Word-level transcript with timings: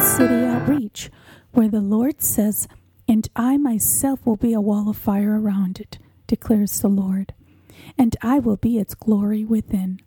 City 0.00 0.44
Outreach, 0.44 1.10
where 1.52 1.68
the 1.68 1.80
Lord 1.80 2.22
says, 2.22 2.68
And 3.08 3.28
I 3.34 3.56
myself 3.56 4.24
will 4.24 4.36
be 4.36 4.52
a 4.52 4.60
wall 4.60 4.88
of 4.88 4.96
fire 4.96 5.40
around 5.40 5.80
it, 5.80 5.98
declares 6.28 6.80
the 6.80 6.88
Lord, 6.88 7.34
and 7.96 8.16
I 8.22 8.38
will 8.38 8.56
be 8.56 8.78
its 8.78 8.94
glory 8.94 9.44
within. 9.44 10.00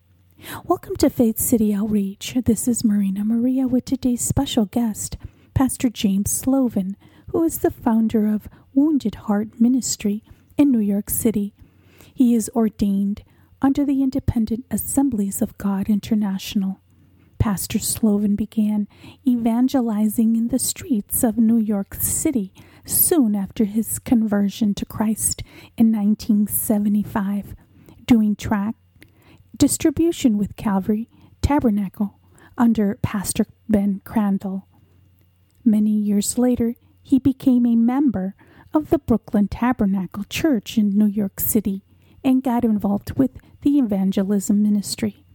Welcome 0.66 0.96
to 0.98 1.10
Faith 1.10 1.40
City 1.40 1.74
Outreach. 1.74 2.38
This 2.46 2.70
is 2.70 2.86
Marina 2.86 3.26
Maria 3.26 3.68
with 3.68 3.84
today's 3.84 4.22
special 4.22 4.66
guest, 4.66 5.18
Pastor 5.54 5.90
James 5.90 6.32
Sloven, 6.32 6.96
who 7.28 7.44
is 7.44 7.60
the 7.60 7.72
founder 7.72 8.28
of 8.28 8.48
Wounded 8.74 9.16
Heart 9.16 9.60
Ministry 9.60 10.24
in 10.58 10.72
New 10.72 10.80
York 10.80 11.10
City. 11.10 11.54
He 12.14 12.34
is 12.34 12.50
ordained 12.56 13.24
under 13.62 13.86
the 13.86 14.02
Independent 14.02 14.66
Assemblies 14.72 15.42
of 15.42 15.58
God 15.58 15.90
International. 15.90 16.80
Pastor 17.42 17.80
Sloven 17.80 18.36
began 18.36 18.88
evangelizing 19.28 20.36
in 20.36 20.50
the 20.50 20.60
streets 20.60 21.24
of 21.24 21.40
New 21.40 21.58
York 21.58 21.96
City 21.96 22.54
soon 22.86 23.36
after 23.36 23.66
his 23.66 23.98
conversion 23.98 24.76
to 24.76 24.86
Christ 24.86 25.42
in 25.76 25.92
1975, 25.92 27.56
doing 28.06 28.36
track 28.36 28.76
distribution 29.58 30.38
with 30.38 30.56
Calvary 30.56 31.10
Tabernacle 31.42 32.20
under 32.60 33.00
Pastor 33.02 33.48
Ben 33.68 34.02
Crandall. 34.04 34.68
Many 35.66 35.98
years 35.98 36.38
later, 36.38 36.76
he 37.02 37.18
became 37.18 37.66
a 37.66 37.76
member 37.76 38.36
of 38.72 38.92
the 38.92 39.00
Brooklyn 39.00 39.48
Tabernacle 39.48 40.26
Church 40.26 40.78
in 40.78 40.96
New 40.96 41.08
York 41.08 41.40
City 41.40 41.86
and 42.24 42.44
got 42.44 42.64
involved 42.64 43.18
with 43.18 43.32
the 43.62 43.80
evangelism 43.80 44.62
ministry, 44.62 45.26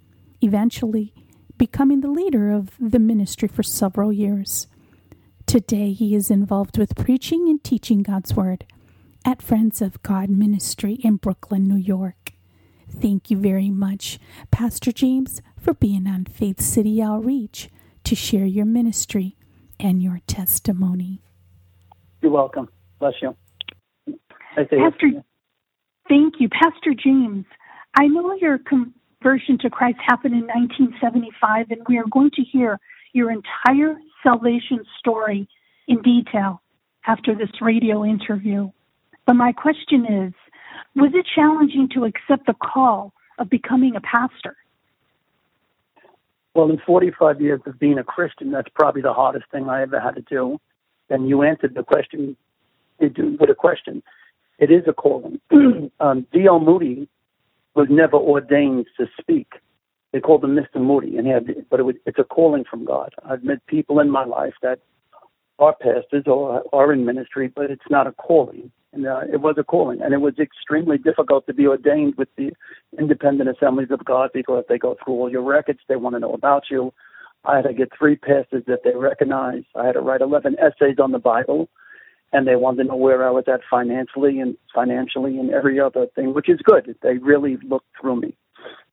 eventually 0.40 1.12
becoming 1.58 2.00
the 2.00 2.10
leader 2.10 2.50
of 2.50 2.70
the 2.78 2.98
ministry 2.98 3.48
for 3.48 3.62
several 3.62 4.12
years. 4.12 4.66
Today, 5.46 5.92
he 5.92 6.14
is 6.14 6.30
involved 6.30 6.76
with 6.78 6.96
preaching 6.96 7.48
and 7.48 7.62
teaching 7.62 8.02
God's 8.02 8.34
Word 8.34 8.64
at 9.24 9.42
Friends 9.42 9.80
of 9.80 10.02
God 10.02 10.28
Ministry 10.28 10.94
in 10.94 11.16
Brooklyn, 11.16 11.68
New 11.68 11.76
York. 11.76 12.32
Thank 12.88 13.30
you 13.30 13.36
very 13.36 13.70
much, 13.70 14.18
Pastor 14.50 14.92
James, 14.92 15.42
for 15.58 15.74
being 15.74 16.06
on 16.06 16.24
Faith 16.24 16.60
City 16.60 17.02
Outreach 17.02 17.68
to 18.04 18.14
share 18.14 18.46
your 18.46 18.64
ministry 18.64 19.36
and 19.80 20.02
your 20.02 20.20
testimony. 20.26 21.20
You're 22.22 22.32
welcome. 22.32 22.68
Bless 22.98 23.14
you. 23.20 23.36
Pastor, 24.56 25.22
thank 26.08 26.34
you. 26.38 26.48
Pastor 26.48 26.94
James, 26.94 27.44
I 27.98 28.06
know 28.06 28.34
your 28.34 28.58
conversion 29.26 29.58
to 29.58 29.68
Christ 29.68 29.98
happened 30.06 30.34
in 30.34 30.46
1975, 30.46 31.72
and 31.72 31.80
we 31.88 31.98
are 31.98 32.04
going 32.08 32.30
to 32.36 32.42
hear 32.42 32.78
your 33.12 33.28
entire 33.32 33.96
salvation 34.22 34.84
story 35.00 35.48
in 35.88 36.00
detail 36.02 36.62
after 37.08 37.34
this 37.34 37.50
radio 37.60 38.04
interview. 38.04 38.70
But 39.26 39.34
my 39.34 39.50
question 39.50 40.06
is 40.06 40.32
was 40.94 41.10
it 41.12 41.26
challenging 41.34 41.88
to 41.94 42.04
accept 42.04 42.46
the 42.46 42.54
call 42.54 43.12
of 43.40 43.50
becoming 43.50 43.96
a 43.96 44.00
pastor? 44.00 44.56
Well, 46.54 46.70
in 46.70 46.78
45 46.86 47.40
years 47.40 47.60
of 47.66 47.80
being 47.80 47.98
a 47.98 48.04
Christian, 48.04 48.52
that's 48.52 48.70
probably 48.76 49.02
the 49.02 49.12
hardest 49.12 49.46
thing 49.50 49.68
I 49.68 49.82
ever 49.82 49.98
had 49.98 50.14
to 50.14 50.22
do. 50.22 50.60
And 51.10 51.28
you 51.28 51.42
answered 51.42 51.74
the 51.74 51.82
question 51.82 52.36
with 53.00 53.50
a 53.50 53.56
question. 53.56 54.04
It 54.60 54.70
is 54.70 54.84
a 54.86 54.92
calling. 54.92 55.40
um, 55.98 56.26
D.L. 56.32 56.60
Moody 56.60 57.08
was 57.76 57.86
never 57.90 58.16
ordained 58.16 58.86
to 58.98 59.06
speak. 59.20 59.48
They 60.12 60.20
called 60.20 60.42
him 60.44 60.56
Mr. 60.56 60.80
Moody, 60.80 61.18
and 61.18 61.26
he 61.26 61.32
had, 61.32 61.68
but 61.70 61.78
it 61.78 61.82
was, 61.82 61.96
it's 62.06 62.18
a 62.18 62.24
calling 62.24 62.64
from 62.68 62.84
God. 62.84 63.12
I've 63.28 63.44
met 63.44 63.64
people 63.66 64.00
in 64.00 64.10
my 64.10 64.24
life 64.24 64.54
that 64.62 64.80
are 65.58 65.74
pastors 65.80 66.24
or 66.26 66.62
are 66.72 66.92
in 66.92 67.04
ministry, 67.04 67.52
but 67.54 67.70
it's 67.70 67.90
not 67.90 68.06
a 68.06 68.12
calling. 68.12 68.70
And 68.92 69.06
uh, 69.06 69.20
it 69.30 69.42
was 69.42 69.56
a 69.58 69.64
calling, 69.64 70.00
and 70.00 70.14
it 70.14 70.20
was 70.20 70.38
extremely 70.38 70.96
difficult 70.96 71.46
to 71.46 71.54
be 71.54 71.66
ordained 71.66 72.14
with 72.16 72.28
the 72.36 72.50
independent 72.98 73.50
assemblies 73.50 73.90
of 73.90 74.04
God 74.04 74.30
because 74.32 74.64
they 74.68 74.78
go 74.78 74.96
through 75.04 75.14
all 75.14 75.30
your 75.30 75.42
records. 75.42 75.80
They 75.86 75.96
want 75.96 76.16
to 76.16 76.20
know 76.20 76.32
about 76.32 76.64
you. 76.70 76.94
I 77.44 77.56
had 77.56 77.66
to 77.66 77.74
get 77.74 77.92
three 77.96 78.16
pastors 78.16 78.64
that 78.66 78.84
they 78.84 78.94
recognize. 78.94 79.64
I 79.74 79.86
had 79.86 79.92
to 79.92 80.00
write 80.00 80.22
11 80.22 80.56
essays 80.58 80.96
on 80.98 81.12
the 81.12 81.18
Bible, 81.18 81.68
and 82.32 82.46
they 82.46 82.56
wanted 82.56 82.84
to 82.84 82.88
know 82.88 82.96
where 82.96 83.26
I 83.26 83.30
was 83.30 83.44
at 83.46 83.60
financially 83.70 84.40
and 84.40 84.56
financially 84.74 85.38
and 85.38 85.50
every 85.50 85.80
other 85.80 86.06
thing, 86.14 86.34
which 86.34 86.48
is 86.48 86.60
good. 86.64 86.94
They 87.02 87.18
really 87.18 87.56
looked 87.68 87.88
through 88.00 88.20
me. 88.20 88.36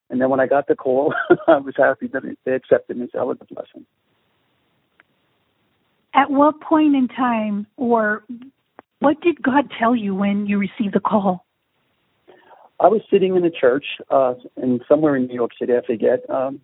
And 0.09 0.21
then 0.21 0.29
when 0.29 0.39
I 0.39 0.47
got 0.47 0.67
the 0.67 0.75
call, 0.75 1.13
I 1.47 1.57
was 1.57 1.73
happy 1.77 2.07
that 2.07 2.23
they 2.45 2.53
accepted 2.53 2.97
me. 2.97 3.09
So 3.11 3.17
that 3.19 3.25
was 3.25 3.38
a 3.41 3.53
blessing. 3.53 3.85
At 6.13 6.29
what 6.29 6.61
point 6.61 6.95
in 6.95 7.07
time, 7.07 7.66
or 7.75 8.23
what 8.99 9.19
did 9.22 9.41
God 9.41 9.72
tell 9.79 9.95
you 9.95 10.13
when 10.13 10.45
you 10.45 10.59
received 10.59 10.93
the 10.93 10.99
call? 10.99 11.45
I 12.79 12.88
was 12.88 13.01
sitting 13.09 13.35
in 13.35 13.43
a 13.43 13.49
church 13.49 13.85
uh, 14.09 14.35
in 14.61 14.81
somewhere 14.88 15.16
in 15.16 15.25
New 15.27 15.33
York 15.33 15.51
City, 15.59 15.73
I 15.73 15.85
forget, 15.85 16.29
um, 16.29 16.59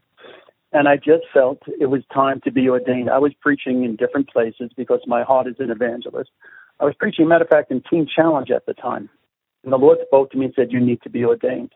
and 0.71 0.87
I 0.87 0.97
just 0.97 1.23
felt 1.33 1.59
it 1.79 1.87
was 1.87 2.03
time 2.13 2.41
to 2.43 2.51
be 2.51 2.69
ordained. 2.69 3.09
I 3.09 3.17
was 3.17 3.33
preaching 3.41 3.83
in 3.83 3.95
different 3.95 4.29
places 4.29 4.69
because 4.77 4.99
my 5.07 5.23
heart 5.23 5.47
is 5.47 5.55
an 5.59 5.71
evangelist. 5.71 6.29
I 6.79 6.85
was 6.85 6.93
preaching, 6.97 7.27
matter 7.27 7.43
of 7.43 7.49
fact, 7.49 7.71
in 7.71 7.83
Teen 7.89 8.07
Challenge 8.07 8.51
at 8.51 8.65
the 8.65 8.73
time, 8.73 9.09
and 9.63 9.73
the 9.73 9.77
Lord 9.77 9.97
spoke 10.05 10.31
to 10.31 10.37
me 10.37 10.45
and 10.45 10.53
said, 10.55 10.71
"You 10.71 10.79
need 10.79 11.01
to 11.03 11.09
be 11.09 11.25
ordained." 11.25 11.73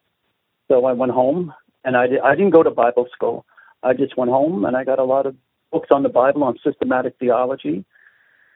So 0.69 0.85
I 0.85 0.93
went 0.93 1.11
home, 1.11 1.53
and 1.83 1.97
I, 1.97 2.07
did, 2.07 2.19
I 2.21 2.35
didn't 2.35 2.51
go 2.51 2.63
to 2.63 2.71
Bible 2.71 3.07
school. 3.13 3.45
I 3.83 3.93
just 3.93 4.17
went 4.17 4.31
home, 4.31 4.65
and 4.65 4.77
I 4.77 4.83
got 4.83 4.99
a 4.99 5.03
lot 5.03 5.25
of 5.25 5.35
books 5.71 5.89
on 5.91 6.03
the 6.03 6.09
Bible 6.09 6.43
on 6.43 6.57
systematic 6.63 7.15
theology 7.19 7.85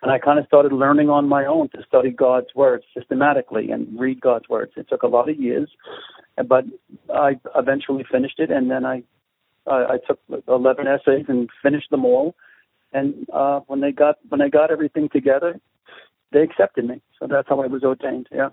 and 0.01 0.11
I 0.11 0.19
kind 0.19 0.37
of 0.39 0.45
started 0.45 0.73
learning 0.73 1.09
on 1.09 1.27
my 1.27 1.45
own 1.45 1.69
to 1.69 1.83
study 1.87 2.11
God's 2.11 2.53
words 2.53 2.83
systematically 2.95 3.71
and 3.71 3.99
read 3.99 4.21
God's 4.21 4.47
words. 4.47 4.73
It 4.75 4.87
took 4.89 5.01
a 5.03 5.07
lot 5.07 5.29
of 5.29 5.39
years, 5.39 5.69
but 6.47 6.65
I 7.13 7.39
eventually 7.55 8.05
finished 8.09 8.39
it. 8.39 8.51
And 8.51 8.69
then 8.69 8.85
I, 8.85 9.03
uh, 9.65 9.87
I 9.89 9.97
took 10.07 10.19
11 10.47 10.85
essays 10.87 11.25
and 11.27 11.49
finished 11.63 11.89
them 11.89 12.05
all. 12.05 12.35
And 12.93 13.27
uh, 13.33 13.61
when 13.67 13.81
they 13.81 13.91
got 13.91 14.17
when 14.29 14.39
they 14.39 14.49
got 14.49 14.71
everything 14.71 15.09
together, 15.09 15.59
they 16.31 16.41
accepted 16.41 16.85
me. 16.85 17.01
So 17.19 17.27
that's 17.27 17.47
how 17.47 17.61
I 17.61 17.67
was 17.67 17.83
ordained. 17.83 18.27
Yeah. 18.31 18.49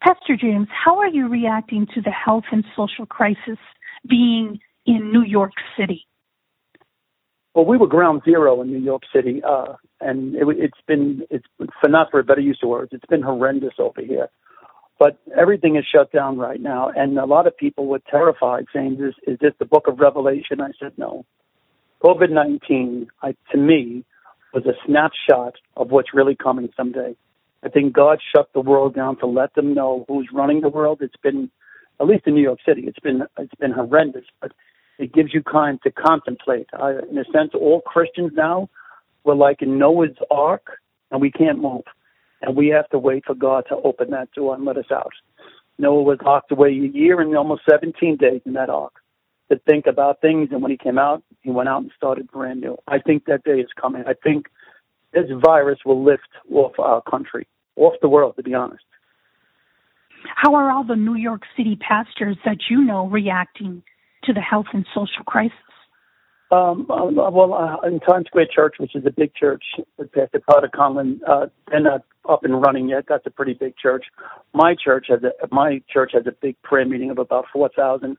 Pastor 0.00 0.36
James, 0.36 0.68
how 0.70 0.98
are 0.98 1.08
you 1.08 1.28
reacting 1.28 1.86
to 1.94 2.00
the 2.00 2.10
health 2.10 2.44
and 2.52 2.64
social 2.76 3.06
crisis 3.06 3.58
being 4.08 4.60
in 4.84 5.10
New 5.10 5.22
York 5.22 5.52
City? 5.78 6.06
Well, 7.54 7.64
we 7.64 7.78
were 7.78 7.86
ground 7.86 8.20
zero 8.24 8.60
in 8.60 8.68
New 8.70 8.84
York 8.84 9.02
City, 9.14 9.42
uh, 9.42 9.76
and 10.00 10.34
it, 10.34 10.44
it's 10.58 10.80
been 10.86 11.22
it's 11.30 11.46
for 11.80 11.88
not 11.88 12.10
for 12.10 12.20
a 12.20 12.24
better 12.24 12.42
use 12.42 12.58
of 12.62 12.68
words, 12.68 12.90
it's 12.92 13.06
been 13.06 13.22
horrendous 13.22 13.74
over 13.78 14.02
here. 14.02 14.28
But 14.98 15.18
everything 15.36 15.76
is 15.76 15.84
shut 15.90 16.12
down 16.12 16.36
right 16.36 16.60
now, 16.60 16.90
and 16.94 17.18
a 17.18 17.24
lot 17.24 17.46
of 17.46 17.56
people 17.56 17.86
were 17.86 18.00
terrified, 18.10 18.66
saying, 18.74 18.98
"Is 19.00 19.14
is 19.26 19.38
this 19.40 19.54
the 19.58 19.64
Book 19.64 19.88
of 19.88 20.00
Revelation?" 20.00 20.60
I 20.60 20.72
said, 20.78 20.92
"No." 20.98 21.24
COVID 22.04 22.30
nineteen, 22.30 23.08
to 23.22 23.58
me, 23.58 24.04
was 24.56 24.64
a 24.64 24.86
snapshot 24.86 25.54
of 25.76 25.90
what's 25.90 26.14
really 26.14 26.34
coming 26.34 26.70
someday. 26.74 27.14
I 27.62 27.68
think 27.68 27.92
God 27.92 28.20
shut 28.34 28.48
the 28.54 28.60
world 28.60 28.94
down 28.94 29.18
to 29.18 29.26
let 29.26 29.54
them 29.54 29.74
know 29.74 30.06
who's 30.08 30.28
running 30.32 30.62
the 30.62 30.70
world. 30.70 30.98
It's 31.02 31.16
been, 31.22 31.50
at 32.00 32.06
least 32.06 32.26
in 32.26 32.34
New 32.34 32.42
York 32.42 32.60
City, 32.66 32.84
it's 32.86 32.98
been 32.98 33.24
it's 33.38 33.54
been 33.56 33.72
horrendous. 33.72 34.24
But 34.40 34.52
it 34.98 35.12
gives 35.12 35.34
you 35.34 35.42
time 35.42 35.78
to 35.82 35.90
contemplate. 35.90 36.68
I, 36.72 36.92
in 37.10 37.18
a 37.18 37.24
sense, 37.24 37.50
all 37.52 37.82
Christians 37.82 38.32
now, 38.34 38.70
we're 39.24 39.34
like 39.34 39.60
in 39.60 39.78
Noah's 39.78 40.16
Ark, 40.30 40.78
and 41.10 41.20
we 41.20 41.30
can't 41.30 41.60
move. 41.60 41.84
And 42.40 42.56
we 42.56 42.68
have 42.68 42.88
to 42.90 42.98
wait 42.98 43.26
for 43.26 43.34
God 43.34 43.64
to 43.68 43.76
open 43.76 44.10
that 44.12 44.32
door 44.32 44.54
and 44.54 44.64
let 44.64 44.78
us 44.78 44.90
out. 44.90 45.12
Noah 45.78 46.02
was 46.02 46.18
locked 46.24 46.50
away 46.50 46.68
a 46.68 46.72
year 46.72 47.20
and 47.20 47.36
almost 47.36 47.62
17 47.68 48.16
days 48.16 48.40
in 48.46 48.54
that 48.54 48.70
ark 48.70 48.94
to 49.50 49.58
think 49.66 49.86
about 49.86 50.20
things. 50.20 50.48
And 50.52 50.62
when 50.62 50.70
he 50.70 50.76
came 50.76 50.98
out, 50.98 51.22
he 51.42 51.50
went 51.50 51.68
out 51.68 51.82
and 51.82 51.90
started 51.96 52.30
brand 52.30 52.60
new. 52.60 52.76
I 52.88 52.98
think 52.98 53.26
that 53.26 53.44
day 53.44 53.60
is 53.60 53.70
coming. 53.80 54.04
I 54.06 54.14
think 54.14 54.46
this 55.12 55.26
virus 55.42 55.80
will 55.84 56.04
lift 56.04 56.28
off 56.50 56.78
our 56.78 57.02
country, 57.02 57.46
off 57.76 57.94
the 58.02 58.08
world, 58.08 58.36
to 58.36 58.42
be 58.42 58.54
honest. 58.54 58.84
How 60.34 60.54
are 60.54 60.70
all 60.70 60.84
the 60.84 60.96
New 60.96 61.14
York 61.14 61.42
City 61.56 61.76
pastors 61.76 62.36
that 62.44 62.58
you 62.68 62.82
know 62.82 63.06
reacting 63.06 63.82
to 64.24 64.32
the 64.32 64.40
health 64.40 64.66
and 64.72 64.84
social 64.94 65.22
crisis? 65.26 65.52
Um, 66.50 66.86
uh, 66.88 67.10
well, 67.30 67.54
uh, 67.54 67.86
in 67.86 67.98
Times 68.00 68.26
Square 68.26 68.48
Church, 68.54 68.76
which 68.78 68.94
is 68.94 69.04
a 69.04 69.10
big 69.10 69.34
church 69.34 69.64
with 69.98 70.12
Pastor 70.12 70.40
Carter 70.48 70.70
Conlon, 70.72 71.18
uh, 71.28 71.46
they're 71.68 71.80
not 71.80 72.02
up 72.28 72.44
and 72.44 72.60
running 72.60 72.88
yet. 72.88 73.04
That's 73.08 73.26
a 73.26 73.30
pretty 73.30 73.54
big 73.54 73.76
church. 73.76 74.06
My 74.54 74.76
church 74.82 75.06
has 75.08 75.20
a 75.24 75.32
my 75.52 75.82
church 75.92 76.12
has 76.14 76.26
a 76.26 76.32
big 76.32 76.60
prayer 76.62 76.86
meeting 76.86 77.10
of 77.10 77.18
about 77.18 77.46
four 77.52 77.68
thousand. 77.74 78.16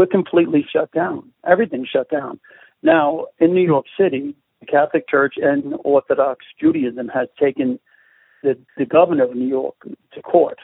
We're 0.00 0.06
completely 0.06 0.64
shut 0.72 0.90
down. 0.92 1.30
Everything's 1.46 1.88
shut 1.88 2.08
down. 2.08 2.40
Now 2.82 3.26
in 3.38 3.52
New 3.52 3.66
York 3.66 3.84
City, 4.00 4.34
the 4.60 4.64
Catholic 4.64 5.06
Church 5.06 5.34
and 5.36 5.74
Orthodox 5.84 6.46
Judaism 6.58 7.08
has 7.08 7.28
taken 7.38 7.78
the, 8.42 8.56
the 8.78 8.86
governor 8.86 9.24
of 9.24 9.34
New 9.34 9.46
York 9.46 9.74
to 10.14 10.22
court 10.22 10.56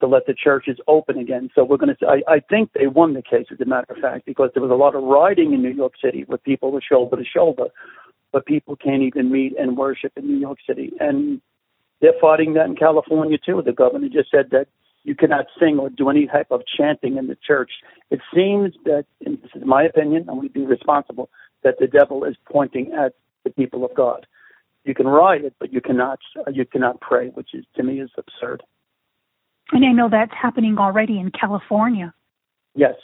to 0.00 0.06
let 0.06 0.26
the 0.26 0.32
churches 0.32 0.78
open 0.86 1.18
again. 1.18 1.50
So 1.56 1.64
we're 1.64 1.76
going 1.76 1.96
to. 1.96 2.06
I, 2.06 2.22
I 2.28 2.38
think 2.38 2.70
they 2.72 2.86
won 2.86 3.14
the 3.14 3.22
case, 3.22 3.46
as 3.50 3.58
a 3.60 3.64
matter 3.64 3.92
of 3.92 3.98
fact, 4.00 4.26
because 4.26 4.50
there 4.54 4.62
was 4.62 4.70
a 4.70 4.76
lot 4.76 4.94
of 4.94 5.02
rioting 5.02 5.54
in 5.54 5.60
New 5.60 5.74
York 5.74 5.94
City 6.00 6.22
where 6.28 6.38
people 6.38 6.70
were 6.70 6.80
shoulder 6.80 7.16
to 7.16 7.24
shoulder, 7.24 7.66
but 8.30 8.46
people 8.46 8.76
can't 8.76 9.02
even 9.02 9.32
meet 9.32 9.58
and 9.58 9.76
worship 9.76 10.12
in 10.14 10.28
New 10.28 10.38
York 10.38 10.58
City, 10.64 10.92
and 11.00 11.40
they're 12.00 12.20
fighting 12.20 12.54
that 12.54 12.66
in 12.66 12.76
California 12.76 13.38
too. 13.44 13.60
The 13.60 13.72
governor 13.72 14.08
just 14.08 14.30
said 14.30 14.50
that 14.52 14.68
you 15.08 15.14
cannot 15.14 15.46
sing 15.58 15.78
or 15.78 15.88
do 15.88 16.10
any 16.10 16.26
type 16.26 16.48
of 16.50 16.60
chanting 16.76 17.16
in 17.16 17.28
the 17.28 17.36
church. 17.36 17.70
It 18.10 18.20
seems 18.32 18.74
that, 18.84 19.06
and 19.24 19.38
this 19.42 19.50
is 19.54 19.62
my 19.64 19.82
opinion, 19.82 20.26
I'm 20.28 20.36
going 20.36 20.48
to 20.48 20.52
be 20.52 20.66
responsible, 20.66 21.30
that 21.64 21.76
the 21.80 21.86
devil 21.86 22.24
is 22.24 22.36
pointing 22.52 22.92
at 22.92 23.14
the 23.42 23.50
people 23.50 23.86
of 23.86 23.94
God. 23.94 24.26
You 24.84 24.94
can 24.94 25.06
riot, 25.06 25.54
but 25.58 25.72
you 25.72 25.80
cannot 25.80 26.18
uh, 26.38 26.50
you 26.50 26.64
cannot 26.64 27.00
pray, 27.00 27.28
which 27.28 27.50
is 27.52 27.64
to 27.76 27.82
me 27.82 28.00
is 28.00 28.10
absurd. 28.16 28.62
And 29.72 29.84
I 29.84 29.92
know 29.92 30.08
that's 30.10 30.32
happening 30.40 30.78
already 30.78 31.18
in 31.18 31.30
California. 31.30 32.14
Yes, 32.74 32.94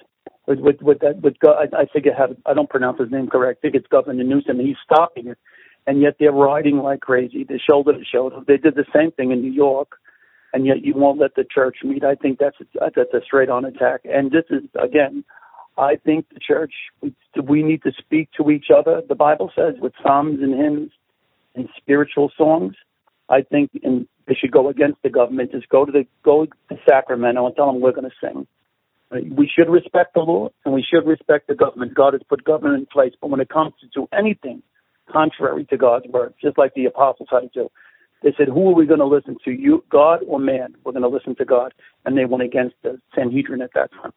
with 0.46 0.60
with 0.60 0.80
with 0.80 1.00
that 1.00 1.20
with 1.20 1.34
I, 1.46 1.66
I 1.76 1.84
think 1.86 2.06
I 2.06 2.18
have 2.18 2.36
I 2.46 2.54
don't 2.54 2.70
pronounce 2.70 3.00
his 3.00 3.10
name 3.10 3.28
correct. 3.28 3.58
I 3.58 3.62
think 3.62 3.74
it's 3.74 3.86
Governor 3.88 4.24
Newsom, 4.24 4.60
and 4.60 4.68
he's 4.68 4.76
stopping 4.84 5.26
it, 5.28 5.38
and 5.86 6.00
yet 6.00 6.16
they're 6.18 6.32
riding 6.32 6.78
like 6.78 7.00
crazy. 7.00 7.44
They're 7.44 7.58
shoulder 7.58 7.92
to 7.92 8.04
shoulder. 8.04 8.36
They 8.46 8.56
did 8.56 8.76
the 8.76 8.86
same 8.94 9.10
thing 9.10 9.32
in 9.32 9.42
New 9.42 9.52
York, 9.52 9.98
and 10.54 10.64
yet 10.64 10.84
you 10.84 10.94
won't 10.94 11.18
let 11.18 11.34
the 11.34 11.44
church 11.44 11.78
meet. 11.82 12.04
I 12.04 12.14
think 12.14 12.38
that's 12.38 12.56
a, 12.60 12.90
that's 12.94 13.12
a 13.12 13.20
straight 13.24 13.50
on 13.50 13.64
attack. 13.64 14.02
And 14.04 14.30
this 14.30 14.44
is 14.48 14.62
again, 14.80 15.24
I 15.76 15.96
think 15.96 16.28
the 16.32 16.40
church 16.40 16.72
we, 17.02 17.62
need 17.62 17.82
to 17.82 17.92
speak 17.98 18.30
to 18.36 18.50
each 18.50 18.66
other. 18.74 19.02
The 19.06 19.16
Bible 19.16 19.50
says 19.54 19.74
with 19.80 19.92
psalms 20.02 20.38
and 20.40 20.54
hymns 20.54 20.92
and 21.56 21.68
spiritual 21.76 22.30
songs. 22.38 22.74
I 23.28 23.42
think 23.42 23.70
in 23.82 24.06
they 24.26 24.34
should 24.34 24.52
go 24.52 24.68
against 24.68 25.02
the 25.02 25.10
government. 25.10 25.52
Just 25.52 25.68
go 25.68 25.84
to 25.84 25.92
the 25.92 26.06
go 26.22 26.46
to 26.46 26.78
Sacramento 26.88 27.44
and 27.46 27.56
tell 27.56 27.66
them 27.66 27.80
we're 27.80 27.92
going 27.92 28.08
to 28.08 28.16
sing. 28.22 28.46
We 29.10 29.50
should 29.54 29.68
respect 29.68 30.14
the 30.14 30.20
law 30.20 30.50
and 30.64 30.72
we 30.72 30.82
should 30.82 31.06
respect 31.06 31.48
the 31.48 31.54
government. 31.54 31.94
God 31.94 32.14
has 32.14 32.22
put 32.28 32.44
government 32.44 32.78
in 32.78 32.86
place, 32.86 33.12
but 33.20 33.30
when 33.30 33.40
it 33.40 33.48
comes 33.48 33.74
to 33.80 33.86
do 33.94 34.08
anything 34.12 34.62
contrary 35.12 35.64
to 35.66 35.76
God's 35.76 36.06
word, 36.06 36.34
just 36.42 36.58
like 36.58 36.74
the 36.74 36.86
apostles 36.86 37.28
had 37.30 37.40
to 37.40 37.48
do, 37.52 37.70
they 38.22 38.32
said, 38.36 38.48
"Who 38.48 38.70
are 38.70 38.74
we 38.74 38.86
going 38.86 39.00
to 39.00 39.06
listen 39.06 39.36
to? 39.44 39.50
You, 39.50 39.84
God, 39.90 40.20
or 40.26 40.38
man? 40.38 40.74
We're 40.84 40.92
going 40.92 41.02
to 41.02 41.08
listen 41.08 41.34
to 41.36 41.44
God." 41.44 41.74
And 42.04 42.16
they 42.16 42.24
went 42.24 42.42
against 42.42 42.76
the 42.82 43.00
Sanhedrin 43.14 43.62
at 43.62 43.70
that 43.74 43.90
time. 43.92 44.12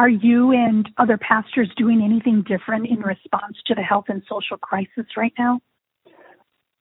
Are 0.00 0.08
you 0.08 0.52
and 0.52 0.88
other 0.96 1.18
pastors 1.18 1.70
doing 1.76 2.02
anything 2.02 2.42
different 2.42 2.86
in 2.86 3.00
response 3.00 3.58
to 3.66 3.74
the 3.74 3.82
health 3.82 4.06
and 4.08 4.22
social 4.28 4.56
crisis 4.56 5.06
right 5.16 5.34
now? 5.38 5.60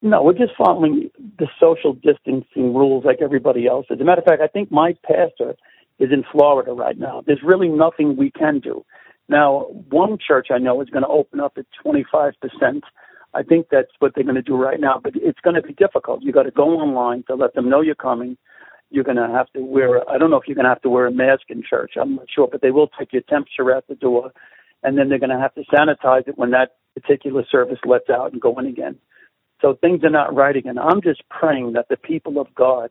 No, 0.02 0.24
we're 0.24 0.34
just 0.34 0.54
following 0.58 1.12
the 1.38 1.48
social 1.60 1.94
distancing 1.94 2.74
rules 2.74 3.06
like 3.06 3.22
everybody 3.22 3.68
else. 3.68 3.86
As 3.92 4.00
a 4.00 4.04
matter 4.04 4.22
of 4.22 4.26
fact, 4.26 4.42
I 4.42 4.48
think 4.48 4.72
my 4.72 4.96
pastor 5.06 5.56
is 6.00 6.12
in 6.12 6.24
Florida 6.32 6.72
right 6.72 6.98
now. 6.98 7.22
There's 7.26 7.44
really 7.44 7.68
nothing 7.68 8.16
we 8.16 8.32
can 8.32 8.60
do. 8.60 8.84
Now, 9.30 9.68
one 9.90 10.18
church 10.18 10.48
I 10.50 10.58
know 10.58 10.82
is 10.82 10.90
going 10.90 11.04
to 11.04 11.10
open 11.10 11.40
up 11.40 11.54
at 11.58 11.66
25%. 11.86 12.34
I 13.34 13.44
think 13.44 13.68
that's 13.72 13.92
what 14.00 14.14
they're 14.14 14.24
going 14.24 14.36
to 14.36 14.42
do 14.42 14.56
right 14.56 14.80
now, 14.80 15.00
but 15.02 15.14
it's 15.16 15.40
going 15.40 15.56
to 15.56 15.62
be 15.62 15.74
difficult. 15.74 16.22
You 16.22 16.32
got 16.32 16.44
to 16.44 16.52
go 16.52 16.80
online 16.80 17.24
to 17.28 17.36
let 17.36 17.54
them 17.54 17.70
know 17.70 17.82
you're 17.82 17.96
coming. 17.96 18.38
You're 18.90 19.06
going 19.06 19.18
to 19.18 19.28
have 19.28 19.52
to 19.54 19.62
wear, 19.62 20.08
I 20.10 20.18
don't 20.18 20.30
know 20.30 20.38
if 20.38 20.48
you're 20.48 20.56
going 20.56 20.66
to 20.66 20.70
have 20.70 20.82
to 20.82 20.90
wear 20.90 21.08
a 21.08 21.12
mask 21.12 21.44
in 21.50 21.64
church. 21.64 21.94
I'm 22.00 22.16
not 22.16 22.26
sure, 22.34 22.48
but 22.52 22.62
they 22.62 22.72
will 22.72 22.90
take 23.00 23.14
your 23.14 23.22
temperature 23.22 23.72
at 23.74 23.88
the 23.88 23.96
door, 23.96 24.34
and 24.84 24.98
then 24.98 25.08
they're 25.08 25.20
going 25.20 25.30
to 25.30 25.40
have 25.40 25.54
to 25.56 25.64
sanitize 25.74 26.28
it 26.28 26.38
when 26.38 26.52
that 26.52 26.76
particular 26.94 27.46
service 27.50 27.80
lets 27.86 28.10
out 28.10 28.34
and 28.34 28.42
go 28.42 28.60
in 28.60 28.66
again. 28.66 28.98
So 29.62 29.78
things 29.80 30.04
are 30.04 30.10
not 30.10 30.36
right 30.36 30.56
again. 30.56 30.78
I'm 30.78 31.02
just 31.02 31.22
praying 31.30 31.74
that 31.74 31.88
the 31.88 31.96
people 31.96 32.40
of 32.40 32.54
God 32.54 32.90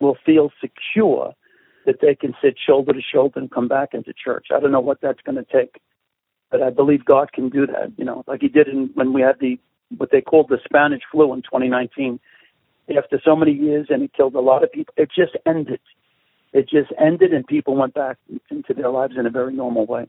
will 0.00 0.18
feel 0.26 0.50
secure 0.60 1.32
that 1.86 2.00
they 2.02 2.14
can 2.14 2.34
sit 2.42 2.56
shoulder 2.58 2.92
to 2.92 3.00
shoulder 3.00 3.40
and 3.40 3.50
come 3.50 3.68
back 3.68 3.94
into 3.94 4.12
church. 4.12 4.48
I 4.54 4.60
don't 4.60 4.72
know 4.72 4.80
what 4.80 5.00
that's 5.00 5.20
going 5.22 5.36
to 5.36 5.46
take, 5.50 5.80
but 6.50 6.62
I 6.62 6.68
believe 6.70 7.04
God 7.04 7.32
can 7.32 7.48
do 7.48 7.66
that. 7.66 7.92
You 7.96 8.04
know, 8.04 8.24
like 8.26 8.42
He 8.42 8.48
did 8.48 8.68
in, 8.68 8.90
when 8.94 9.12
we 9.14 9.22
had 9.22 9.36
the 9.40 9.58
what 9.96 10.10
they 10.10 10.20
called 10.20 10.48
the 10.48 10.58
Spanish 10.64 11.02
flu 11.10 11.32
in 11.32 11.42
2019. 11.42 12.20
After 12.96 13.20
so 13.24 13.36
many 13.36 13.52
years, 13.52 13.86
and 13.88 14.02
it 14.02 14.12
killed 14.12 14.34
a 14.34 14.40
lot 14.40 14.64
of 14.64 14.72
people, 14.72 14.92
it 14.96 15.10
just 15.14 15.36
ended. 15.46 15.80
It 16.52 16.68
just 16.68 16.90
ended, 16.98 17.32
and 17.32 17.46
people 17.46 17.76
went 17.76 17.94
back 17.94 18.18
into 18.50 18.74
their 18.74 18.90
lives 18.90 19.14
in 19.16 19.26
a 19.26 19.30
very 19.30 19.54
normal 19.54 19.86
way. 19.86 20.08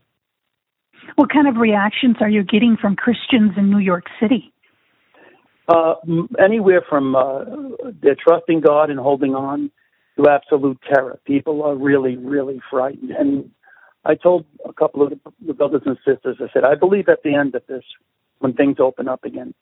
What 1.14 1.30
kind 1.30 1.46
of 1.46 1.56
reactions 1.56 2.16
are 2.20 2.28
you 2.28 2.42
getting 2.42 2.76
from 2.80 2.96
Christians 2.96 3.52
in 3.56 3.70
New 3.70 3.78
York 3.78 4.04
City? 4.20 4.52
Uh, 5.68 5.94
anywhere 6.42 6.82
from 6.88 7.14
uh, 7.14 7.44
they're 8.02 8.16
trusting 8.16 8.60
God 8.60 8.90
and 8.90 8.98
holding 8.98 9.34
on 9.34 9.70
to 10.16 10.28
absolute 10.28 10.78
terror. 10.92 11.20
People 11.24 11.62
are 11.62 11.76
really, 11.76 12.16
really 12.16 12.60
frightened. 12.70 13.10
And 13.10 13.50
I 14.04 14.14
told 14.14 14.44
a 14.64 14.72
couple 14.72 15.02
of 15.02 15.12
the 15.46 15.54
brothers 15.54 15.82
and 15.86 15.96
sisters, 16.04 16.36
I 16.40 16.52
said, 16.52 16.64
I 16.64 16.74
believe 16.74 17.08
at 17.08 17.22
the 17.22 17.34
end 17.34 17.54
of 17.54 17.62
this, 17.68 17.84
when 18.40 18.54
things 18.54 18.78
open 18.80 19.08
up 19.08 19.24
again, 19.24 19.54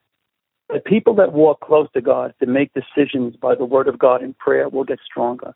the 0.72 0.80
people 0.80 1.14
that 1.16 1.32
walk 1.32 1.60
close 1.60 1.88
to 1.94 2.00
God 2.00 2.34
to 2.40 2.46
make 2.46 2.72
decisions 2.74 3.36
by 3.36 3.54
the 3.54 3.64
word 3.64 3.88
of 3.88 3.98
God 3.98 4.22
in 4.22 4.34
prayer 4.34 4.68
will 4.68 4.84
get 4.84 4.98
stronger. 5.04 5.54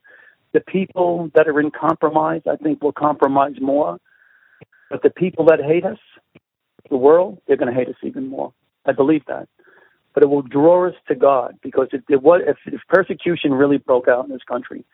The 0.53 0.61
people 0.61 1.31
that 1.35 1.49
are 1.49 1.61
in 1.61 1.71
compromise, 1.71 2.43
I 2.51 2.57
think, 2.57 2.83
will 2.83 2.93
compromise 2.93 3.57
more. 3.61 3.99
But 4.91 5.03
the 5.03 5.11
people 5.11 5.47
that 5.47 5.61
hate 5.61 5.85
us, 5.85 5.99
the 6.91 6.97
world, 6.97 7.39
they're 7.47 7.57
going 7.57 7.73
to 7.73 7.79
hate 7.79 7.89
us 7.89 7.97
even 8.03 8.29
more. 8.29 8.53
I 8.87 8.93
believe 8.93 9.25
that 9.27 9.49
but 10.15 10.23
it 10.23 10.31
will 10.31 10.43
draw 10.43 10.87
us 10.89 10.95
to 11.09 11.15
God 11.15 11.59
because 11.61 11.89
if, 11.93 12.03
if, 12.09 12.57
if 12.67 12.81
persecution 12.89 13.53
really 13.53 13.79
broke 13.79 14.09
out 14.09 14.25
in 14.25 14.31
this 14.31 14.45
country, 14.47 14.85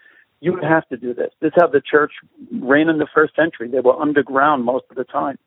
you 0.41 0.55
would 0.55 0.65
have 0.65 0.89
to 0.89 0.97
do 0.97 1.13
this. 1.13 1.31
This 1.41 1.49
is 1.49 1.55
how 1.59 1.67
the 1.67 1.83
church 1.83 2.13
ran 2.59 2.89
in 2.89 2.97
the 2.97 3.07
first 3.15 3.37
century. 3.37 3.69
They 3.69 3.81
were 3.81 4.01
underground 4.01 4.65
most 4.65 4.87
of 4.91 4.97
the 4.97 5.05
time. 5.05 5.39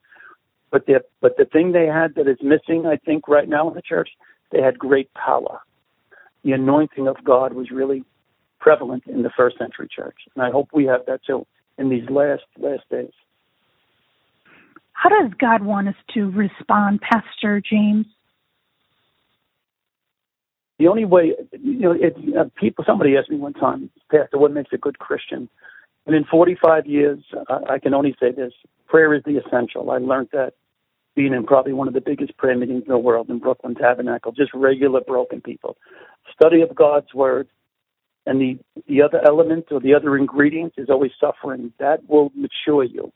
But 0.71 0.85
the, 0.85 1.03
but 1.19 1.37
the 1.37 1.45
thing 1.45 1.71
they 1.71 1.87
had 1.87 2.13
that 2.15 2.27
is 2.27 2.37
missing, 2.41 2.85
I 2.85 2.97
think, 2.97 3.27
right 3.27 3.49
now 3.49 3.67
in 3.67 3.73
the 3.73 3.81
church, 3.81 4.09
they 4.53 4.61
had 4.61 4.77
great 4.79 5.13
power. 5.15 5.59
The 6.43 6.51
anointing 6.51 7.07
of 7.07 7.17
God 7.23 7.53
was 7.53 7.71
really 7.71 8.03
prevalent 8.59 9.03
in 9.07 9.23
the 9.23 9.31
first 9.35 9.57
century 9.57 9.89
church. 9.93 10.17
And 10.35 10.43
I 10.43 10.51
hope 10.51 10.69
we 10.73 10.85
have 10.85 11.01
that 11.07 11.25
too 11.25 11.45
in 11.77 11.89
these 11.89 12.09
last 12.09 12.43
last 12.57 12.83
days. 12.89 13.11
How 14.93 15.09
does 15.09 15.31
God 15.39 15.63
want 15.63 15.87
us 15.87 15.95
to 16.13 16.29
respond, 16.29 17.01
Pastor 17.01 17.61
James? 17.61 18.05
The 20.79 20.87
only 20.87 21.05
way, 21.05 21.33
you 21.51 21.79
know, 21.79 21.91
it, 21.91 22.15
uh, 22.37 22.45
people. 22.55 22.83
Somebody 22.85 23.17
asked 23.17 23.29
me 23.29 23.37
one 23.37 23.53
time, 23.53 23.89
Pastor, 24.11 24.37
what 24.37 24.51
makes 24.51 24.71
a 24.71 24.77
good 24.77 24.99
Christian? 24.99 25.49
And 26.05 26.15
in 26.15 26.25
45 26.25 26.85
years, 26.85 27.19
I 27.69 27.79
can 27.79 27.93
only 27.93 28.15
say 28.19 28.31
this: 28.31 28.53
prayer 28.87 29.13
is 29.13 29.23
the 29.25 29.37
essential. 29.37 29.91
I 29.91 29.97
learned 29.97 30.29
that 30.33 30.53
being 31.15 31.33
in 31.33 31.45
probably 31.45 31.73
one 31.73 31.87
of 31.87 31.93
the 31.93 32.01
biggest 32.01 32.35
prayer 32.37 32.57
meetings 32.57 32.83
in 32.85 32.91
the 32.91 32.97
world 32.97 33.29
in 33.29 33.39
Brooklyn 33.39 33.75
Tabernacle, 33.75 34.31
just 34.31 34.51
regular 34.53 35.01
broken 35.01 35.41
people. 35.41 35.77
Study 36.33 36.61
of 36.61 36.75
God's 36.75 37.13
Word, 37.13 37.47
and 38.25 38.39
the 38.39 38.57
the 38.87 39.01
other 39.01 39.21
element 39.25 39.65
or 39.71 39.79
the 39.79 39.93
other 39.93 40.17
ingredient 40.17 40.73
is 40.77 40.89
always 40.89 41.11
suffering. 41.19 41.73
That 41.79 42.07
will 42.09 42.31
mature 42.35 42.83
you. 42.83 43.11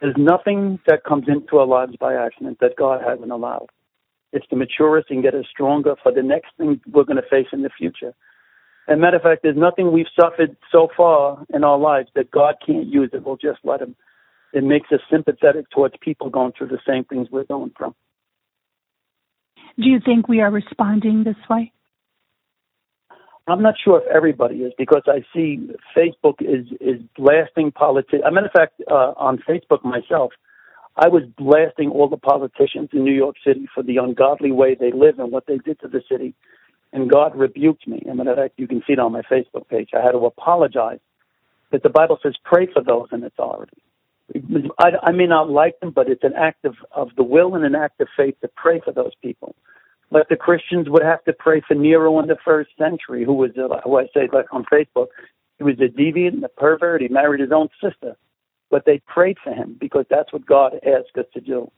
There's 0.00 0.16
nothing 0.16 0.78
that 0.86 1.04
comes 1.04 1.26
into 1.28 1.58
our 1.58 1.66
lives 1.66 1.94
by 2.00 2.14
accident 2.14 2.58
that 2.60 2.76
God 2.76 3.00
hasn't 3.06 3.30
allowed. 3.30 3.68
It's 4.32 4.46
to 4.48 4.56
mature 4.56 4.98
us 4.98 5.04
and 5.10 5.22
get 5.22 5.34
us 5.34 5.44
stronger 5.50 5.94
for 6.02 6.12
the 6.12 6.22
next 6.22 6.52
thing 6.56 6.80
we're 6.92 7.04
going 7.04 7.16
to 7.16 7.28
face 7.28 7.48
in 7.52 7.62
the 7.62 7.70
future. 7.76 8.14
And 8.86 9.00
matter 9.00 9.18
of 9.18 9.22
fact, 9.22 9.42
there's 9.42 9.56
nothing 9.56 9.92
we've 9.92 10.06
suffered 10.18 10.56
so 10.72 10.88
far 10.96 11.44
in 11.52 11.64
our 11.64 11.78
lives 11.78 12.08
that 12.14 12.30
God 12.30 12.56
can't 12.64 12.86
use 12.86 13.10
it. 13.12 13.24
We'll 13.24 13.36
just 13.36 13.60
let 13.62 13.80
Him. 13.80 13.94
It 14.52 14.64
makes 14.64 14.90
us 14.92 15.00
sympathetic 15.10 15.70
towards 15.70 15.94
people 16.00 16.30
going 16.30 16.52
through 16.56 16.68
the 16.68 16.80
same 16.86 17.04
things 17.04 17.28
we're 17.30 17.44
going 17.44 17.72
through. 17.76 17.94
Do 19.76 19.88
you 19.88 20.00
think 20.04 20.28
we 20.28 20.40
are 20.40 20.50
responding 20.50 21.24
this 21.24 21.36
way? 21.48 21.72
I'm 23.46 23.62
not 23.62 23.74
sure 23.82 24.00
if 24.00 24.06
everybody 24.08 24.56
is 24.56 24.72
because 24.76 25.02
I 25.06 25.24
see 25.34 25.70
Facebook 25.96 26.36
is 26.40 26.66
is 26.80 27.00
blasting 27.16 27.72
politics. 27.72 28.22
As 28.24 28.30
a 28.30 28.32
matter 28.32 28.46
of 28.46 28.52
fact, 28.52 28.80
uh, 28.88 29.12
on 29.16 29.38
Facebook 29.38 29.84
myself, 29.84 30.32
I 30.96 31.08
was 31.08 31.22
blasting 31.36 31.90
all 31.90 32.08
the 32.08 32.16
politicians 32.16 32.90
in 32.92 33.04
New 33.04 33.14
York 33.14 33.36
City 33.44 33.66
for 33.74 33.82
the 33.82 33.96
ungodly 33.96 34.52
way 34.52 34.74
they 34.74 34.92
live 34.92 35.18
and 35.18 35.32
what 35.32 35.46
they 35.46 35.58
did 35.58 35.80
to 35.80 35.88
the 35.88 36.02
city. 36.10 36.34
And 36.92 37.08
God 37.08 37.36
rebuked 37.36 37.86
me. 37.86 38.02
And 38.06 38.20
in 38.20 38.26
fact, 38.26 38.54
you 38.56 38.66
can 38.68 38.82
see 38.86 38.94
it 38.94 38.98
on 38.98 39.12
my 39.12 39.22
Facebook 39.22 39.68
page. 39.68 39.90
I 39.94 40.04
had 40.04 40.12
to 40.12 40.18
apologize. 40.18 40.98
But 41.70 41.84
the 41.84 41.88
Bible 41.88 42.18
says, 42.22 42.34
pray 42.44 42.66
for 42.72 42.82
those 42.82 43.08
in 43.12 43.22
authority. 43.22 43.80
I, 44.78 44.90
I 45.02 45.12
may 45.12 45.26
not 45.26 45.50
like 45.50 45.78
them, 45.80 45.90
but 45.90 46.08
it's 46.08 46.24
an 46.24 46.34
act 46.36 46.64
of, 46.64 46.76
of 46.92 47.10
the 47.16 47.22
will 47.22 47.54
and 47.54 47.64
an 47.64 47.74
act 47.74 48.00
of 48.00 48.08
faith 48.16 48.36
to 48.42 48.48
pray 48.56 48.80
for 48.84 48.92
those 48.92 49.12
people. 49.22 49.54
But 50.10 50.28
the 50.28 50.36
Christians 50.36 50.88
would 50.88 51.02
have 51.02 51.24
to 51.24 51.32
pray 51.32 51.62
for 51.66 51.74
Nero 51.74 52.18
in 52.20 52.26
the 52.26 52.36
first 52.44 52.70
century, 52.78 53.24
who 53.24 53.34
was, 53.34 53.50
uh, 53.56 53.80
who 53.84 53.98
I 53.98 54.04
say 54.14 54.28
like 54.32 54.52
on 54.52 54.64
Facebook, 54.72 55.08
he 55.58 55.64
was 55.64 55.76
a 55.80 55.88
deviant 55.88 56.34
and 56.34 56.44
a 56.44 56.48
pervert. 56.48 57.02
He 57.02 57.08
married 57.08 57.40
his 57.40 57.52
own 57.52 57.68
sister, 57.82 58.16
but 58.70 58.84
they 58.86 59.00
prayed 59.06 59.38
for 59.42 59.52
him 59.52 59.76
because 59.78 60.06
that's 60.10 60.32
what 60.32 60.46
God 60.46 60.74
asked 60.84 61.16
us 61.18 61.26
to 61.34 61.40
do. 61.40 61.70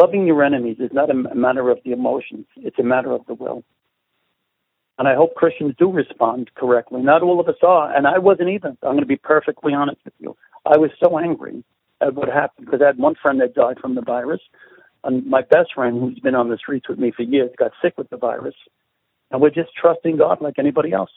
Loving 0.00 0.26
your 0.26 0.42
enemies 0.44 0.76
is 0.80 0.90
not 0.92 1.10
a 1.10 1.14
matter 1.14 1.70
of 1.70 1.78
the 1.84 1.92
emotions; 1.92 2.46
it's 2.56 2.78
a 2.78 2.82
matter 2.82 3.12
of 3.12 3.24
the 3.26 3.34
will. 3.34 3.64
And 4.98 5.08
I 5.08 5.14
hope 5.14 5.34
Christians 5.34 5.74
do 5.78 5.90
respond 5.90 6.50
correctly. 6.54 7.02
Not 7.02 7.22
all 7.22 7.40
of 7.40 7.48
us 7.48 7.56
are, 7.62 7.94
and 7.94 8.06
I 8.06 8.18
wasn't 8.18 8.50
either. 8.50 8.76
I'm 8.82 8.92
going 8.92 9.00
to 9.00 9.06
be 9.06 9.16
perfectly 9.16 9.72
honest 9.72 10.00
with 10.04 10.14
you. 10.18 10.36
I 10.66 10.78
was 10.78 10.90
so 11.02 11.18
angry 11.18 11.64
at 12.00 12.14
what 12.14 12.28
happened 12.28 12.66
because 12.66 12.80
I 12.82 12.86
had 12.86 12.98
one 12.98 13.14
friend 13.20 13.40
that 13.40 13.54
died 13.54 13.78
from 13.80 13.94
the 13.94 14.02
virus, 14.02 14.40
and 15.04 15.26
my 15.26 15.42
best 15.42 15.74
friend, 15.74 16.00
who's 16.00 16.18
been 16.18 16.34
on 16.34 16.48
the 16.48 16.56
streets 16.56 16.88
with 16.88 16.98
me 16.98 17.12
for 17.14 17.22
years, 17.22 17.50
got 17.58 17.72
sick 17.82 17.94
with 17.98 18.08
the 18.10 18.16
virus. 18.16 18.54
And 19.30 19.40
we're 19.40 19.50
just 19.50 19.70
trusting 19.80 20.16
God 20.16 20.40
like 20.40 20.58
anybody 20.58 20.92
else. 20.92 21.10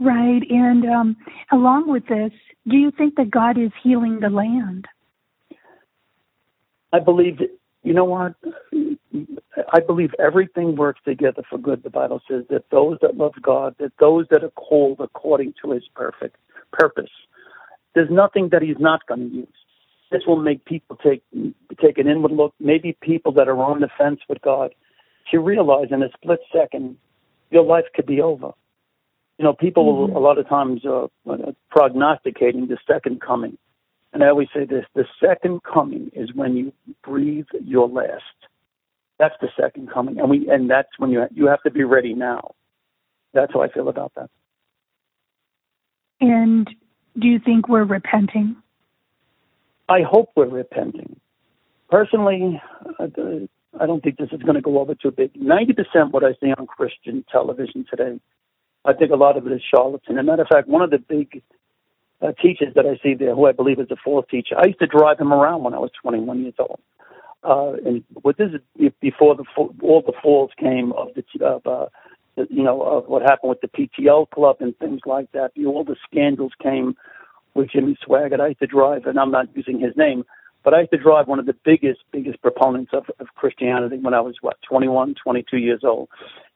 Right. 0.00 0.42
And 0.50 0.84
um, 0.86 1.16
along 1.52 1.90
with 1.90 2.06
this, 2.06 2.32
do 2.68 2.76
you 2.76 2.90
think 2.90 3.16
that 3.16 3.30
God 3.30 3.58
is 3.58 3.70
healing 3.82 4.20
the 4.20 4.28
land? 4.28 4.86
I 6.92 7.00
believe, 7.00 7.40
you 7.82 7.92
know 7.92 8.04
what? 8.04 8.34
I 9.72 9.80
believe 9.80 10.10
everything 10.18 10.76
works 10.76 11.00
together 11.04 11.42
for 11.48 11.58
good. 11.58 11.82
The 11.82 11.90
Bible 11.90 12.20
says 12.28 12.44
that 12.50 12.70
those 12.70 12.98
that 13.02 13.16
love 13.16 13.34
God, 13.42 13.74
that 13.78 13.92
those 13.98 14.26
that 14.30 14.44
are 14.44 14.50
called 14.50 15.00
according 15.00 15.54
to 15.62 15.72
his 15.72 15.84
perfect 15.94 16.36
purpose, 16.72 17.10
there's 17.94 18.10
nothing 18.10 18.48
that 18.50 18.62
he's 18.62 18.78
not 18.78 19.06
going 19.06 19.30
to 19.30 19.36
use. 19.36 19.48
This 20.10 20.22
will 20.26 20.36
make 20.36 20.64
people 20.64 20.96
take 20.96 21.22
take 21.80 21.98
an 21.98 22.06
inward 22.08 22.32
look. 22.32 22.54
Maybe 22.60 22.96
people 23.00 23.32
that 23.32 23.48
are 23.48 23.60
on 23.60 23.80
the 23.80 23.88
fence 23.98 24.20
with 24.28 24.40
God 24.42 24.74
to 25.30 25.38
realize 25.40 25.88
in 25.90 26.02
a 26.02 26.08
split 26.14 26.40
second 26.52 26.96
your 27.50 27.64
life 27.64 27.84
could 27.94 28.06
be 28.06 28.20
over. 28.20 28.52
You 29.38 29.44
know, 29.44 29.52
people 29.52 30.06
mm-hmm. 30.06 30.16
a 30.16 30.20
lot 30.20 30.38
of 30.38 30.48
times 30.48 30.82
uh, 30.84 31.08
prognosticating 31.70 32.68
the 32.68 32.78
second 32.86 33.20
coming, 33.20 33.58
and 34.12 34.22
I 34.22 34.28
always 34.28 34.48
say 34.54 34.64
this: 34.64 34.84
the 34.94 35.06
second 35.20 35.62
coming 35.62 36.10
is 36.14 36.32
when 36.34 36.56
you 36.56 36.72
breathe 37.02 37.46
your 37.64 37.88
last. 37.88 38.22
That's 39.18 39.34
the 39.40 39.48
second 39.60 39.90
coming, 39.92 40.20
and 40.20 40.30
we 40.30 40.48
and 40.48 40.70
that's 40.70 40.98
when 40.98 41.10
you 41.10 41.24
you 41.32 41.46
have 41.46 41.62
to 41.62 41.70
be 41.70 41.82
ready 41.82 42.14
now. 42.14 42.54
That's 43.32 43.52
how 43.52 43.62
I 43.62 43.68
feel 43.68 43.88
about 43.88 44.12
that. 44.14 44.30
And 46.20 46.68
do 47.18 47.28
you 47.28 47.38
think 47.38 47.68
we're 47.68 47.84
repenting? 47.84 48.56
I 49.88 50.00
hope 50.02 50.30
we're 50.36 50.46
repenting. 50.48 51.20
Personally, 51.90 52.60
I 52.98 53.86
don't 53.86 54.02
think 54.02 54.16
this 54.16 54.30
is 54.32 54.42
going 54.42 54.54
to 54.54 54.60
go 54.60 54.78
over 54.78 54.94
too 54.94 55.10
big. 55.10 55.34
90% 55.34 56.10
what 56.10 56.24
I 56.24 56.32
see 56.40 56.52
on 56.56 56.66
Christian 56.66 57.24
television 57.30 57.84
today, 57.88 58.20
I 58.84 58.92
think 58.94 59.10
a 59.10 59.16
lot 59.16 59.36
of 59.36 59.46
it 59.46 59.52
is 59.52 59.62
charlatan. 59.62 60.18
As 60.18 60.22
a 60.22 60.24
matter 60.24 60.42
of 60.42 60.48
fact, 60.48 60.68
one 60.68 60.82
of 60.82 60.90
the 60.90 60.98
big 60.98 61.42
uh, 62.22 62.32
teachers 62.40 62.74
that 62.74 62.86
I 62.86 62.98
see 63.02 63.14
there, 63.14 63.34
who 63.34 63.46
I 63.46 63.52
believe 63.52 63.78
is 63.78 63.90
a 63.90 63.96
fourth 64.02 64.28
teacher, 64.28 64.56
I 64.58 64.66
used 64.66 64.80
to 64.80 64.86
drive 64.86 65.18
him 65.18 65.32
around 65.32 65.62
when 65.64 65.74
I 65.74 65.78
was 65.78 65.90
21 66.02 66.42
years 66.42 66.54
old. 66.58 66.80
Uh, 67.42 67.74
and 67.84 68.02
what 68.22 68.38
this 68.38 68.50
is 68.78 68.92
before 69.02 69.36
the 69.36 69.44
all 69.56 70.02
the 70.04 70.14
falls 70.22 70.50
came 70.58 70.92
of 70.92 71.08
the 71.14 71.44
of 71.44 71.66
uh, 71.66 71.86
you 72.36 72.62
know 72.62 72.82
of 72.82 73.06
what 73.06 73.22
happened 73.22 73.50
with 73.50 73.60
the 73.60 73.68
PTL 73.68 74.30
club 74.30 74.56
and 74.60 74.76
things 74.78 75.00
like 75.06 75.30
that. 75.32 75.52
All 75.66 75.84
the 75.84 75.96
scandals 76.10 76.52
came 76.62 76.96
with 77.54 77.70
Jimmy 77.70 77.96
Swaggart. 78.06 78.40
I 78.40 78.48
used 78.48 78.60
to 78.60 78.66
drive, 78.66 79.06
and 79.06 79.18
I'm 79.18 79.30
not 79.30 79.48
using 79.54 79.80
his 79.80 79.96
name, 79.96 80.24
but 80.62 80.74
I 80.74 80.80
used 80.80 80.92
to 80.92 80.98
drive 80.98 81.28
one 81.28 81.38
of 81.38 81.46
the 81.46 81.56
biggest, 81.64 82.00
biggest 82.12 82.42
proponents 82.42 82.92
of, 82.92 83.04
of 83.20 83.28
Christianity 83.36 83.98
when 83.98 84.14
I 84.14 84.20
was 84.20 84.36
what 84.40 84.56
21, 84.68 85.14
22 85.22 85.58
years 85.58 85.82
old. 85.84 86.08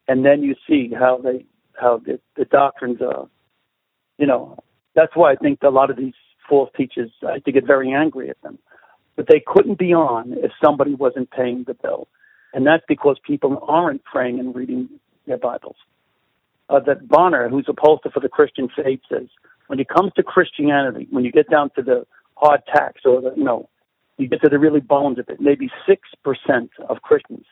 And 0.08 0.24
then 0.24 0.42
you 0.42 0.54
see 0.68 0.92
how 0.98 1.18
they, 1.18 1.44
how 1.80 1.98
the, 1.98 2.18
the 2.36 2.44
doctrines 2.44 3.00
are. 3.00 3.28
You 4.18 4.26
know, 4.26 4.58
that's 4.94 5.14
why 5.14 5.32
I 5.32 5.36
think 5.36 5.60
a 5.62 5.68
lot 5.68 5.90
of 5.90 5.96
these 5.96 6.14
false 6.48 6.70
teachers. 6.76 7.10
I 7.26 7.34
used 7.34 7.44
to 7.44 7.52
get 7.52 7.66
very 7.66 7.92
angry 7.92 8.30
at 8.30 8.40
them, 8.42 8.58
but 9.16 9.26
they 9.28 9.42
couldn't 9.46 9.78
be 9.78 9.92
on 9.92 10.32
if 10.38 10.50
somebody 10.64 10.94
wasn't 10.94 11.30
paying 11.30 11.64
the 11.66 11.74
bill, 11.74 12.08
and 12.52 12.66
that's 12.66 12.84
because 12.88 13.18
people 13.24 13.62
aren't 13.68 14.02
praying 14.04 14.40
and 14.40 14.54
reading 14.54 14.88
their 15.28 15.38
Bibles. 15.38 15.76
Uh, 16.68 16.80
that 16.80 17.08
Barna, 17.08 17.48
who's 17.48 17.66
a 17.68 17.72
pollster 17.72 18.12
for 18.12 18.20
the 18.20 18.28
Christian 18.28 18.68
faith, 18.74 19.00
says 19.10 19.28
when 19.68 19.80
it 19.80 19.88
comes 19.88 20.12
to 20.16 20.22
Christianity, 20.22 21.06
when 21.10 21.24
you 21.24 21.32
get 21.32 21.48
down 21.48 21.70
to 21.76 21.82
the 21.82 22.06
hard 22.34 22.62
tax 22.66 23.02
or 23.04 23.20
the, 23.20 23.32
you 23.36 23.44
know, 23.44 23.68
you 24.18 24.28
get 24.28 24.42
to 24.42 24.50
the 24.50 24.58
really 24.58 24.80
bones 24.80 25.18
of 25.18 25.28
it, 25.28 25.40
maybe 25.40 25.70
6% 25.88 26.68
of 26.88 27.02
Christians 27.02 27.46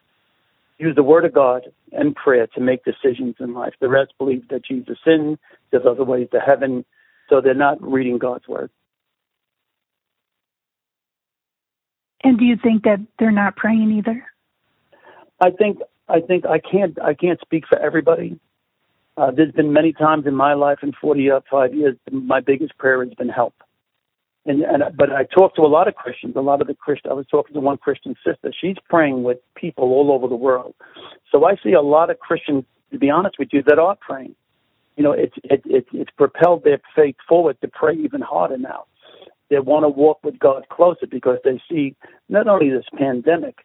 use 0.78 0.94
the 0.94 1.02
Word 1.02 1.24
of 1.24 1.32
God 1.32 1.62
and 1.92 2.14
prayer 2.14 2.46
to 2.48 2.60
make 2.60 2.84
decisions 2.84 3.36
in 3.40 3.54
life. 3.54 3.74
The 3.80 3.88
rest 3.88 4.12
believe 4.18 4.48
that 4.48 4.64
Jesus 4.64 4.98
sinned, 5.04 5.38
there's 5.70 5.86
other 5.86 6.04
ways 6.04 6.28
to 6.32 6.40
heaven, 6.40 6.84
so 7.28 7.40
they're 7.40 7.54
not 7.54 7.82
reading 7.82 8.18
God's 8.18 8.46
Word. 8.46 8.70
And 12.22 12.38
do 12.38 12.44
you 12.44 12.56
think 12.62 12.84
that 12.84 12.98
they're 13.18 13.30
not 13.30 13.56
praying 13.56 13.92
either? 13.92 14.24
I 15.40 15.50
think 15.50 15.78
I 16.08 16.20
think 16.20 16.46
I 16.46 16.58
can't 16.58 17.00
I 17.02 17.14
can't 17.14 17.40
speak 17.40 17.64
for 17.68 17.78
everybody, 17.78 18.38
uh, 19.16 19.30
there's 19.30 19.52
been 19.52 19.72
many 19.72 19.92
times 19.92 20.26
in 20.26 20.34
my 20.34 20.54
life 20.54 20.78
in 20.82 20.92
45 20.92 21.74
years, 21.74 21.96
my 22.10 22.40
biggest 22.40 22.76
prayer 22.76 23.02
has 23.02 23.14
been 23.14 23.28
help. 23.28 23.54
And, 24.44 24.62
and 24.62 24.82
but 24.96 25.10
I 25.10 25.24
talk 25.24 25.56
to 25.56 25.62
a 25.62 25.66
lot 25.66 25.88
of 25.88 25.96
Christians. 25.96 26.34
A 26.36 26.40
lot 26.40 26.60
of 26.60 26.68
the 26.68 26.74
Christian. 26.74 27.10
I 27.10 27.14
was 27.14 27.26
talking 27.28 27.54
to 27.54 27.60
one 27.60 27.78
Christian 27.78 28.14
sister. 28.24 28.52
She's 28.58 28.76
praying 28.88 29.24
with 29.24 29.38
people 29.56 29.84
all 29.92 30.12
over 30.12 30.28
the 30.28 30.36
world. 30.36 30.74
So 31.32 31.46
I 31.46 31.56
see 31.64 31.72
a 31.72 31.80
lot 31.80 32.10
of 32.10 32.20
Christians, 32.20 32.64
to 32.92 32.98
be 32.98 33.10
honest 33.10 33.36
with 33.40 33.48
you, 33.52 33.62
that 33.66 33.80
are 33.80 33.96
praying. 33.96 34.36
You 34.96 35.02
know, 35.02 35.12
it's 35.12 35.34
it, 35.42 35.62
it, 35.64 35.86
it's 35.92 36.10
propelled 36.16 36.62
their 36.62 36.80
faith 36.94 37.16
forward 37.28 37.60
to 37.60 37.68
pray 37.68 37.96
even 37.96 38.20
harder 38.20 38.56
now. 38.56 38.84
They 39.50 39.58
want 39.58 39.82
to 39.84 39.88
walk 39.88 40.20
with 40.22 40.38
God 40.38 40.68
closer 40.70 41.06
because 41.10 41.38
they 41.42 41.60
see 41.68 41.96
not 42.28 42.46
only 42.46 42.70
this 42.70 42.86
pandemic, 42.96 43.58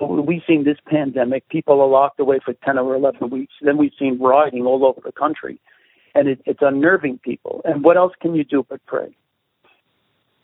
we've 0.00 0.42
seen 0.46 0.64
this 0.64 0.78
pandemic, 0.86 1.48
people 1.48 1.80
are 1.80 1.88
locked 1.88 2.20
away 2.20 2.38
for 2.44 2.54
10 2.64 2.78
or 2.78 2.94
11 2.94 3.30
weeks. 3.30 3.54
Then 3.62 3.76
we've 3.76 3.92
seen 3.98 4.18
rioting 4.20 4.64
all 4.64 4.84
over 4.84 5.00
the 5.04 5.12
country. 5.12 5.60
And 6.14 6.28
it, 6.28 6.40
it's 6.46 6.60
unnerving 6.62 7.18
people. 7.18 7.60
And 7.64 7.84
what 7.84 7.96
else 7.96 8.12
can 8.20 8.34
you 8.34 8.44
do 8.44 8.64
but 8.68 8.84
pray? 8.86 9.16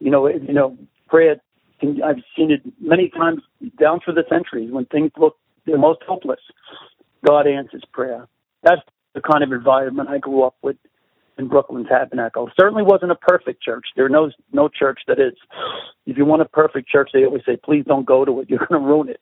You 0.00 0.10
know, 0.10 0.28
you 0.28 0.52
know, 0.52 0.76
prayer, 1.08 1.36
can, 1.80 2.02
I've 2.02 2.22
seen 2.36 2.50
it 2.50 2.62
many 2.80 3.08
times 3.08 3.42
down 3.80 4.00
through 4.04 4.14
the 4.14 4.24
centuries 4.28 4.70
when 4.70 4.86
things 4.86 5.10
look 5.16 5.36
the 5.66 5.78
most 5.78 6.02
hopeless. 6.06 6.40
God 7.26 7.46
answers 7.46 7.82
prayer. 7.92 8.28
That's 8.62 8.82
the 9.14 9.20
kind 9.20 9.42
of 9.42 9.52
environment 9.52 10.08
I 10.08 10.18
grew 10.18 10.42
up 10.42 10.56
with 10.62 10.76
in 11.38 11.48
Brooklyn 11.48 11.84
Tabernacle. 11.84 12.50
Certainly 12.58 12.84
wasn't 12.84 13.12
a 13.12 13.16
perfect 13.16 13.62
church. 13.62 13.86
There 13.96 14.08
no 14.08 14.30
no 14.52 14.68
church 14.68 15.00
that 15.06 15.18
is. 15.18 15.34
If 16.06 16.16
you 16.16 16.24
want 16.24 16.42
a 16.42 16.46
perfect 16.46 16.88
church, 16.88 17.10
they 17.12 17.24
always 17.24 17.42
say, 17.46 17.56
please 17.56 17.84
don't 17.86 18.06
go 18.06 18.24
to 18.24 18.40
it. 18.40 18.50
You're 18.50 18.66
going 18.66 18.80
to 18.80 18.86
ruin 18.86 19.08
it. 19.08 19.20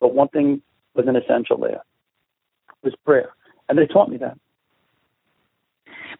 But 0.00 0.14
one 0.14 0.28
thing 0.28 0.62
was 0.94 1.06
an 1.06 1.16
essential 1.16 1.58
there 1.58 1.82
was 2.82 2.94
prayer. 3.04 3.30
And 3.68 3.78
they 3.78 3.86
taught 3.86 4.10
me 4.10 4.16
that. 4.18 4.38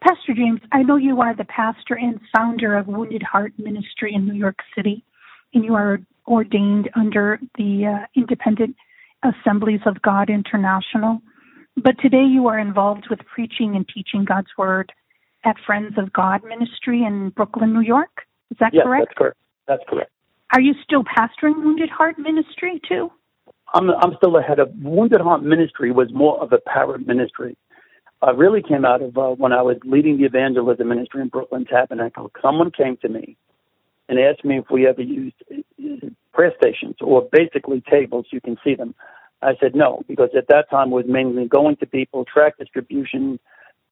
Pastor 0.01 0.35
James, 0.35 0.61
I 0.73 0.83
know 0.83 0.97
you 0.97 1.21
are 1.21 1.35
the 1.35 1.45
pastor 1.45 1.95
and 1.95 2.21
founder 2.35 2.77
of 2.77 2.87
Wounded 2.87 3.23
Heart 3.23 3.53
Ministry 3.59 4.15
in 4.15 4.27
New 4.27 4.35
York 4.35 4.59
City, 4.75 5.05
and 5.53 5.65
you 5.65 5.75
are 5.75 5.99
ordained 6.27 6.89
under 6.95 7.39
the 7.59 8.01
uh, 8.03 8.07
Independent 8.17 8.77
Assemblies 9.23 9.81
of 9.85 10.01
God 10.01 10.31
International. 10.31 11.21
But 11.77 11.99
today 12.01 12.25
you 12.25 12.47
are 12.47 12.59
involved 12.59 13.09
with 13.11 13.21
preaching 13.35 13.77
and 13.77 13.87
teaching 13.89 14.25
God's 14.25 14.49
Word 14.57 14.93
at 15.45 15.57
Friends 15.67 15.95
of 15.99 16.13
God 16.13 16.43
Ministry 16.45 17.05
in 17.05 17.31
Brooklyn, 17.31 17.73
New 17.75 17.81
York. 17.81 18.23
Is 18.51 18.57
that 18.61 18.73
yes, 18.73 18.85
correct? 18.85 19.09
That's 19.09 19.19
correct. 19.19 19.39
That's 19.67 19.83
correct. 19.89 20.11
Are 20.55 20.61
you 20.61 20.75
still 20.83 21.05
pastoring 21.05 21.63
Wounded 21.63 21.91
Heart 21.91 22.19
Ministry 22.19 22.81
too? 22.89 23.11
I'm 23.73 23.91
I'm 23.91 24.15
still 24.17 24.37
ahead 24.37 24.59
of 24.59 24.71
Wounded 24.83 25.21
Heart 25.21 25.43
Ministry 25.43 25.93
was 25.93 26.09
more 26.12 26.41
of 26.41 26.53
a 26.53 26.59
parent 26.59 27.07
ministry. 27.07 27.57
Uh, 28.23 28.35
really 28.35 28.62
came 28.62 28.85
out 28.85 29.00
of 29.03 29.17
uh, 29.17 29.31
when 29.31 29.53
I 29.53 29.62
was 29.62 29.77
leading 29.85 30.19
the 30.19 30.25
evangelism 30.25 30.89
ministry 30.89 31.23
in 31.23 31.29
Brooklyn 31.29 31.65
Tabernacle. 31.65 32.31
Someone 32.43 32.71
came 32.71 32.97
to 32.99 33.09
me 33.09 33.37
and 34.09 34.19
asked 34.19 34.45
me 34.45 34.59
if 34.59 34.67
we 34.71 34.87
ever 34.87 35.00
used 35.00 35.37
uh, 35.50 36.07
prayer 36.35 36.53
stations 36.61 36.97
or 37.00 37.29
basically 37.33 37.83
tables. 37.89 38.27
You 38.31 38.41
can 38.41 38.57
see 38.62 38.75
them. 38.75 38.95
I 39.43 39.53
said 39.61 39.75
no 39.75 40.03
because 40.07 40.31
at 40.37 40.49
that 40.49 40.69
time 40.69 40.89
it 40.89 40.97
was 40.97 41.07
mainly 41.09 41.47
going 41.47 41.77
to 41.77 41.87
people, 41.87 42.27
track 42.27 42.59
distribution, 42.59 43.39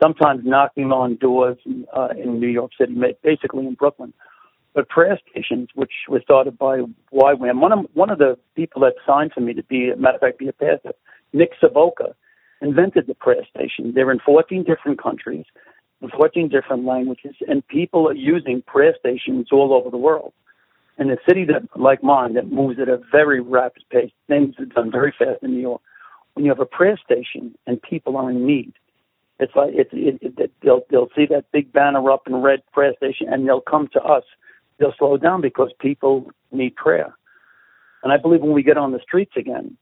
sometimes 0.02 0.42
knocking 0.44 0.92
on 0.92 1.16
doors 1.16 1.56
uh, 1.97 2.08
in 2.23 2.38
New 2.38 2.49
York 2.49 2.73
City, 2.78 2.94
basically 3.23 3.66
in 3.66 3.75
Brooklyn 3.75 4.12
but 4.75 4.88
prayer 4.88 5.18
stations, 5.30 5.68
which 5.75 5.92
was 6.08 6.22
started 6.22 6.58
by 6.58 6.80
YWAM. 7.12 7.60
One 7.60 7.72
of 7.72 7.87
one 7.94 8.10
of 8.10 8.18
the 8.18 8.38
people 8.56 8.82
that 8.82 8.94
signed 9.06 9.32
for 9.32 9.40
me 9.40 9.54
to 9.54 9.62
be, 9.64 9.90
a 9.90 9.96
matter 9.96 10.16
of 10.16 10.20
fact, 10.20 10.38
be 10.38 10.48
a 10.48 10.52
pastor, 10.52 10.92
Nick 11.32 11.50
Savoca, 11.60 12.14
invented 12.60 13.06
the 13.06 13.14
prayer 13.14 13.46
station. 13.54 13.92
They're 13.94 14.10
in 14.12 14.20
14 14.20 14.64
different 14.64 15.02
countries. 15.02 15.46
in 16.02 16.10
14 16.10 16.48
different 16.48 16.84
languages, 16.84 17.34
and 17.48 17.66
people 17.68 18.08
are 18.08 18.14
using 18.14 18.62
prayer 18.66 18.94
stations 18.98 19.48
all 19.52 19.75
over 19.75 19.90
the 19.90 19.96
world. 19.98 20.32
In 20.98 21.10
a 21.10 21.16
city 21.28 21.44
that, 21.46 21.62
like 21.80 22.02
mine, 22.02 22.34
that 22.34 22.50
moves 22.50 22.78
at 22.80 22.88
a 22.88 23.00
very 23.12 23.40
rapid 23.40 23.84
pace, 23.90 24.12
things 24.28 24.54
are 24.58 24.66
done 24.66 24.90
very 24.90 25.14
fast 25.18 25.42
in 25.42 25.52
New 25.52 25.60
York. 25.60 25.82
When 26.34 26.44
you 26.44 26.50
have 26.50 26.60
a 26.60 26.66
prayer 26.66 26.98
station 27.04 27.54
and 27.66 27.80
people 27.82 28.16
are 28.16 28.30
in 28.30 28.46
need, 28.46 28.72
it's 29.40 29.54
like 29.56 29.70
it's 29.75 29.90
it, 29.92 30.18
it, 30.38 30.52
they'll 30.62 30.82
they'll 30.90 31.08
see 31.16 31.26
that 31.30 31.46
big 31.52 31.72
banner 31.72 32.10
up 32.10 32.22
in 32.26 32.37
red 32.37 32.60
prayer 32.72 32.94
station, 32.96 33.28
and 33.32 33.46
they'll 33.46 33.60
come 33.60 33.88
to 33.92 34.00
us. 34.02 34.25
They'll 34.78 34.94
slow 34.99 35.16
down 35.16 35.40
because 35.40 35.73
people 35.80 36.30
need 36.52 36.76
prayer. 36.76 37.14
And 38.02 38.12
I 38.12 38.16
believe 38.16 38.40
when 38.40 38.52
we 38.52 38.62
get 38.62 38.76
on 38.76 38.92
the 38.92 39.00
streets 39.00 39.32
again, 39.37 39.76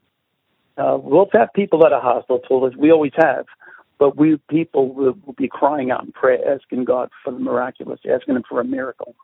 uh, 0.78 0.98
we'll 1.00 1.28
have 1.32 1.52
people 1.54 1.78
that 1.80 1.92
are 1.92 2.00
hostile 2.00 2.40
to 2.48 2.66
us. 2.66 2.74
We 2.76 2.90
always 2.90 3.12
have. 3.16 3.46
But 3.98 4.16
we 4.16 4.38
people 4.50 4.92
will, 4.92 5.16
will 5.24 5.34
be 5.34 5.48
crying 5.48 5.90
out 5.90 6.04
in 6.04 6.12
prayer, 6.12 6.54
asking 6.54 6.84
God 6.84 7.08
for 7.24 7.32
the 7.32 7.38
miraculous, 7.38 8.00
asking 8.10 8.36
Him 8.36 8.42
for 8.46 8.60
a 8.60 8.64
miracle. 8.64 9.14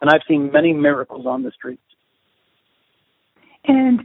And 0.00 0.10
I've 0.10 0.20
seen 0.28 0.50
many 0.52 0.72
miracles 0.74 1.26
on 1.26 1.42
the 1.42 1.50
streets. 1.52 1.82
And 3.64 4.00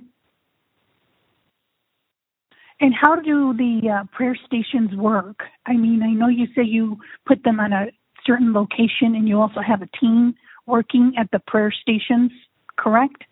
and 2.80 2.94
how 2.94 3.16
do 3.16 3.54
the 3.54 3.90
uh, 3.90 4.04
prayer 4.16 4.38
stations 4.46 4.96
work? 4.96 5.44
I 5.66 5.74
mean, 5.74 6.04
I 6.04 6.12
know 6.12 6.28
you 6.28 6.48
say 6.56 6.64
you 6.64 6.98
put 7.26 7.44
them 7.44 7.60
on 7.60 7.74
a 7.74 7.88
certain 8.26 8.54
location, 8.54 9.16
and 9.16 9.28
you 9.28 9.40
also 9.40 9.62
have 9.62 9.82
a 9.82 9.90
team 10.00 10.36
working 10.66 11.14
at 11.18 11.30
the 11.32 11.40
prayer 11.40 11.72
stations. 11.72 12.32
Correct? 12.78 13.24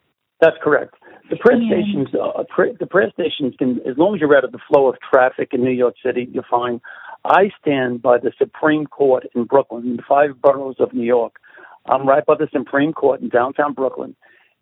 That's 0.41 0.57
correct. 0.61 0.95
The 1.29 1.37
prayer 1.37 1.57
stations, 1.65 2.09
uh, 2.13 2.43
the 2.79 2.85
prayer 2.85 3.11
stations 3.13 3.55
can, 3.57 3.79
as 3.87 3.97
long 3.97 4.15
as 4.15 4.21
you're 4.21 4.35
out 4.35 4.43
of 4.43 4.51
the 4.51 4.59
flow 4.67 4.87
of 4.87 4.95
traffic 4.99 5.49
in 5.53 5.63
New 5.63 5.71
York 5.71 5.95
City, 6.05 6.27
you're 6.31 6.43
fine. 6.49 6.81
I 7.23 7.49
stand 7.61 8.01
by 8.01 8.17
the 8.17 8.33
Supreme 8.37 8.85
Court 8.85 9.25
in 9.33 9.45
Brooklyn, 9.45 9.85
in 9.85 9.95
the 9.95 10.03
five 10.07 10.41
boroughs 10.41 10.75
of 10.79 10.93
New 10.93 11.05
York. 11.05 11.37
I'm 11.85 12.07
right 12.07 12.25
by 12.25 12.35
the 12.35 12.49
Supreme 12.51 12.91
Court 12.91 13.21
in 13.21 13.29
downtown 13.29 13.73
Brooklyn, 13.73 14.15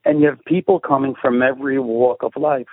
and 0.05 0.21
you 0.21 0.27
have 0.27 0.43
people 0.45 0.79
coming 0.79 1.15
from 1.19 1.41
every 1.41 1.79
walk 1.79 2.21
of 2.21 2.33
life, 2.35 2.67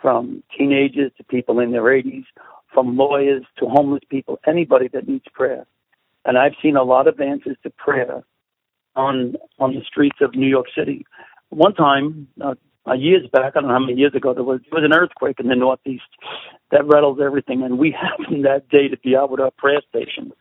from 0.00 0.42
teenagers 0.56 1.12
to 1.18 1.24
people 1.24 1.60
in 1.60 1.72
their 1.72 1.82
80s, 1.82 2.24
from 2.72 2.96
lawyers 2.96 3.44
to 3.58 3.66
homeless 3.66 4.02
people, 4.08 4.40
anybody 4.46 4.88
that 4.88 5.06
needs 5.06 5.24
prayer. 5.32 5.66
And 6.24 6.38
I've 6.38 6.54
seen 6.62 6.76
a 6.76 6.82
lot 6.82 7.08
of 7.08 7.20
answers 7.20 7.56
to 7.62 7.70
prayer 7.70 8.24
on 8.96 9.36
on 9.58 9.74
the 9.74 9.82
streets 9.86 10.18
of 10.20 10.34
New 10.34 10.48
York 10.48 10.66
City. 10.76 11.06
One 11.50 11.74
time, 11.74 12.28
uh, 12.42 12.54
years 12.94 13.26
back, 13.32 13.52
I 13.56 13.60
don't 13.60 13.68
know 13.68 13.74
how 13.74 13.78
many 13.80 13.98
years 13.98 14.14
ago, 14.14 14.34
there 14.34 14.44
was 14.44 14.60
there 14.70 14.80
was 14.80 14.84
an 14.84 14.96
earthquake 14.96 15.38
in 15.38 15.48
the 15.48 15.54
Northeast 15.54 16.02
that 16.70 16.86
rattled 16.86 17.20
everything, 17.20 17.62
and 17.62 17.78
we 17.78 17.90
happened 18.18 18.44
that 18.44 18.68
day 18.68 18.88
to 18.88 18.96
be 18.98 19.16
out 19.16 19.30
with 19.30 19.40
our 19.40 19.50
prayer 19.50 19.82
station, 19.88 20.32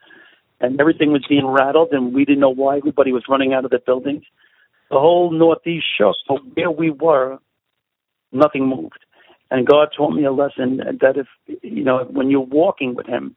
and 0.60 0.80
everything 0.80 1.12
was 1.12 1.26
being 1.28 1.46
rattled, 1.46 1.90
and 1.92 2.14
we 2.14 2.26
didn't 2.26 2.40
know 2.40 2.50
why 2.50 2.78
everybody 2.78 3.12
was 3.12 3.24
running 3.30 3.54
out 3.54 3.66
of 3.66 3.72
the 3.72 3.80
buildings. 3.86 4.24
The 4.90 5.00
whole 5.00 5.32
Northeast 5.32 5.86
shook, 5.98 6.16
but 6.28 6.42
where 6.56 6.72
we 6.72 6.90
were, 6.90 7.38
nothing 8.32 8.68
moved, 8.68 9.00
and 9.50 9.66
God 9.66 9.90
taught 9.96 10.14
me 10.14 10.26
a 10.26 10.32
lesson 10.32 10.78
that 11.02 11.18
if 11.18 11.28
you 11.62 11.84
know 11.84 12.06
when 12.10 12.30
you're 12.30 12.42
walking 12.42 12.96
with 12.96 13.08
Him, 13.08 13.36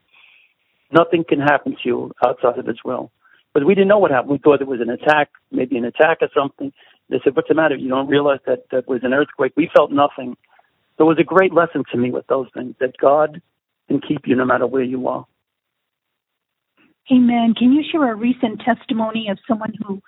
nothing 0.91 1.23
can 1.27 1.39
happen 1.39 1.73
to 1.73 1.89
you 1.89 2.11
outside 2.25 2.57
of 2.57 2.65
His 2.65 2.83
will. 2.83 3.11
But 3.55 3.65
we 3.65 3.73
didn't 3.73 3.87
know 3.87 3.99
what 3.99 4.11
happened. 4.11 4.31
We 4.31 4.37
thought 4.37 4.59
it 4.59 4.67
was 4.67 4.81
an 4.81 4.89
attack, 4.89 5.29
maybe 5.49 5.77
an 5.77 5.85
attack 5.85 6.17
or 6.19 6.27
something. 6.35 6.73
They 7.07 7.21
said, 7.23 7.37
"What's 7.37 7.47
the 7.47 7.55
matter? 7.55 7.75
You 7.75 7.87
don't 7.87 8.09
realize 8.09 8.41
that 8.45 8.65
that 8.71 8.85
was 8.85 8.99
an 9.03 9.13
earthquake?" 9.13 9.53
We 9.55 9.71
felt 9.73 9.93
nothing. 9.93 10.35
So 10.97 11.05
it 11.05 11.07
was 11.07 11.19
a 11.19 11.23
great 11.23 11.53
lesson 11.53 11.85
to 11.93 11.97
me 11.97 12.11
with 12.11 12.27
those 12.27 12.47
things 12.53 12.75
that 12.81 12.97
God 12.97 13.41
can 13.87 14.01
keep 14.01 14.27
you 14.27 14.35
no 14.35 14.43
matter 14.43 14.67
where 14.67 14.83
you 14.83 15.07
are. 15.07 15.25
Amen. 17.09 17.53
Can 17.57 17.71
you 17.71 17.81
share 17.89 18.11
a 18.11 18.15
recent 18.15 18.59
testimony 18.59 19.29
of 19.29 19.37
someone 19.47 19.73
who 19.81 20.01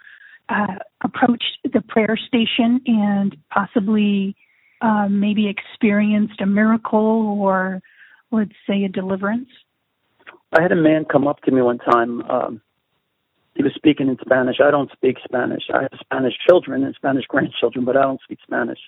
uh, 0.50 0.80
approached 1.02 1.60
the 1.64 1.82
prayer 1.88 2.18
station 2.28 2.82
and 2.86 3.38
possibly 3.50 4.36
uh, 4.82 5.08
maybe 5.10 5.48
experienced 5.48 6.42
a 6.42 6.46
miracle 6.46 7.40
or, 7.40 7.82
let's 8.30 8.52
say, 8.68 8.84
a 8.84 8.90
deliverance? 8.90 9.50
I 10.52 10.62
had 10.62 10.74
a 10.74 10.76
man 10.76 11.06
come 11.06 11.30
up 11.30 11.42
to 11.44 11.52
me 11.52 11.62
one 11.62 11.78
time. 11.78 12.22
Um, 12.24 12.62
he 13.58 13.64
was 13.64 13.74
speaking 13.76 14.08
in 14.08 14.18
Spanish. 14.22 14.58
I 14.64 14.70
don't 14.72 14.92
speak 14.92 15.18
Spanish. 15.24 15.64
I 15.74 15.84
have 15.84 16.00
Spanish 16.00 16.36
children 16.48 16.84
and 16.84 16.94
Spanish 16.96 17.26
grandchildren, 17.26 17.86
but 17.86 17.98
I 17.98 18.04
don't 18.04 18.22
speak 18.22 18.38
Spanish. 18.44 18.80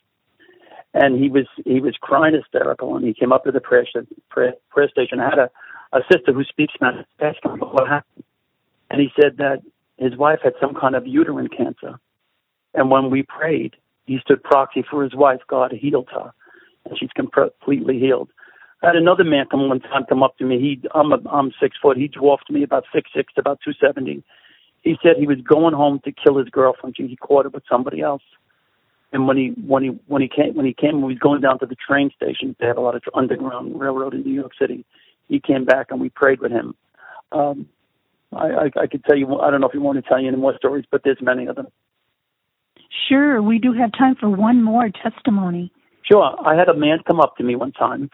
And 0.93 1.21
he 1.21 1.29
was 1.29 1.47
he 1.65 1.81
was 1.81 1.95
crying 1.99 2.35
hysterical, 2.35 2.95
and 2.95 3.05
he 3.05 3.13
came 3.13 3.31
up 3.31 3.43
to 3.45 3.51
the 3.51 3.61
prayer 3.61 3.85
prayer, 4.29 4.53
prayer 4.69 4.89
station. 4.89 5.19
I 5.19 5.29
had 5.29 5.39
a, 5.39 5.49
a 5.93 6.01
sister 6.11 6.33
who 6.33 6.43
speaks 6.43 6.73
Spanish. 6.75 7.05
Him 7.19 7.59
what 7.59 7.87
happened, 7.87 8.23
and 8.91 9.01
he 9.01 9.09
said 9.19 9.37
that 9.37 9.61
his 9.97 10.15
wife 10.17 10.39
had 10.43 10.53
some 10.61 10.75
kind 10.79 10.95
of 10.95 11.07
uterine 11.07 11.49
cancer, 11.49 11.99
and 12.75 12.91
when 12.91 13.09
we 13.11 13.23
prayed, 13.23 13.75
he 14.05 14.19
stood 14.19 14.43
proxy 14.43 14.83
for 14.89 15.03
his 15.03 15.15
wife. 15.15 15.41
God 15.47 15.71
healed 15.73 16.09
her, 16.11 16.31
and 16.85 16.97
she's 16.99 17.11
completely 17.15 17.99
healed. 17.99 18.29
I 18.83 18.87
had 18.87 18.95
another 18.95 19.23
man 19.25 19.45
come 19.51 19.69
one 19.69 19.81
time 19.81 20.05
come 20.09 20.23
up 20.23 20.37
to 20.37 20.45
me. 20.45 20.59
He 20.59 20.89
I'm 20.95 21.11
a, 21.11 21.17
I'm 21.31 21.51
six 21.61 21.77
foot. 21.81 21.97
He 21.97 22.07
dwarfed 22.07 22.49
me 22.51 22.63
about 22.63 22.85
six 22.93 23.11
six, 23.15 23.33
about 23.37 23.59
two 23.63 23.73
seventy 23.81 24.23
he 24.81 24.97
said 25.03 25.17
he 25.17 25.27
was 25.27 25.41
going 25.41 25.73
home 25.73 25.99
to 26.05 26.11
kill 26.11 26.37
his 26.37 26.49
girlfriend. 26.49 26.95
He 26.97 27.15
caught 27.15 27.45
her 27.45 27.49
with 27.49 27.63
somebody 27.69 28.01
else. 28.01 28.23
And 29.11 29.27
when 29.27 29.37
he 29.37 29.47
when 29.65 29.83
he 29.83 29.89
when 30.07 30.21
he 30.21 30.27
came 30.27 30.53
when 30.55 30.65
he 30.65 30.73
came 30.73 31.01
when 31.01 31.09
he 31.09 31.15
was 31.15 31.19
going 31.19 31.41
down 31.41 31.59
to 31.59 31.65
the 31.65 31.75
train 31.75 32.11
station, 32.15 32.55
they 32.59 32.67
have 32.67 32.77
a 32.77 32.81
lot 32.81 32.95
of 32.95 33.01
underground 33.15 33.79
railroad 33.79 34.13
in 34.13 34.21
New 34.21 34.33
York 34.33 34.51
City. 34.59 34.85
He 35.27 35.39
came 35.39 35.65
back 35.65 35.87
and 35.89 35.99
we 35.99 36.09
prayed 36.09 36.39
with 36.39 36.51
him. 36.51 36.75
Um, 37.31 37.67
I, 38.33 38.47
I, 38.47 38.81
I 38.81 38.87
could 38.87 39.03
tell 39.05 39.17
you. 39.17 39.39
I 39.39 39.49
don't 39.49 39.61
know 39.61 39.67
if 39.67 39.73
you 39.73 39.81
want 39.81 40.03
to 40.03 40.07
tell 40.07 40.21
you 40.21 40.27
any 40.27 40.37
more 40.37 40.55
stories, 40.57 40.85
but 40.91 41.01
there's 41.03 41.21
many 41.21 41.47
of 41.47 41.55
them. 41.55 41.67
Sure, 43.07 43.41
we 43.41 43.57
do 43.57 43.73
have 43.73 43.91
time 43.93 44.15
for 44.15 44.29
one 44.29 44.63
more 44.63 44.89
testimony. 44.89 45.71
Sure. 46.03 46.35
I 46.45 46.55
had 46.55 46.69
a 46.69 46.75
man 46.75 46.99
come 47.07 47.19
up 47.19 47.37
to 47.37 47.43
me 47.43 47.55
one 47.55 47.71
time 47.71 48.09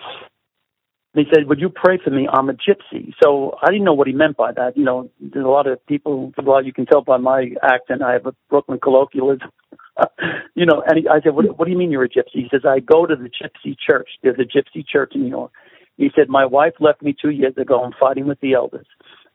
he 1.15 1.23
said, 1.33 1.47
"Would 1.47 1.59
you 1.59 1.69
pray 1.69 1.97
for 2.03 2.09
me? 2.09 2.27
I'm 2.31 2.49
a 2.49 2.53
gypsy." 2.53 3.13
So 3.23 3.57
I 3.61 3.67
didn't 3.71 3.85
know 3.85 3.93
what 3.93 4.07
he 4.07 4.13
meant 4.13 4.37
by 4.37 4.51
that. 4.51 4.75
You 4.75 4.83
know, 4.83 5.09
there's 5.19 5.45
a 5.45 5.49
lot 5.49 5.67
of 5.67 5.85
people. 5.87 6.33
Well, 6.41 6.63
you 6.63 6.73
can 6.73 6.85
tell 6.85 7.01
by 7.01 7.17
my 7.17 7.51
accent, 7.63 8.01
I 8.01 8.13
have 8.13 8.25
a 8.25 8.35
Brooklyn 8.49 8.79
colloquialism. 8.79 9.49
you 10.55 10.65
know, 10.65 10.83
and 10.85 10.99
he, 10.99 11.07
I 11.07 11.21
said, 11.21 11.35
what, 11.35 11.57
"What 11.57 11.65
do 11.65 11.71
you 11.71 11.77
mean 11.77 11.91
you're 11.91 12.03
a 12.03 12.09
gypsy?" 12.09 12.43
He 12.43 12.47
says, 12.51 12.61
"I 12.65 12.79
go 12.79 13.05
to 13.05 13.15
the 13.15 13.29
gypsy 13.29 13.75
church. 13.77 14.09
There's 14.23 14.39
a 14.39 14.43
gypsy 14.43 14.85
church 14.85 15.13
in 15.15 15.21
New 15.21 15.29
York." 15.29 15.51
He 15.97 16.09
said, 16.15 16.29
"My 16.29 16.45
wife 16.45 16.73
left 16.79 17.01
me 17.01 17.15
two 17.19 17.29
years 17.29 17.57
ago. 17.57 17.81
I'm 17.81 17.93
fighting 17.99 18.27
with 18.27 18.39
the 18.41 18.53
elders. 18.53 18.87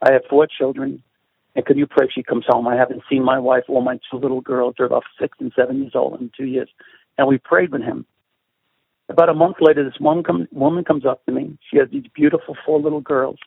I 0.03 0.13
have 0.13 0.23
four 0.29 0.47
children." 0.47 1.03
And 1.57 1.67
could 1.67 1.77
you 1.77 1.87
pray 1.87 2.07
she 2.09 2.23
comes 2.23 2.45
home? 2.49 2.69
I 2.69 2.77
haven't 2.77 3.03
seen 3.11 3.25
my 3.25 3.39
wife 3.39 3.65
or 3.69 3.83
my 3.83 3.99
two 4.09 4.19
little 4.19 4.41
girls. 4.41 4.75
They're 4.77 4.87
about 4.87 5.03
six 5.21 5.37
and 5.41 5.53
seven 5.57 5.83
years 5.83 5.97
old 5.97 6.21
in 6.21 6.31
two 6.37 6.47
years. 6.47 6.69
And 7.19 7.27
we 7.27 7.39
prayed 7.39 7.73
with 7.73 7.83
him. 7.83 8.07
About 9.11 9.29
a 9.29 9.35
month 9.35 9.57
later, 9.61 9.83
this 9.83 9.99
woman, 10.01 10.23
come, 10.23 10.49
woman 10.53 10.85
comes 10.85 11.05
up 11.05 11.27
to 11.27 11.33
me. 11.33 11.59
She 11.69 11.79
has 11.79 11.89
these 11.91 12.05
beautiful 12.15 12.57
four 12.65 12.81
little 12.81 13.01
girls. 13.01 13.39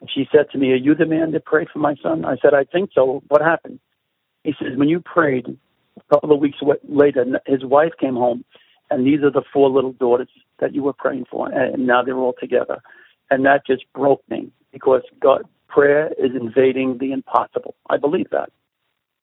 And 0.00 0.10
she 0.10 0.26
said 0.32 0.46
to 0.52 0.58
me, 0.58 0.72
Are 0.72 0.76
you 0.76 0.94
the 0.94 1.04
man 1.04 1.32
that 1.32 1.44
prayed 1.44 1.68
for 1.70 1.78
my 1.78 1.94
son? 2.02 2.24
I 2.24 2.36
said, 2.40 2.54
I 2.54 2.64
think 2.64 2.90
so. 2.94 3.22
What 3.28 3.42
happened? 3.42 3.80
He 4.44 4.54
says, 4.58 4.76
When 4.76 4.88
you 4.88 5.00
prayed, 5.00 5.46
a 5.98 6.14
couple 6.14 6.32
of 6.32 6.40
weeks 6.40 6.58
later, 6.88 7.26
his 7.46 7.64
wife 7.64 7.92
came 8.00 8.14
home, 8.14 8.46
and 8.90 9.06
these 9.06 9.20
are 9.22 9.30
the 9.30 9.42
four 9.52 9.68
little 9.68 9.92
daughters 9.92 10.30
that 10.58 10.74
you 10.74 10.82
were 10.82 10.94
praying 10.94 11.26
for, 11.30 11.50
and 11.52 11.86
now 11.86 12.02
they're 12.02 12.16
all 12.16 12.34
together. 12.40 12.78
And 13.30 13.44
that 13.44 13.66
just 13.66 13.84
broke 13.92 14.22
me 14.30 14.50
because 14.72 15.02
God, 15.20 15.42
prayer 15.68 16.12
is 16.18 16.30
invading 16.34 16.96
the 16.98 17.12
impossible. 17.12 17.74
I 17.90 17.98
believe 17.98 18.30
that. 18.30 18.50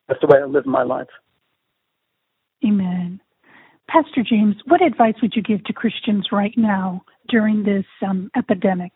That's 0.07 0.21
the 0.21 0.27
way 0.27 0.39
I 0.39 0.45
live 0.45 0.67
my 0.67 0.83
life. 0.83 1.07
Amen. 2.63 3.19
Pastor 3.87 4.23
James, 4.27 4.55
what 4.65 4.81
advice 4.81 5.15
would 5.21 5.33
you 5.35 5.43
give 5.43 5.63
to 5.65 5.73
Christians 5.73 6.27
right 6.31 6.53
now 6.57 7.03
during 7.29 7.63
this 7.63 7.85
um, 8.05 8.31
epidemic? 8.35 8.91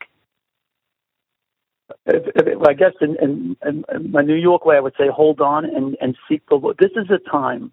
I 2.08 2.73
guess 2.73 2.93
in, 3.02 3.15
in, 3.21 3.58
in, 3.65 4.12
my 4.12 4.21
New 4.21 4.36
York 4.36 4.65
way, 4.65 4.78
I 4.78 4.80
would 4.80 4.93
say 4.97 5.06
hold 5.13 5.41
on 5.41 5.65
and, 5.65 5.97
and 6.02 6.15
seek 6.28 6.47
the 6.49 6.56
Lord. 6.56 6.78
This 6.80 6.91
is 6.95 7.10
a 7.10 7.30
time 7.30 7.71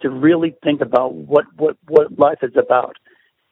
to 0.00 0.10
really 0.10 0.54
think 0.62 0.80
about 0.80 1.14
what, 1.14 1.44
what, 1.56 1.76
what 1.88 2.18
life 2.18 2.38
is 2.42 2.56
about. 2.56 2.96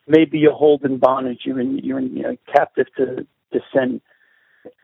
Maybe 0.07 0.39
you're 0.39 0.53
holding 0.53 0.99
bondage, 0.99 1.41
you're 1.45 1.61
in, 1.61 1.79
you're 1.79 1.99
in, 1.99 2.17
you 2.17 2.23
know, 2.23 2.37
captive 2.55 2.87
to, 2.97 3.27
to 3.53 3.61
sin. 3.75 4.01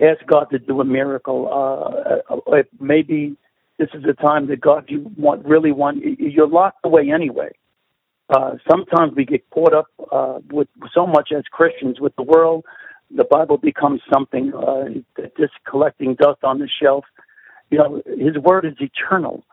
Ask 0.00 0.24
God 0.26 0.46
to 0.50 0.58
do 0.58 0.80
a 0.80 0.84
miracle. 0.84 1.48
Uh, 1.50 2.34
uh 2.34 2.62
maybe 2.80 3.36
this 3.78 3.88
is 3.94 4.04
a 4.04 4.14
time 4.14 4.48
that 4.48 4.60
God 4.60 4.84
you 4.88 5.10
want 5.16 5.44
really 5.44 5.72
want. 5.72 6.02
You're 6.18 6.48
locked 6.48 6.80
away 6.84 7.10
anyway 7.10 7.50
uh, 8.30 8.56
sometimes 8.70 9.14
we 9.16 9.24
get 9.24 9.48
caught 9.50 9.72
up 9.72 9.86
uh, 10.12 10.38
with 10.50 10.68
so 10.94 11.06
much 11.06 11.30
as 11.36 11.44
Christians 11.50 12.00
with 12.00 12.14
the 12.16 12.22
world. 12.22 12.64
The 13.14 13.24
Bible 13.24 13.56
becomes 13.56 14.02
something 14.12 14.52
uh, 14.54 14.84
just 15.38 15.54
collecting 15.68 16.14
dust 16.14 16.44
on 16.44 16.58
the 16.58 16.68
shelf. 16.80 17.04
You 17.70 17.78
know, 17.78 18.02
His 18.06 18.36
Word 18.36 18.66
is 18.66 18.74
eternal. 18.80 19.44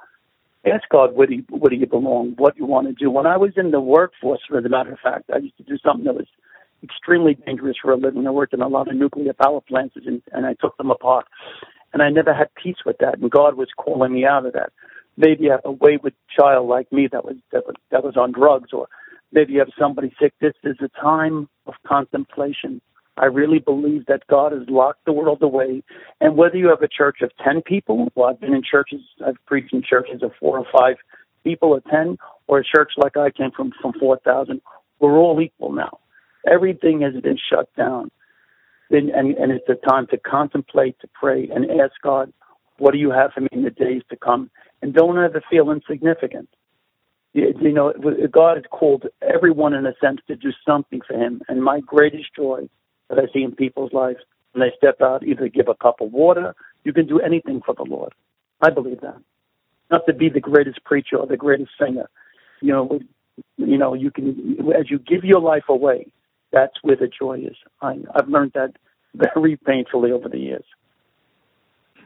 Ask 0.66 0.90
God 0.90 1.16
where 1.16 1.28
do 1.28 1.36
you, 1.36 1.46
where 1.50 1.70
do 1.70 1.76
you 1.76 1.86
belong, 1.86 2.34
what 2.38 2.58
you 2.58 2.66
want 2.66 2.88
to 2.88 2.94
do. 2.94 3.10
When 3.10 3.28
I 3.28 3.38
was 3.38 3.52
in 3.56 3.72
the 3.72 3.80
workforce, 3.80 4.42
as 4.58 4.66
a 4.66 4.70
matter 4.70 4.92
of 4.92 5.00
fact, 5.00 5.30
I 5.34 5.38
used 5.38 5.58
to 5.58 5.64
do 5.64 5.78
something 5.78 6.06
that 6.06 6.16
was 6.16 6.28
extremely 6.84 7.36
dangerous 7.36 7.78
for 7.82 7.92
a 7.92 7.98
living. 7.98 8.28
I 8.28 8.32
worked 8.32 8.54
in 8.54 8.62
a 8.62 8.68
lot 8.68 8.90
of 8.90 8.96
nuclear 8.96 9.34
power 9.34 9.62
plants 9.62 9.96
and, 9.96 10.22
and 10.32 10.46
I 10.46 10.56
took 10.56 10.76
them 10.78 10.92
apart. 10.92 11.28
And 11.94 12.02
I 12.02 12.10
never 12.10 12.34
had 12.34 12.50
peace 12.62 12.78
with 12.86 12.98
that. 12.98 13.20
And 13.20 13.32
God 13.32 13.56
was 13.56 13.70
calling 13.78 14.14
me 14.14 14.26
out 14.26 14.46
of 14.46 14.54
that. 14.54 14.74
Maybe 15.18 15.46
you 15.46 15.52
have 15.52 15.62
a 15.66 15.72
wayward 15.72 16.14
child 16.38 16.68
like 16.68 16.92
me 16.92 17.08
that 17.12 17.26
was, 17.26 17.38
that 17.52 17.66
was, 17.66 17.76
that 17.92 18.04
was 18.04 18.18
on 18.18 18.32
drugs 18.32 18.72
or 18.74 18.88
maybe 19.32 19.54
you 19.54 19.60
have 19.60 19.70
somebody 19.80 20.14
sick. 20.22 20.34
This 20.42 20.54
is 20.64 20.78
a 20.82 20.90
time 21.02 21.50
of 21.68 21.74
contemplation. 21.88 22.82
I 23.18 23.26
really 23.26 23.60
believe 23.60 24.06
that 24.08 24.28
God 24.30 24.52
has 24.52 24.64
locked 24.70 25.06
the 25.06 25.14
world 25.14 25.42
away. 25.42 25.84
And 26.20 26.36
whether 26.36 26.58
you 26.58 26.68
have 26.70 26.82
a 26.82 26.88
church 26.88 27.18
of 27.22 27.32
10 27.44 27.62
people, 27.62 28.10
well, 28.16 28.30
I've 28.30 28.42
been 28.42 28.54
in 28.54 28.64
churches, 28.64 29.02
I've 29.26 29.38
preached 29.46 29.74
in 29.74 29.84
churches 29.84 30.22
of 30.22 30.32
four 30.40 30.60
or 30.60 30.66
five 30.78 30.98
people 31.44 31.70
or 31.70 31.82
10, 31.92 32.18
or 32.48 32.60
a 32.60 32.64
church 32.64 32.92
like 32.98 33.16
I 33.18 33.30
came 33.30 33.52
from, 33.56 33.72
from 33.82 33.94
4,000, 34.00 34.62
we're 35.00 35.18
all 35.18 35.40
equal 35.42 35.72
now. 35.72 36.00
Everything 36.52 37.02
has 37.02 37.14
been 37.22 37.38
shut 37.50 37.70
down. 37.76 38.12
And, 38.92 39.10
and, 39.10 39.36
and 39.38 39.52
it's 39.52 39.68
a 39.70 39.88
time 39.88 40.08
to 40.08 40.18
contemplate, 40.18 41.00
to 41.02 41.08
pray, 41.14 41.50
and 41.54 41.66
ask 41.82 41.94
God, 42.04 42.32
what 42.78 42.92
do 42.92 42.98
you 42.98 43.12
have 43.12 43.32
for 43.34 43.42
me 43.42 43.48
in 43.52 43.64
the 43.64 43.72
days 43.72 44.02
to 44.10 44.18
come? 44.18 44.50
And 44.86 44.94
don't 44.94 45.18
ever 45.18 45.42
feel 45.50 45.72
insignificant. 45.72 46.48
You, 47.34 47.56
you 47.60 47.74
know, 47.74 47.92
God 48.32 48.58
has 48.58 48.66
called 48.70 49.08
everyone 49.20 49.74
in 49.74 49.84
a 49.88 49.96
sense 50.00 50.20
to 50.28 50.36
do 50.36 50.52
something 50.64 51.02
for 51.08 51.16
Him. 51.16 51.42
And 51.48 51.64
my 51.64 51.80
greatest 51.80 52.26
joy 52.36 52.70
that 53.10 53.18
I 53.18 53.26
see 53.34 53.42
in 53.42 53.56
people's 53.56 53.94
lives 53.94 54.20
when 54.52 54.62
they 54.62 54.76
step 54.78 55.02
out, 55.02 55.26
either 55.26 55.48
give 55.48 55.70
a 55.70 55.74
cup 55.74 56.02
of 56.02 56.12
water, 56.14 56.54
you 56.84 56.94
can 56.94 57.08
do 57.08 57.20
anything 57.20 57.64
for 57.66 57.74
the 57.74 57.82
Lord. 57.82 58.14
I 58.62 58.70
believe 58.70 59.02
that. 59.02 59.18
Not 59.90 60.06
to 60.06 60.14
be 60.14 60.30
the 60.30 60.40
greatest 60.40 60.84
preacher 60.84 61.18
or 61.18 61.26
the 61.26 61.36
greatest 61.36 61.72
singer. 61.82 62.08
You 62.62 62.74
know, 62.74 63.00
you 63.58 63.80
know, 63.80 63.96
you 63.96 64.12
can 64.12 64.70
as 64.80 64.92
you 64.92 65.00
give 65.00 65.24
your 65.24 65.42
life 65.42 65.68
away, 65.68 66.06
that's 66.52 66.76
where 66.84 66.96
the 66.96 67.08
joy 67.08 67.40
is. 67.40 67.58
I, 67.82 67.98
I've 68.14 68.30
learned 68.30 68.52
that 68.54 68.76
very 69.16 69.58
painfully 69.58 70.12
over 70.12 70.30
the 70.30 70.38
years. 70.38 70.66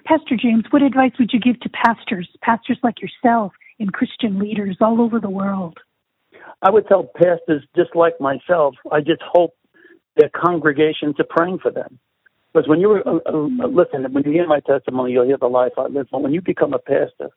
Pastor 0.09 0.35
James, 0.35 0.63
what 0.71 0.81
advice 0.81 1.11
would 1.19 1.29
you 1.31 1.39
give 1.39 1.59
to 1.59 1.69
pastors, 1.69 2.27
pastors 2.41 2.79
like 2.81 2.95
yourself, 2.99 3.53
and 3.79 3.93
Christian 3.93 4.39
leaders 4.39 4.75
all 4.81 5.01
over 5.01 5.19
the 5.19 5.29
world? 5.29 5.77
I 6.63 6.71
would 6.71 6.87
tell 6.87 7.03
pastors 7.15 7.63
just 7.75 7.95
like 7.95 8.19
myself, 8.19 8.73
I 8.91 9.01
just 9.01 9.21
hope 9.21 9.53
their 10.15 10.29
congregations 10.29 11.13
are 11.19 11.27
praying 11.29 11.59
for 11.59 11.69
them. 11.69 11.99
Because 12.51 12.67
when 12.67 12.79
you 12.79 13.03
uh, 13.05 13.19
uh, 13.27 13.67
listen, 13.67 14.11
when 14.11 14.23
you 14.23 14.31
hear 14.31 14.47
my 14.47 14.61
testimony, 14.61 15.11
you'll 15.11 15.27
hear 15.27 15.37
the 15.37 15.45
life 15.45 15.73
I 15.77 15.85
live. 15.85 16.07
But 16.11 16.23
when 16.23 16.33
you 16.33 16.41
become 16.41 16.73
a 16.73 16.79
pastor, 16.79 17.29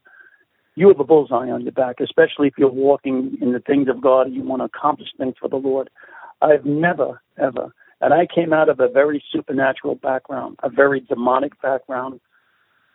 you 0.75 0.89
have 0.89 0.99
a 0.99 1.05
bullseye 1.05 1.51
on 1.51 1.61
your 1.61 1.73
back, 1.73 1.97
especially 2.01 2.49
if 2.49 2.55
you're 2.57 2.71
walking 2.71 3.37
in 3.43 3.53
the 3.53 3.61
things 3.61 3.89
of 3.89 4.01
God 4.01 4.29
and 4.29 4.35
you 4.35 4.43
want 4.43 4.61
to 4.61 4.65
accomplish 4.65 5.11
things 5.19 5.35
for 5.39 5.51
the 5.51 5.57
Lord. 5.57 5.91
I've 6.41 6.65
never, 6.65 7.21
ever, 7.39 7.75
and 8.01 8.15
I 8.15 8.27
came 8.35 8.55
out 8.55 8.71
of 8.71 8.81
a 8.81 8.89
very 8.89 9.23
supernatural 9.31 9.97
background, 9.97 10.57
a 10.63 10.71
very 10.71 11.01
demonic 11.01 11.61
background. 11.61 12.19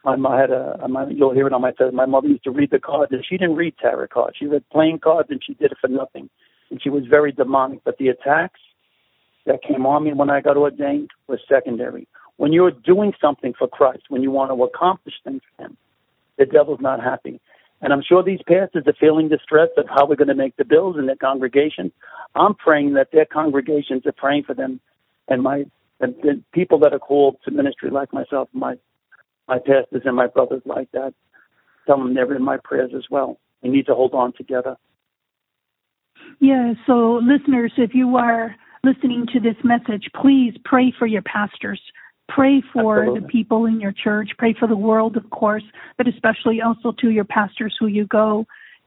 My 0.07 0.15
mom 0.15 0.39
had 0.39 0.51
a, 0.51 0.87
my, 0.87 1.05
you'll 1.09 1.33
hear 1.33 1.47
it 1.47 1.53
on 1.53 1.61
my 1.61 1.71
test. 1.71 1.93
My 1.93 2.05
mother 2.05 2.29
used 2.29 2.45
to 2.45 2.51
read 2.51 2.71
the 2.71 2.79
cards, 2.79 3.11
and 3.11 3.25
she 3.27 3.37
didn't 3.37 3.57
read 3.57 3.75
tarot 3.77 4.07
cards. 4.07 4.37
She 4.39 4.45
read 4.45 4.63
playing 4.71 4.99
cards, 4.99 5.27
and 5.29 5.41
she 5.45 5.53
did 5.55 5.73
it 5.73 5.77
for 5.81 5.89
nothing. 5.89 6.29
And 6.71 6.81
she 6.81 6.89
was 6.89 7.03
very 7.09 7.33
demonic. 7.33 7.83
But 7.83 7.97
the 7.97 8.07
attacks 8.07 8.61
that 9.45 9.61
came 9.61 9.85
on 9.85 10.05
me 10.05 10.13
when 10.13 10.29
I 10.29 10.39
got 10.39 10.55
ordained 10.55 11.09
was 11.27 11.39
secondary. 11.49 12.07
When 12.37 12.53
you're 12.53 12.71
doing 12.71 13.11
something 13.19 13.53
for 13.59 13.67
Christ, 13.67 14.03
when 14.07 14.23
you 14.23 14.31
want 14.31 14.49
to 14.49 14.63
accomplish 14.63 15.15
things 15.25 15.41
for 15.57 15.65
Him, 15.65 15.77
the 16.37 16.45
devil's 16.45 16.79
not 16.79 17.03
happy. 17.03 17.41
And 17.81 17.91
I'm 17.91 18.01
sure 18.01 18.23
these 18.23 18.39
pastors 18.47 18.85
are 18.87 18.95
feeling 18.97 19.27
distressed 19.27 19.73
of 19.75 19.87
how 19.89 20.05
we're 20.05 20.15
going 20.15 20.29
to 20.29 20.35
make 20.35 20.55
the 20.55 20.63
bills 20.63 20.95
in 20.97 21.07
their 21.07 21.17
congregation. 21.17 21.91
I'm 22.33 22.55
praying 22.55 22.93
that 22.93 23.09
their 23.11 23.25
congregations 23.25 24.05
are 24.05 24.13
praying 24.13 24.43
for 24.43 24.53
them, 24.53 24.79
and 25.27 25.43
my 25.43 25.65
and 25.99 26.15
the 26.21 26.41
people 26.53 26.79
that 26.79 26.93
are 26.93 26.99
called 26.99 27.37
to 27.43 27.51
ministry 27.51 27.89
like 27.89 28.13
myself, 28.13 28.47
my 28.53 28.75
my 29.47 29.59
pastors 29.59 30.03
and 30.05 30.15
my 30.15 30.27
brothers 30.27 30.61
like 30.65 30.91
that, 30.91 31.13
tell 31.85 31.97
them 31.97 32.13
they're 32.13 32.33
in 32.35 32.43
my 32.43 32.57
prayers 32.63 32.91
as 32.95 33.03
well. 33.09 33.39
We 33.61 33.69
need 33.69 33.85
to 33.87 33.95
hold 33.95 34.13
on 34.13 34.33
together. 34.33 34.75
Yeah. 36.39 36.73
So, 36.85 37.19
listeners, 37.23 37.71
if 37.77 37.91
you 37.93 38.17
are 38.17 38.55
listening 38.83 39.25
to 39.33 39.39
this 39.39 39.55
message, 39.63 40.09
please 40.21 40.53
pray 40.65 40.93
for 40.97 41.07
your 41.07 41.21
pastors. 41.23 41.81
Pray 42.29 42.61
for 42.73 42.99
Absolutely. 42.99 43.21
the 43.21 43.27
people 43.27 43.65
in 43.65 43.79
your 43.79 43.93
church. 43.93 44.29
Pray 44.37 44.53
for 44.59 44.67
the 44.67 44.75
world, 44.75 45.15
of 45.15 45.29
course, 45.29 45.63
but 45.97 46.07
especially 46.07 46.61
also 46.61 46.93
to 46.99 47.09
your 47.09 47.23
pastors 47.23 47.75
who 47.79 47.87
you 47.87 48.05
go 48.05 48.45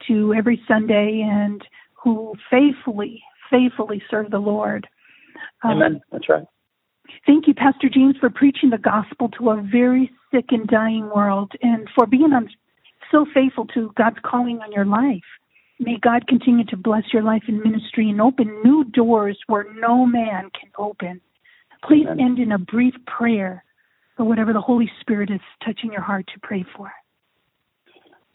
to 0.08 0.34
every 0.34 0.62
Sunday 0.68 1.26
and 1.26 1.62
who 1.94 2.34
faithfully, 2.50 3.22
faithfully 3.50 4.02
serve 4.10 4.30
the 4.30 4.38
Lord. 4.38 4.86
Um, 5.62 5.72
Amen. 5.72 6.00
That's 6.12 6.28
right. 6.28 6.44
Thank 7.30 7.46
you, 7.46 7.54
Pastor 7.54 7.88
James, 7.88 8.16
for 8.18 8.28
preaching 8.28 8.70
the 8.70 8.78
gospel 8.78 9.28
to 9.38 9.50
a 9.50 9.62
very 9.62 10.10
sick 10.32 10.46
and 10.50 10.66
dying 10.66 11.08
world 11.14 11.52
and 11.62 11.88
for 11.94 12.04
being 12.04 12.32
so 13.12 13.24
faithful 13.32 13.66
to 13.66 13.92
God's 13.96 14.16
calling 14.24 14.58
on 14.58 14.72
your 14.72 14.84
life. 14.84 15.22
May 15.78 15.96
God 16.02 16.26
continue 16.26 16.64
to 16.64 16.76
bless 16.76 17.04
your 17.12 17.22
life 17.22 17.44
and 17.46 17.62
ministry 17.62 18.10
and 18.10 18.20
open 18.20 18.48
new 18.64 18.82
doors 18.82 19.38
where 19.46 19.64
no 19.74 20.04
man 20.06 20.50
can 20.60 20.72
open. 20.76 21.20
Please 21.86 22.08
Amen. 22.10 22.20
end 22.20 22.38
in 22.40 22.50
a 22.50 22.58
brief 22.58 22.94
prayer 23.06 23.62
for 24.16 24.24
whatever 24.24 24.52
the 24.52 24.60
Holy 24.60 24.90
Spirit 25.00 25.30
is 25.30 25.40
touching 25.64 25.92
your 25.92 26.02
heart 26.02 26.26
to 26.34 26.40
pray 26.42 26.64
for. 26.76 26.90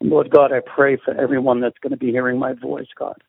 Lord 0.00 0.30
God, 0.30 0.52
I 0.52 0.60
pray 0.74 0.96
for 1.04 1.12
everyone 1.20 1.60
that's 1.60 1.78
going 1.82 1.90
to 1.90 1.98
be 1.98 2.12
hearing 2.12 2.38
my 2.38 2.54
voice, 2.54 2.88
God. 2.98 3.22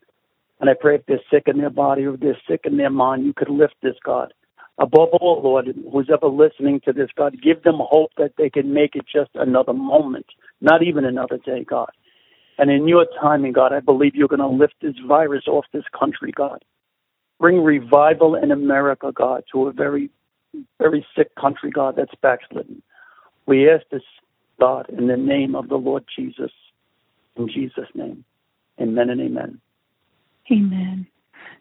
And 0.61 0.69
I 0.69 0.75
pray 0.79 0.95
if 0.95 1.05
they're 1.07 1.19
sick 1.29 1.43
in 1.47 1.57
their 1.57 1.69
body 1.69 2.05
or 2.05 2.13
if 2.13 2.21
they're 2.21 2.39
sick 2.49 2.61
in 2.63 2.77
their 2.77 2.89
mind, 2.89 3.25
you 3.25 3.33
could 3.33 3.49
lift 3.49 3.75
this, 3.83 3.95
God. 4.05 4.33
Above 4.79 5.09
all, 5.13 5.41
Lord, 5.43 5.73
who's 5.91 6.09
ever 6.13 6.27
listening 6.27 6.81
to 6.85 6.93
this, 6.93 7.09
God, 7.17 7.41
give 7.41 7.63
them 7.63 7.77
hope 7.79 8.11
that 8.17 8.33
they 8.37 8.49
can 8.49 8.73
make 8.73 8.95
it 8.95 9.05
just 9.11 9.31
another 9.33 9.73
moment, 9.73 10.27
not 10.61 10.83
even 10.83 11.03
another 11.03 11.37
day, 11.37 11.63
God. 11.63 11.89
And 12.59 12.69
in 12.69 12.87
your 12.87 13.07
timing, 13.19 13.53
God, 13.53 13.73
I 13.73 13.79
believe 13.79 14.15
you're 14.15 14.27
going 14.27 14.39
to 14.39 14.47
lift 14.47 14.75
this 14.81 14.95
virus 15.07 15.47
off 15.47 15.65
this 15.73 15.85
country, 15.97 16.31
God. 16.31 16.63
Bring 17.39 17.63
revival 17.63 18.35
in 18.35 18.51
America, 18.51 19.11
God, 19.13 19.43
to 19.51 19.67
a 19.67 19.71
very, 19.71 20.09
very 20.79 21.05
sick 21.15 21.33
country, 21.35 21.71
God, 21.71 21.95
that's 21.95 22.13
backslidden. 22.21 22.81
We 23.45 23.69
ask 23.69 23.83
this, 23.91 24.03
God, 24.59 24.87
in 24.89 25.07
the 25.07 25.17
name 25.17 25.55
of 25.55 25.69
the 25.69 25.75
Lord 25.75 26.03
Jesus. 26.15 26.51
In 27.35 27.47
Jesus' 27.47 27.89
name. 27.93 28.25
Amen 28.79 29.09
and 29.09 29.21
amen. 29.21 29.61
Amen. 30.51 31.07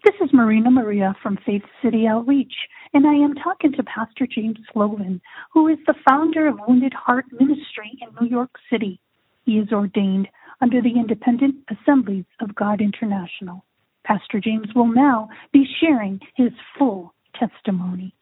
This 0.06 0.28
is 0.28 0.32
Marina 0.32 0.70
Maria 0.70 1.16
from 1.20 1.36
Faith 1.44 1.64
City 1.82 2.06
Outreach, 2.06 2.52
and 2.94 3.08
I 3.08 3.14
am 3.14 3.34
talking 3.34 3.72
to 3.72 3.82
Pastor 3.82 4.24
James 4.24 4.56
Sloven, 4.72 5.20
who 5.52 5.66
is 5.66 5.78
the 5.84 5.96
founder 6.08 6.46
of 6.46 6.60
Wounded 6.68 6.94
Heart 6.94 7.24
Ministry 7.32 7.98
in 8.00 8.08
New 8.20 8.28
York 8.28 8.50
City. 8.70 9.00
He 9.46 9.58
is 9.58 9.72
ordained 9.72 10.28
under 10.60 10.80
the 10.80 10.90
Independent 10.96 11.56
Assemblies 11.68 12.24
of 12.40 12.54
God 12.54 12.80
International. 12.80 13.64
Pastor 14.04 14.38
James 14.38 14.68
will 14.76 14.86
now 14.86 15.28
be 15.52 15.66
sharing 15.80 16.20
his 16.36 16.52
full 16.78 17.12
testimony. 17.34 18.14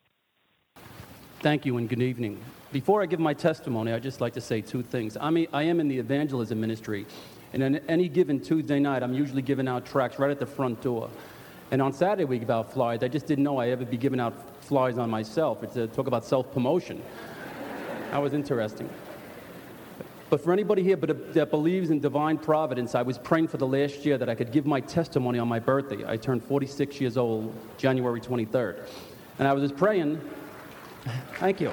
Thank 1.41 1.67
you 1.67 1.77
and 1.77 1.87
good 1.87 2.01
evening. 2.01 2.41
Before 2.73 3.03
I 3.03 3.07
give 3.07 3.21
my 3.21 3.35
testimony, 3.35 3.93
I'd 3.93 4.03
just 4.03 4.23
like 4.23 4.33
to 4.33 4.41
say 4.41 4.63
two 4.63 4.83
things. 4.83 5.19
I, 5.21 5.29
mean, 5.29 5.49
I 5.53 5.65
am 5.65 5.81
in 5.81 5.89
the 5.89 5.99
evangelism 5.99 6.59
ministry, 6.59 7.05
and 7.53 7.63
on 7.63 7.77
any 7.89 8.09
given 8.09 8.41
Tuesday 8.41 8.81
night, 8.81 9.03
I'm 9.03 9.13
usually 9.13 9.43
giving 9.43 9.69
out 9.69 9.85
tracts 9.85 10.19
right 10.19 10.31
at 10.31 10.41
the 10.41 10.47
front 10.47 10.81
door. 10.81 11.11
And 11.71 11.81
on 11.83 11.93
Saturday, 11.93 12.25
we 12.25 12.39
give 12.39 12.51
out 12.51 12.73
flyers. 12.73 13.03
I 13.03 13.09
just 13.09 13.27
didn't 13.27 13.45
know 13.45 13.59
I'd 13.59 13.71
ever 13.71 13.85
be 13.85 13.97
giving 13.97 14.21
out 14.21 14.35
flyers 14.63 14.99
on 14.99 15.11
myself. 15.11 15.63
It's 15.63 15.77
a 15.77 15.87
talk 15.87 16.07
about 16.07 16.25
self 16.25 16.53
promotion. 16.53 17.03
that 18.11 18.23
was 18.23 18.33
interesting. 18.33 18.89
But 20.31 20.43
for 20.43 20.53
anybody 20.53 20.83
here 20.83 20.97
but, 20.97 21.11
uh, 21.11 21.15
that 21.33 21.51
believes 21.51 21.91
in 21.91 22.01
divine 22.01 22.39
providence, 22.39 22.95
I 22.95 23.03
was 23.03 23.19
praying 23.19 23.49
for 23.49 23.57
the 23.57 23.67
last 23.67 24.05
year 24.05 24.19
that 24.19 24.29
I 24.29 24.35
could 24.35 24.53
give 24.53 24.67
my 24.67 24.81
testimony 24.81 25.39
on 25.39 25.49
my 25.49 25.59
birthday. 25.59 26.05
I 26.07 26.17
turned 26.17 26.43
46 26.43 27.01
years 27.01 27.17
old 27.17 27.55
January 27.77 28.21
23rd. 28.21 28.87
And 29.39 29.47
I 29.47 29.53
was 29.53 29.63
just 29.63 29.77
praying. 29.77 30.21
Thank 31.39 31.61
you. 31.61 31.73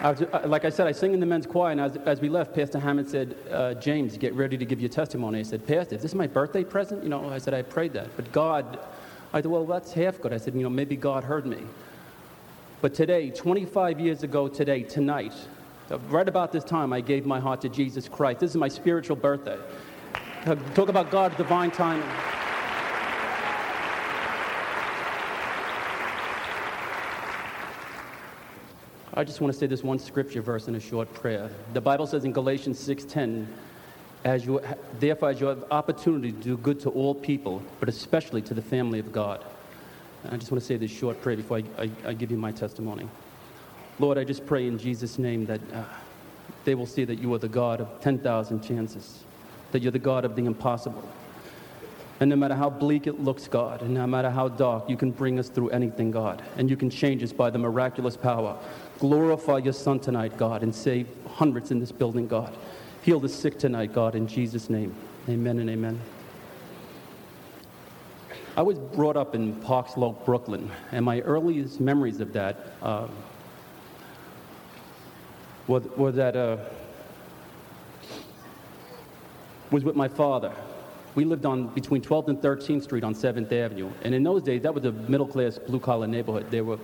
Uh, 0.00 0.14
like 0.44 0.64
I 0.64 0.70
said, 0.70 0.86
I 0.86 0.92
sing 0.92 1.12
in 1.12 1.18
the 1.18 1.26
men's 1.26 1.46
choir, 1.46 1.72
and 1.72 1.80
as, 1.80 1.96
as 1.96 2.20
we 2.20 2.28
left, 2.28 2.54
Pastor 2.54 2.78
Hammond 2.78 3.08
said, 3.08 3.34
uh, 3.50 3.74
James, 3.74 4.16
get 4.16 4.32
ready 4.32 4.56
to 4.56 4.64
give 4.64 4.78
your 4.78 4.88
testimony. 4.88 5.40
I 5.40 5.42
said, 5.42 5.66
Pastor, 5.66 5.96
is 5.96 6.02
this 6.02 6.12
is 6.12 6.14
my 6.14 6.28
birthday 6.28 6.62
present? 6.62 7.02
You 7.02 7.08
know, 7.08 7.28
I 7.28 7.38
said, 7.38 7.52
I 7.52 7.62
prayed 7.62 7.94
that. 7.94 8.14
But 8.14 8.30
God, 8.30 8.78
I 9.32 9.40
said, 9.42 9.50
well, 9.50 9.66
that's 9.66 9.92
half 9.92 10.20
good. 10.20 10.32
I 10.32 10.36
said, 10.36 10.54
you 10.54 10.62
know, 10.62 10.70
maybe 10.70 10.94
God 10.94 11.24
heard 11.24 11.46
me. 11.46 11.58
But 12.80 12.94
today, 12.94 13.30
25 13.30 13.98
years 13.98 14.22
ago 14.22 14.46
today, 14.46 14.84
tonight, 14.84 15.34
right 16.08 16.28
about 16.28 16.52
this 16.52 16.62
time, 16.62 16.92
I 16.92 17.00
gave 17.00 17.26
my 17.26 17.40
heart 17.40 17.60
to 17.62 17.68
Jesus 17.68 18.08
Christ. 18.08 18.38
This 18.38 18.50
is 18.50 18.56
my 18.56 18.68
spiritual 18.68 19.16
birthday. 19.16 19.58
Talk 20.74 20.88
about 20.88 21.10
God's 21.10 21.36
divine 21.36 21.72
timing. 21.72 22.08
I 29.14 29.24
just 29.24 29.40
want 29.40 29.52
to 29.52 29.58
say 29.58 29.66
this 29.66 29.82
one 29.82 29.98
scripture 29.98 30.42
verse 30.42 30.68
in 30.68 30.74
a 30.74 30.80
short 30.80 31.12
prayer. 31.14 31.50
The 31.72 31.80
Bible 31.80 32.06
says 32.06 32.24
in 32.24 32.32
Galatians 32.32 32.78
6:10, 32.78 33.46
as 34.24 34.44
you, 34.44 34.60
therefore, 34.98 35.30
as 35.30 35.40
you 35.40 35.46
have 35.46 35.64
opportunity 35.70 36.32
to 36.32 36.38
do 36.38 36.56
good 36.58 36.80
to 36.80 36.90
all 36.90 37.14
people, 37.14 37.62
but 37.80 37.88
especially 37.88 38.42
to 38.42 38.54
the 38.54 38.62
family 38.62 38.98
of 38.98 39.12
God. 39.12 39.44
And 40.24 40.34
I 40.34 40.36
just 40.36 40.50
want 40.50 40.60
to 40.60 40.66
say 40.66 40.76
this 40.76 40.90
short 40.90 41.22
prayer 41.22 41.36
before 41.36 41.58
I, 41.58 41.82
I, 41.82 41.90
I 42.08 42.12
give 42.12 42.30
you 42.30 42.36
my 42.36 42.52
testimony. 42.52 43.08
Lord, 43.98 44.18
I 44.18 44.24
just 44.24 44.44
pray 44.44 44.66
in 44.66 44.78
Jesus' 44.78 45.18
name 45.18 45.46
that 45.46 45.60
uh, 45.72 45.84
they 46.64 46.74
will 46.74 46.86
see 46.86 47.04
that 47.04 47.18
you 47.18 47.32
are 47.32 47.38
the 47.38 47.48
God 47.48 47.80
of 47.80 48.00
10,000 48.00 48.62
chances, 48.62 49.24
that 49.72 49.82
you're 49.82 49.92
the 49.92 49.98
God 49.98 50.24
of 50.24 50.36
the 50.36 50.44
impossible. 50.44 51.08
And 52.20 52.30
no 52.30 52.36
matter 52.36 52.54
how 52.54 52.68
bleak 52.68 53.06
it 53.06 53.20
looks, 53.20 53.46
God, 53.46 53.82
and 53.82 53.94
no 53.94 54.06
matter 54.06 54.30
how 54.30 54.48
dark, 54.48 54.90
you 54.90 54.96
can 54.96 55.12
bring 55.12 55.38
us 55.38 55.48
through 55.48 55.70
anything, 55.70 56.10
God, 56.10 56.42
and 56.56 56.68
you 56.68 56.76
can 56.76 56.90
change 56.90 57.22
us 57.22 57.32
by 57.32 57.48
the 57.50 57.58
miraculous 57.58 58.16
power. 58.16 58.58
Glorify 58.98 59.58
your 59.58 59.72
Son 59.72 60.00
tonight, 60.00 60.36
God, 60.36 60.62
and 60.62 60.74
save 60.74 61.08
hundreds 61.34 61.70
in 61.70 61.78
this 61.78 61.92
building, 61.92 62.26
God. 62.26 62.52
Heal 63.02 63.20
the 63.20 63.28
sick 63.28 63.58
tonight, 63.58 63.92
God, 63.92 64.16
in 64.16 64.26
Jesus' 64.26 64.68
name. 64.68 64.94
Amen 65.28 65.60
and 65.60 65.70
amen. 65.70 66.00
I 68.56 68.62
was 68.62 68.76
brought 68.76 69.16
up 69.16 69.36
in 69.36 69.54
Park 69.60 69.88
Slope, 69.88 70.24
Brooklyn, 70.24 70.68
and 70.90 71.04
my 71.04 71.20
earliest 71.20 71.78
memories 71.78 72.18
of 72.18 72.32
that 72.32 72.72
uh, 72.82 73.06
were, 75.68 75.78
were 75.78 76.10
that 76.10 76.34
uh, 76.34 76.56
was 79.70 79.84
with 79.84 79.94
my 79.94 80.08
father. 80.08 80.52
We 81.14 81.24
lived 81.24 81.46
on 81.46 81.68
between 81.68 82.02
12th 82.02 82.28
and 82.28 82.38
13th 82.38 82.82
Street 82.82 83.04
on 83.04 83.14
7th 83.14 83.52
Avenue, 83.52 83.92
and 84.02 84.12
in 84.12 84.24
those 84.24 84.42
days 84.42 84.62
that 84.62 84.74
was 84.74 84.84
a 84.84 84.92
middle-class, 84.92 85.58
blue-collar 85.58 86.08
neighborhood. 86.08 86.50
There 86.50 86.64
were 86.64 86.78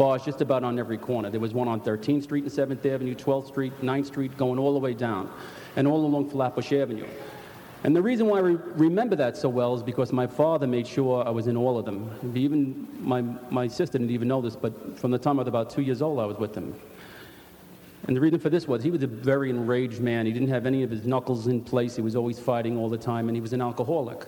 bars 0.00 0.24
just 0.24 0.40
about 0.40 0.64
on 0.64 0.78
every 0.78 0.96
corner. 0.96 1.28
There 1.28 1.40
was 1.40 1.52
one 1.52 1.68
on 1.68 1.78
13th 1.82 2.22
Street 2.22 2.44
and 2.44 2.50
7th 2.50 2.86
Avenue, 2.86 3.14
12th 3.14 3.48
Street, 3.48 3.78
9th 3.82 4.06
Street, 4.06 4.34
going 4.38 4.58
all 4.58 4.72
the 4.72 4.78
way 4.78 4.94
down, 4.94 5.30
and 5.76 5.86
all 5.86 6.06
along 6.06 6.30
Flatbush 6.30 6.72
Avenue. 6.72 7.06
And 7.84 7.94
the 7.94 8.00
reason 8.00 8.26
why 8.26 8.38
I 8.38 8.40
re- 8.40 8.58
remember 8.76 9.14
that 9.16 9.36
so 9.36 9.50
well 9.50 9.74
is 9.74 9.82
because 9.82 10.10
my 10.10 10.26
father 10.26 10.66
made 10.66 10.86
sure 10.86 11.22
I 11.26 11.28
was 11.28 11.48
in 11.48 11.56
all 11.56 11.78
of 11.78 11.84
them. 11.84 12.10
Even 12.34 12.88
my, 12.98 13.20
my 13.50 13.68
sister 13.68 13.98
didn't 13.98 14.10
even 14.10 14.26
know 14.26 14.40
this, 14.40 14.56
but 14.56 14.98
from 14.98 15.10
the 15.10 15.18
time 15.18 15.38
I 15.38 15.42
was 15.42 15.48
about 15.48 15.68
two 15.68 15.82
years 15.82 16.00
old, 16.00 16.18
I 16.18 16.24
was 16.24 16.38
with 16.38 16.54
them. 16.54 16.74
And 18.06 18.16
the 18.16 18.22
reason 18.22 18.38
for 18.38 18.48
this 18.48 18.66
was 18.66 18.82
he 18.82 18.90
was 18.90 19.02
a 19.02 19.06
very 19.06 19.50
enraged 19.50 20.00
man. 20.00 20.24
He 20.24 20.32
didn't 20.32 20.48
have 20.48 20.64
any 20.64 20.82
of 20.82 20.90
his 20.90 21.04
knuckles 21.04 21.46
in 21.46 21.60
place. 21.60 21.96
He 21.96 22.00
was 22.00 22.16
always 22.16 22.38
fighting 22.38 22.78
all 22.78 22.88
the 22.88 22.96
time, 22.96 23.28
and 23.28 23.36
he 23.36 23.42
was 23.42 23.52
an 23.52 23.60
alcoholic. 23.60 24.24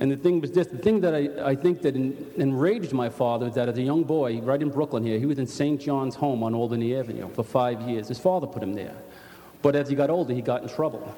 And 0.00 0.10
the 0.10 0.16
thing 0.16 0.40
was 0.40 0.50
this, 0.50 0.66
the 0.66 0.78
thing 0.78 1.00
that 1.02 1.14
I, 1.14 1.50
I 1.50 1.54
think 1.54 1.82
that 1.82 1.94
en, 1.94 2.16
enraged 2.36 2.92
my 2.92 3.08
father 3.08 3.46
is 3.46 3.54
that 3.54 3.68
as 3.68 3.78
a 3.78 3.82
young 3.82 4.02
boy, 4.02 4.40
right 4.40 4.60
in 4.60 4.70
Brooklyn 4.70 5.04
here, 5.04 5.18
he 5.18 5.26
was 5.26 5.38
in 5.38 5.46
St. 5.46 5.80
John's 5.80 6.16
home 6.16 6.42
on 6.42 6.54
Albany 6.54 6.96
Avenue 6.96 7.28
for 7.30 7.44
five 7.44 7.80
years. 7.82 8.08
His 8.08 8.18
father 8.18 8.46
put 8.46 8.62
him 8.62 8.74
there. 8.74 8.94
But 9.62 9.76
as 9.76 9.88
he 9.88 9.94
got 9.94 10.10
older, 10.10 10.34
he 10.34 10.42
got 10.42 10.62
in 10.62 10.68
trouble. 10.68 11.16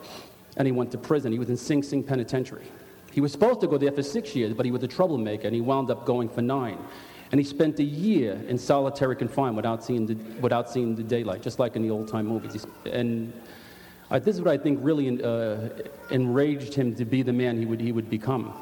And 0.59 0.67
he 0.67 0.73
went 0.73 0.91
to 0.93 0.99
prison. 0.99 1.33
He 1.33 1.39
was 1.39 1.49
in 1.49 1.57
Sing 1.57 1.83
Sing 1.83 2.03
Penitentiary. 2.03 2.67
He 3.12 3.21
was 3.21 3.33
supposed 3.33 3.61
to 3.62 3.67
go 3.67 3.79
there 3.79 3.93
for 3.93 4.03
six 4.03 4.37
years, 4.37 4.53
but 4.53 4.67
he 4.67 4.73
was 4.73 4.83
a 4.83 4.89
troublemaker, 4.89 5.47
and 5.47 5.55
he 5.55 5.62
wound 5.62 5.91
up 5.91 6.05
going 6.05 6.29
for 6.29 6.43
nine. 6.43 6.79
And 7.33 7.41
he 7.41 7.45
spent 7.45 7.79
a 7.81 7.83
year 7.83 8.41
in 8.47 8.59
solitary 8.59 9.17
confinement 9.17 9.57
without 9.57 9.83
seeing 9.83 10.07
the, 10.07 10.15
without 10.41 10.71
seeing 10.71 10.95
the 10.95 11.03
daylight, 11.03 11.43
just 11.43 11.59
like 11.59 11.77
in 11.77 11.83
the 11.83 11.91
old 11.91 12.09
time 12.09 12.27
movies. 12.27 12.67
And 12.85 13.33
uh, 14.11 14.19
this 14.19 14.37
is 14.37 14.42
what 14.42 14.51
I 14.51 14.59
think 14.59 14.79
really 14.83 15.23
uh, 15.23 15.69
enraged 16.11 16.75
him 16.75 16.95
to 16.95 17.05
be 17.05 17.23
the 17.23 17.33
man 17.33 17.59
he 17.59 17.66
would, 17.66 17.81
he 17.81 17.92
would 17.92 18.09
become. 18.09 18.53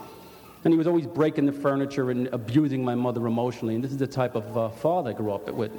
And 0.65 0.73
he 0.73 0.79
was 0.79 0.87
always 0.87 1.07
breaking 1.07 1.45
the 1.45 1.53
furniture 1.53 2.11
and 2.11 2.29
abusing 2.29 2.83
my 2.83 2.95
mother 2.95 3.27
emotionally. 3.27 3.75
And 3.75 3.85
this 3.85 3.91
is 3.91 3.99
the 3.99 4.07
type 4.07 4.35
of 4.35 4.57
uh, 4.57 4.69
father 4.71 5.11
I 5.11 5.13
grew 5.13 5.33
up 5.33 5.51
with. 5.51 5.73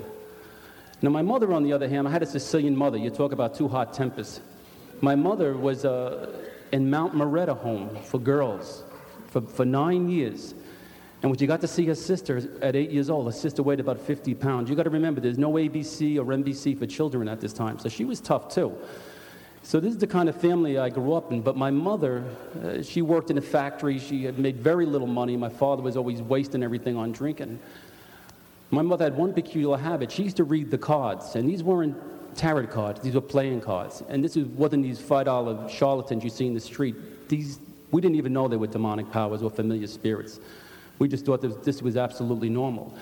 Now, 1.02 1.10
my 1.10 1.24
mother, 1.24 1.52
on 1.54 1.64
the 1.64 1.74
other 1.74 1.90
hand, 1.90 2.08
I 2.08 2.12
had 2.12 2.22
a 2.22 2.28
Sicilian 2.28 2.76
mother. 2.76 2.98
You 2.98 3.10
talk 3.10 3.32
about 3.32 3.56
two 3.56 3.68
hot 3.68 3.94
tempers. 3.94 4.42
My 5.02 5.16
mother 5.16 5.58
was 5.58 5.84
uh, 5.84 6.32
in 6.72 6.90
Mount 6.90 7.16
Moretta 7.16 7.58
home 7.58 7.98
for 8.04 8.20
girls 8.20 8.84
for, 9.28 9.42
for 9.42 9.66
nine 9.66 10.10
years. 10.10 10.54
And 11.22 11.32
when 11.32 11.40
she 11.40 11.48
got 11.48 11.62
to 11.62 11.68
see 11.68 11.86
her 11.88 11.96
sister 11.96 12.42
at 12.62 12.76
eight 12.76 12.92
years 12.92 13.10
old, 13.10 13.26
her 13.26 13.32
sister 13.32 13.64
weighed 13.64 13.80
about 13.80 14.00
50 14.00 14.36
pounds. 14.36 14.70
You 14.70 14.76
got 14.76 14.84
to 14.84 14.90
remember, 14.92 15.20
there's 15.20 15.40
no 15.40 15.54
ABC 15.54 16.18
or 16.18 16.26
NBC 16.26 16.78
for 16.78 16.86
children 16.86 17.28
at 17.28 17.42
this 17.42 17.52
time, 17.52 17.80
so 17.80 17.90
she 17.90 18.06
was 18.06 18.22
tough 18.22 18.54
too. 18.54 18.78
So 19.66 19.80
this 19.80 19.94
is 19.94 19.98
the 19.98 20.06
kind 20.06 20.30
of 20.30 20.40
family 20.40 20.78
I 20.78 20.90
grew 20.90 21.14
up 21.14 21.32
in. 21.32 21.42
But 21.42 21.58
my 21.58 21.72
mother, 21.72 22.24
uh, 22.64 22.84
she 22.84 23.02
worked 23.02 23.32
in 23.32 23.40
a 23.40 23.42
factory. 23.42 23.98
She 23.98 24.24
had 24.24 24.38
made 24.38 24.58
very 24.58 24.86
little 24.86 25.08
money. 25.08 25.36
My 25.36 25.50
father 25.50 25.82
was 25.82 25.98
always 25.98 26.22
wasting 26.22 26.62
everything 26.62 26.96
on 26.96 27.12
drinking. 27.12 27.58
My 28.70 28.84
mother 28.84 29.06
had 29.06 29.18
one 29.18 29.34
peculiar 29.34 29.76
habit. 29.76 30.12
She 30.12 30.22
used 30.22 30.38
to 30.38 30.44
read 30.44 30.70
the 30.70 30.78
cards, 30.78 31.36
and 31.36 31.50
these 31.50 31.64
weren't 31.64 31.98
tarot 32.36 32.68
cards. 32.68 33.00
These 33.02 33.16
were 33.16 33.22
playing 33.22 33.62
cards. 33.62 34.04
And 34.08 34.24
this 34.24 34.36
wasn't 34.36 34.84
these 34.84 35.00
$5 35.00 35.68
charlatans 35.68 36.24
you 36.24 36.30
see 36.30 36.46
in 36.46 36.54
the 36.54 36.60
street. 36.60 37.28
These, 37.28 37.60
we 37.90 38.02
didn't 38.02 38.18
even 38.18 38.34
know 38.34 38.48
they 38.48 38.58
were 38.58 38.68
demonic 38.68 39.12
powers 39.12 39.42
or 39.42 39.50
familiar 39.50 39.88
spirits. 39.88 40.40
We 41.00 41.08
just 41.08 41.26
thought 41.26 41.42
this 41.64 41.82
was 41.82 41.98
absolutely 41.98 42.50
normal. 42.50 42.96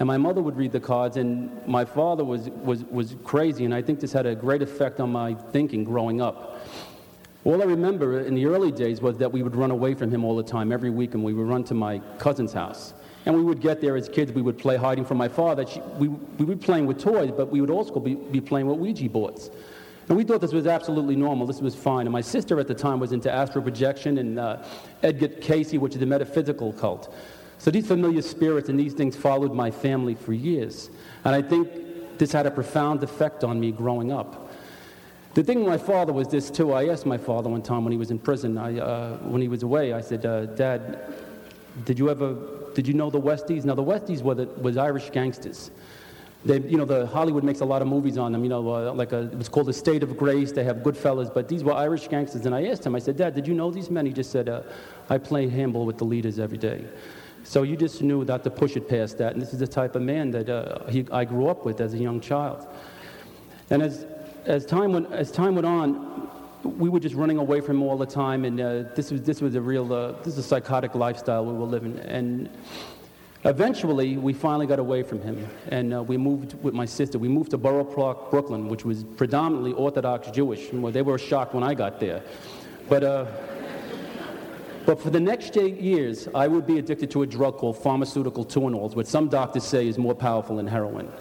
And 0.00 0.06
my 0.06 0.16
mother 0.16 0.40
would 0.40 0.56
read 0.56 0.72
the 0.72 0.80
cards, 0.80 1.18
and 1.18 1.50
my 1.66 1.84
father 1.84 2.24
was, 2.24 2.48
was, 2.48 2.84
was 2.84 3.16
crazy, 3.22 3.66
and 3.66 3.74
I 3.74 3.82
think 3.82 4.00
this 4.00 4.14
had 4.14 4.24
a 4.24 4.34
great 4.34 4.62
effect 4.62 4.98
on 4.98 5.12
my 5.12 5.34
thinking 5.34 5.84
growing 5.84 6.22
up. 6.22 6.66
All 7.44 7.60
I 7.60 7.66
remember 7.66 8.20
in 8.20 8.34
the 8.34 8.46
early 8.46 8.72
days 8.72 9.02
was 9.02 9.18
that 9.18 9.30
we 9.30 9.42
would 9.42 9.54
run 9.54 9.70
away 9.70 9.92
from 9.92 10.10
him 10.10 10.24
all 10.24 10.34
the 10.34 10.42
time, 10.42 10.72
every 10.72 10.88
week, 10.88 11.12
and 11.12 11.22
we 11.22 11.34
would 11.34 11.46
run 11.46 11.64
to 11.64 11.74
my 11.74 11.98
cousin's 12.18 12.54
house. 12.54 12.94
And 13.26 13.36
we 13.36 13.42
would 13.42 13.60
get 13.60 13.82
there 13.82 13.94
as 13.94 14.08
kids, 14.08 14.32
we 14.32 14.40
would 14.40 14.56
play 14.56 14.78
hiding 14.78 15.04
from 15.04 15.18
my 15.18 15.28
father. 15.28 15.66
She, 15.66 15.80
we, 15.98 16.08
we 16.08 16.46
would 16.46 16.60
be 16.60 16.64
playing 16.64 16.86
with 16.86 16.98
toys, 16.98 17.30
but 17.36 17.50
we 17.50 17.60
would 17.60 17.68
also 17.68 18.00
be, 18.00 18.14
be 18.14 18.40
playing 18.40 18.68
with 18.68 18.78
Ouija 18.78 19.06
boards. 19.10 19.50
And 20.08 20.16
we 20.16 20.24
thought 20.24 20.40
this 20.40 20.54
was 20.54 20.66
absolutely 20.66 21.14
normal. 21.14 21.46
This 21.46 21.60
was 21.60 21.74
fine. 21.74 22.06
And 22.06 22.12
my 22.12 22.22
sister 22.22 22.58
at 22.58 22.68
the 22.68 22.74
time 22.74 23.00
was 23.00 23.12
into 23.12 23.30
astral 23.30 23.62
projection 23.62 24.16
and 24.16 24.38
uh, 24.38 24.62
Edgar 25.02 25.28
Cayce, 25.28 25.74
which 25.74 25.94
is 25.94 26.00
a 26.00 26.06
metaphysical 26.06 26.72
cult. 26.72 27.14
So 27.60 27.70
these 27.70 27.86
familiar 27.86 28.22
spirits 28.22 28.70
and 28.70 28.80
these 28.80 28.94
things 28.94 29.14
followed 29.14 29.52
my 29.52 29.70
family 29.70 30.14
for 30.14 30.32
years. 30.32 30.88
And 31.24 31.34
I 31.34 31.42
think 31.42 31.68
this 32.16 32.32
had 32.32 32.46
a 32.46 32.50
profound 32.50 33.02
effect 33.02 33.44
on 33.44 33.60
me 33.60 33.70
growing 33.70 34.10
up. 34.10 34.50
The 35.34 35.44
thing 35.44 35.58
with 35.58 35.68
my 35.68 35.76
father 35.76 36.10
was 36.10 36.26
this 36.26 36.50
too. 36.50 36.72
I 36.72 36.88
asked 36.88 37.04
my 37.04 37.18
father 37.18 37.50
one 37.50 37.60
time 37.60 37.84
when 37.84 37.92
he 37.92 37.98
was 37.98 38.10
in 38.10 38.18
prison, 38.18 38.56
I, 38.56 38.78
uh, 38.78 39.18
when 39.18 39.42
he 39.42 39.48
was 39.48 39.62
away, 39.62 39.92
I 39.92 40.00
said, 40.00 40.24
uh, 40.24 40.46
Dad, 40.46 41.12
did 41.84 41.98
you 41.98 42.08
ever, 42.08 42.34
did 42.74 42.88
you 42.88 42.94
know 42.94 43.10
the 43.10 43.20
Westies? 43.20 43.66
Now 43.66 43.74
the 43.74 43.84
Westies 43.84 44.22
were 44.22 44.34
the, 44.34 44.46
was 44.46 44.78
Irish 44.78 45.10
gangsters. 45.10 45.70
They, 46.46 46.60
you 46.60 46.78
know, 46.78 46.86
the 46.86 47.06
Hollywood 47.08 47.44
makes 47.44 47.60
a 47.60 47.66
lot 47.66 47.82
of 47.82 47.88
movies 47.88 48.16
on 48.16 48.32
them. 48.32 48.42
You 48.42 48.48
know, 48.48 48.74
uh, 48.74 48.92
like 48.94 49.12
a, 49.12 49.24
it 49.24 49.36
was 49.36 49.50
called 49.50 49.66
The 49.66 49.74
State 49.74 50.02
of 50.02 50.16
Grace. 50.16 50.50
They 50.50 50.64
have 50.64 50.82
good 50.82 50.94
Goodfellas, 50.94 51.32
but 51.32 51.46
these 51.46 51.62
were 51.62 51.74
Irish 51.74 52.08
gangsters. 52.08 52.46
And 52.46 52.54
I 52.54 52.68
asked 52.68 52.86
him, 52.86 52.94
I 52.94 53.00
said, 53.00 53.18
Dad, 53.18 53.34
did 53.34 53.46
you 53.46 53.52
know 53.52 53.70
these 53.70 53.90
men? 53.90 54.06
He 54.06 54.14
just 54.14 54.32
said, 54.32 54.48
uh, 54.48 54.62
I 55.10 55.18
play 55.18 55.46
handball 55.46 55.84
with 55.84 55.98
the 55.98 56.04
leaders 56.04 56.38
every 56.38 56.56
day. 56.56 56.86
So 57.42 57.62
you 57.62 57.76
just 57.76 58.02
knew 58.02 58.24
not 58.24 58.44
to 58.44 58.50
push 58.50 58.76
it 58.76 58.88
past 58.88 59.18
that. 59.18 59.32
And 59.32 59.42
this 59.42 59.52
is 59.52 59.58
the 59.58 59.66
type 59.66 59.96
of 59.96 60.02
man 60.02 60.30
that 60.32 60.48
uh, 60.48 60.86
he, 60.86 61.06
I 61.10 61.24
grew 61.24 61.48
up 61.48 61.64
with 61.64 61.80
as 61.80 61.94
a 61.94 61.98
young 61.98 62.20
child. 62.20 62.66
And 63.70 63.82
as, 63.82 64.06
as, 64.44 64.66
time 64.66 64.92
went, 64.92 65.12
as 65.12 65.30
time 65.30 65.54
went 65.54 65.66
on, 65.66 66.28
we 66.62 66.88
were 66.88 67.00
just 67.00 67.14
running 67.14 67.38
away 67.38 67.60
from 67.60 67.76
him 67.76 67.82
all 67.84 67.96
the 67.96 68.06
time. 68.06 68.44
And 68.44 68.60
uh, 68.60 68.82
this, 68.94 69.10
was, 69.10 69.22
this 69.22 69.40
was 69.40 69.54
a 69.54 69.60
real, 69.60 69.92
uh, 69.92 70.12
this 70.22 70.34
is 70.34 70.38
a 70.38 70.42
psychotic 70.42 70.94
lifestyle 70.94 71.44
we 71.44 71.52
were 71.52 71.66
living. 71.66 71.98
And 72.00 72.50
eventually, 73.44 74.16
we 74.16 74.32
finally 74.34 74.66
got 74.66 74.78
away 74.78 75.02
from 75.02 75.22
him. 75.22 75.48
And 75.68 75.94
uh, 75.94 76.02
we 76.02 76.18
moved 76.18 76.62
with 76.62 76.74
my 76.74 76.84
sister. 76.84 77.18
We 77.18 77.28
moved 77.28 77.52
to 77.52 77.58
Borough 77.58 77.84
Park, 77.84 78.30
Brooklyn, 78.30 78.68
which 78.68 78.84
was 78.84 79.04
predominantly 79.16 79.72
Orthodox 79.72 80.30
Jewish. 80.30 80.70
And 80.70 80.84
they 80.92 81.02
were 81.02 81.16
shocked 81.16 81.54
when 81.54 81.62
I 81.62 81.74
got 81.74 82.00
there. 82.00 82.22
But 82.88 83.04
uh, 83.04 83.26
but 84.90 85.00
for 85.00 85.10
the 85.10 85.20
next 85.20 85.56
eight 85.56 85.80
years, 85.80 86.26
I 86.34 86.48
would 86.48 86.66
be 86.66 86.80
addicted 86.80 87.12
to 87.12 87.22
a 87.22 87.26
drug 87.26 87.58
called 87.58 87.78
pharmaceutical 87.80 88.44
Tuinals, 88.44 88.96
which 88.96 89.06
some 89.06 89.28
doctors 89.28 89.62
say 89.62 89.86
is 89.86 89.98
more 89.98 90.16
powerful 90.16 90.56
than 90.56 90.66
heroin. 90.66 91.12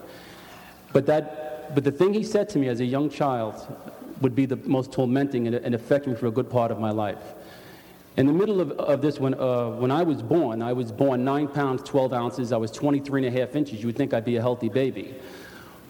But, 0.92 1.06
that, 1.06 1.76
but 1.76 1.84
the 1.84 1.92
thing 1.92 2.16
he 2.16 2.24
said 2.24 2.50
to 2.50 2.58
me 2.58 2.68
as 2.68 2.80
a 2.80 2.86
young 2.86 3.12
child 3.12 3.54
would 4.22 4.34
be 4.34 4.48
the 4.48 4.56
most 4.56 4.92
tormenting 4.92 5.46
and, 5.46 5.56
and 5.56 5.76
affected 5.76 6.10
me 6.10 6.16
for 6.16 6.26
a 6.26 6.32
good 6.32 6.50
part 6.50 6.72
of 6.72 6.80
my 6.80 6.90
life. 6.90 7.22
In 8.18 8.26
the 8.26 8.34
middle 8.34 8.60
of, 8.60 8.72
of 8.72 9.04
this, 9.04 9.20
when, 9.20 9.36
uh, 9.36 9.70
when 9.70 9.92
I 9.92 10.02
was 10.02 10.24
born, 10.24 10.64
I 10.64 10.74
was 10.74 10.92
born 10.92 11.24
9 11.24 11.50
pounds, 11.50 11.84
12 11.84 12.12
ounces. 12.12 12.52
I 12.52 12.58
was 12.58 12.72
23 12.72 13.28
and 13.28 13.38
a 13.38 13.40
half 13.40 13.56
inches. 13.56 13.82
You 13.82 13.86
would 13.86 13.96
think 13.96 14.16
I'd 14.16 14.26
be 14.26 14.38
a 14.38 14.42
healthy 14.42 14.70
baby. 14.70 15.14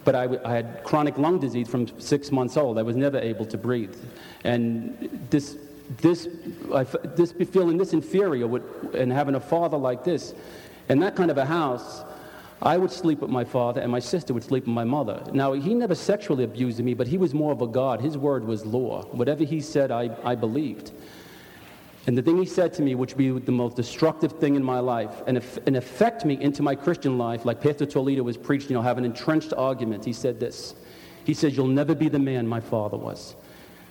But 0.04 0.16
I, 0.16 0.38
I 0.44 0.52
had 0.54 0.84
chronic 0.84 1.18
lung 1.18 1.40
disease 1.40 1.70
from 1.70 1.98
six 1.98 2.30
months 2.30 2.58
old. 2.58 2.78
I 2.78 2.82
was 2.82 2.98
never 2.98 3.20
able 3.20 3.46
to 3.46 3.58
breathe. 3.58 3.96
And 4.44 5.28
this 5.30 5.58
this, 5.98 6.28
I, 6.74 6.84
this 6.84 7.32
feeling 7.32 7.78
this 7.78 7.94
inferior 7.94 8.48
with, 8.48 8.64
and 8.94 9.12
having 9.12 9.36
a 9.36 9.40
father 9.40 9.78
like 9.78 10.04
this, 10.04 10.34
in 10.88 11.00
that 11.00 11.16
kind 11.16 11.32
of 11.32 11.38
a 11.38 11.46
house, 11.46 12.04
I 12.62 12.78
would 12.78 12.92
sleep 12.92 13.20
with 13.20 13.30
my 13.30 13.46
father, 13.46 13.80
and 13.82 13.92
my 13.92 14.00
sister 14.00 14.34
would 14.34 14.44
sleep 14.44 14.66
with 14.66 14.74
my 14.74 14.84
mother. 14.84 15.24
Now, 15.32 15.54
he 15.54 15.74
never 15.74 15.96
sexually 15.96 16.44
abused 16.44 16.80
me, 16.84 16.94
but 16.94 17.08
he 17.08 17.18
was 17.18 17.34
more 17.34 17.52
of 17.52 17.62
a 17.62 17.68
God. 17.68 18.02
His 18.02 18.18
word 18.18 18.46
was 18.46 18.66
law. 18.66 19.04
Whatever 19.12 19.46
he 19.46 19.62
said, 19.62 19.92
I, 19.92 20.16
I 20.24 20.36
believed. 20.36 20.92
And 22.06 22.18
the 22.18 22.22
thing 22.22 22.38
he 22.38 22.46
said 22.46 22.74
to 22.74 22.82
me, 22.82 22.96
which 22.96 23.14
would 23.14 23.18
be 23.18 23.30
the 23.46 23.52
most 23.52 23.76
destructive 23.76 24.34
thing 24.34 24.56
in 24.56 24.64
my 24.64 24.80
life, 24.80 25.22
and, 25.26 25.42
and 25.66 25.78
affect 25.78 26.26
me 26.26 26.42
into 26.42 26.62
my 26.62 26.76
Christian 26.76 27.18
life, 27.18 27.46
like 27.46 27.62
Pastor 27.62 27.86
Toledo 27.86 28.24
was 28.24 28.36
preaching, 28.36 28.70
you 28.70 28.76
know, 28.76 28.82
have 28.82 28.98
an 28.98 29.06
entrenched 29.06 29.54
argument, 29.56 30.04
he 30.04 30.14
said 30.14 30.40
this. 30.40 30.76
He 31.24 31.34
said, 31.34 31.54
You'll 31.54 31.68
never 31.68 31.96
be 31.96 32.10
the 32.10 32.20
man 32.20 32.48
my 32.48 32.60
father 32.60 32.98
was. 32.98 33.36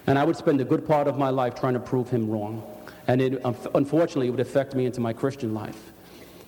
And 0.09 0.19
I 0.19 0.25
would 0.25 0.37
spend 0.37 0.59
a 0.63 0.65
good 0.65 0.87
part 0.87 1.07
of 1.07 1.19
my 1.19 1.29
life 1.29 1.55
trying 1.55 1.75
to 1.75 1.81
prove 1.81 2.09
him 2.09 2.31
wrong. 2.31 2.63
And 3.09 3.21
it, 3.21 3.43
unfortunately, 3.75 4.29
it 4.29 4.31
would 4.31 4.41
affect 4.41 4.75
me 4.75 4.87
into 4.87 5.03
my 5.03 5.13
Christian 5.13 5.53
life. 5.53 5.93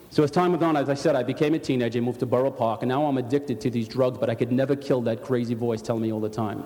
So 0.08 0.22
as 0.22 0.30
time 0.30 0.52
went 0.52 0.62
on, 0.62 0.78
as 0.78 0.88
I 0.88 0.94
said, 0.94 1.14
I 1.14 1.22
became 1.22 1.52
a 1.52 1.58
teenager, 1.58 2.00
moved 2.00 2.20
to 2.20 2.26
Borough 2.26 2.50
Park, 2.50 2.80
and 2.80 2.88
now 2.88 3.04
I'm 3.04 3.18
addicted 3.18 3.60
to 3.60 3.70
these 3.70 3.86
drugs, 3.86 4.16
but 4.16 4.30
I 4.30 4.34
could 4.34 4.50
never 4.50 4.74
kill 4.74 5.02
that 5.02 5.22
crazy 5.22 5.52
voice 5.52 5.82
telling 5.82 6.00
me 6.00 6.10
all 6.10 6.20
the 6.20 6.30
time. 6.30 6.64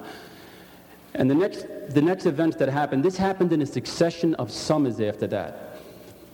And 1.14 1.28
the 1.28 1.34
next, 1.34 1.66
the 1.88 2.00
next 2.00 2.26
event 2.26 2.58
that 2.58 2.68
happened, 2.68 3.04
this 3.04 3.16
happened 3.16 3.52
in 3.52 3.60
a 3.60 3.66
succession 3.66 4.36
of 4.36 4.52
summers 4.52 5.00
after 5.00 5.26
that. 5.26 5.80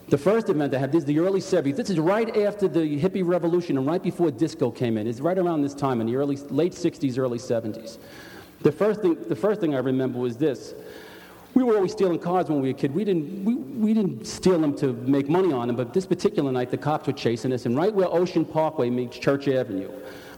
The 0.08 0.18
first 0.18 0.50
event 0.50 0.74
I 0.74 0.78
had, 0.78 0.92
this 0.92 1.00
is 1.00 1.06
the 1.06 1.20
early 1.20 1.40
70s. 1.40 1.74
This 1.74 1.88
is 1.88 1.98
right 1.98 2.36
after 2.36 2.68
the 2.68 3.00
hippie 3.00 3.26
revolution 3.26 3.78
and 3.78 3.86
right 3.86 4.02
before 4.02 4.30
disco 4.30 4.70
came 4.70 4.98
in. 4.98 5.06
It's 5.06 5.20
right 5.20 5.38
around 5.38 5.62
this 5.62 5.72
time 5.72 6.02
in 6.02 6.06
the 6.06 6.16
early, 6.16 6.36
late 6.36 6.72
60s, 6.72 7.16
early 7.16 7.38
70s. 7.38 7.96
The 8.62 8.72
first 8.72 9.00
thing, 9.00 9.16
the 9.28 9.36
first 9.36 9.60
thing 9.60 9.74
I 9.74 9.78
remember 9.78 10.18
was 10.18 10.36
this. 10.36 10.74
We 11.54 11.64
were 11.64 11.74
always 11.74 11.92
stealing 11.92 12.18
cars 12.18 12.48
when 12.48 12.60
we 12.60 12.68
were 12.68 12.76
a 12.76 12.78
kid. 12.78 12.94
We 12.94 13.04
didn't, 13.04 13.44
we, 13.44 13.54
we 13.54 13.92
didn't 13.92 14.26
steal 14.26 14.58
them 14.60 14.76
to 14.76 14.92
make 14.92 15.28
money 15.28 15.52
on 15.52 15.66
them, 15.66 15.76
but 15.76 15.92
this 15.92 16.06
particular 16.06 16.52
night, 16.52 16.70
the 16.70 16.78
cops 16.78 17.06
were 17.06 17.12
chasing 17.12 17.52
us, 17.52 17.66
and 17.66 17.76
right 17.76 17.92
where 17.92 18.06
Ocean 18.06 18.44
Parkway 18.44 18.88
meets 18.88 19.18
Church 19.18 19.48
Avenue, 19.48 19.90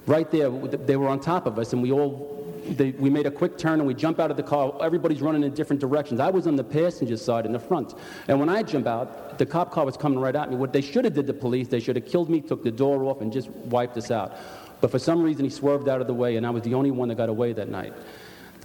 right 0.07 0.31
there, 0.31 0.49
they 0.51 0.97
were 0.97 1.09
on 1.09 1.21
top 1.21 1.45
of 1.45 1.59
us, 1.59 1.75
and 1.75 1.83
we 1.83 1.93
all 1.93 2.43
they, 2.65 2.93
we 2.93 3.11
made 3.11 3.27
a 3.27 3.31
quick 3.31 3.59
turn 3.59 3.81
and 3.81 3.87
we 3.87 3.95
jump 3.95 4.21
out 4.21 4.31
of 4.31 4.37
the 4.37 4.43
car. 4.43 4.73
Everybody's 4.81 5.21
running 5.21 5.43
in 5.43 5.53
different 5.55 5.81
directions. 5.81 6.21
I 6.21 6.31
was 6.31 6.47
on 6.47 6.57
the 6.57 6.65
passenger 6.65 7.17
side 7.17 7.47
in 7.47 7.53
the 7.53 7.59
front. 7.59 7.95
And 8.29 8.39
when 8.39 8.49
I 8.49 8.63
jump 8.63 8.87
out, 8.87 9.39
the 9.39 9.47
cop 9.47 9.73
car 9.73 9.85
was 9.85 9.97
coming 9.97 10.19
right 10.19 10.35
at 10.35 10.51
me. 10.51 10.57
What 10.57 10.73
they 10.73 10.81
should 10.81 11.05
have 11.05 11.15
did, 11.15 11.27
the 11.27 11.35
police, 11.35 11.69
they 11.69 11.81
should 11.81 11.97
have 11.97 12.07
killed 12.07 12.31
me, 12.31 12.41
took 12.41 12.63
the 12.63 12.71
door 12.71 13.05
off, 13.05 13.21
and 13.21 13.33
just 13.33 13.49
wiped 13.51 13.97
us 13.97 14.11
out. 14.11 14.37
But 14.83 14.91
for 14.91 14.99
some 14.99 15.23
reason, 15.23 15.45
he 15.45 15.51
swerved 15.51 15.89
out 15.89 16.01
of 16.01 16.09
the 16.09 16.13
way, 16.13 16.37
and 16.37 16.45
I 16.45 16.51
was 16.51 16.65
the 16.65 16.75
only 16.75 16.91
one 16.91 17.09
that 17.09 17.15
got 17.15 17.29
away 17.29 17.53
that 17.55 17.69
night. 17.69 17.95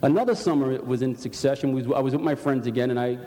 Another 0.01 0.35
summer 0.35 0.71
it 0.71 0.85
was 0.85 1.03
in 1.03 1.15
succession. 1.15 1.69
I 1.93 1.99
was 1.99 2.13
with 2.13 2.21
my 2.21 2.35
friends 2.35 2.65
again, 2.65 2.89
and 2.89 2.99
I 2.99 3.19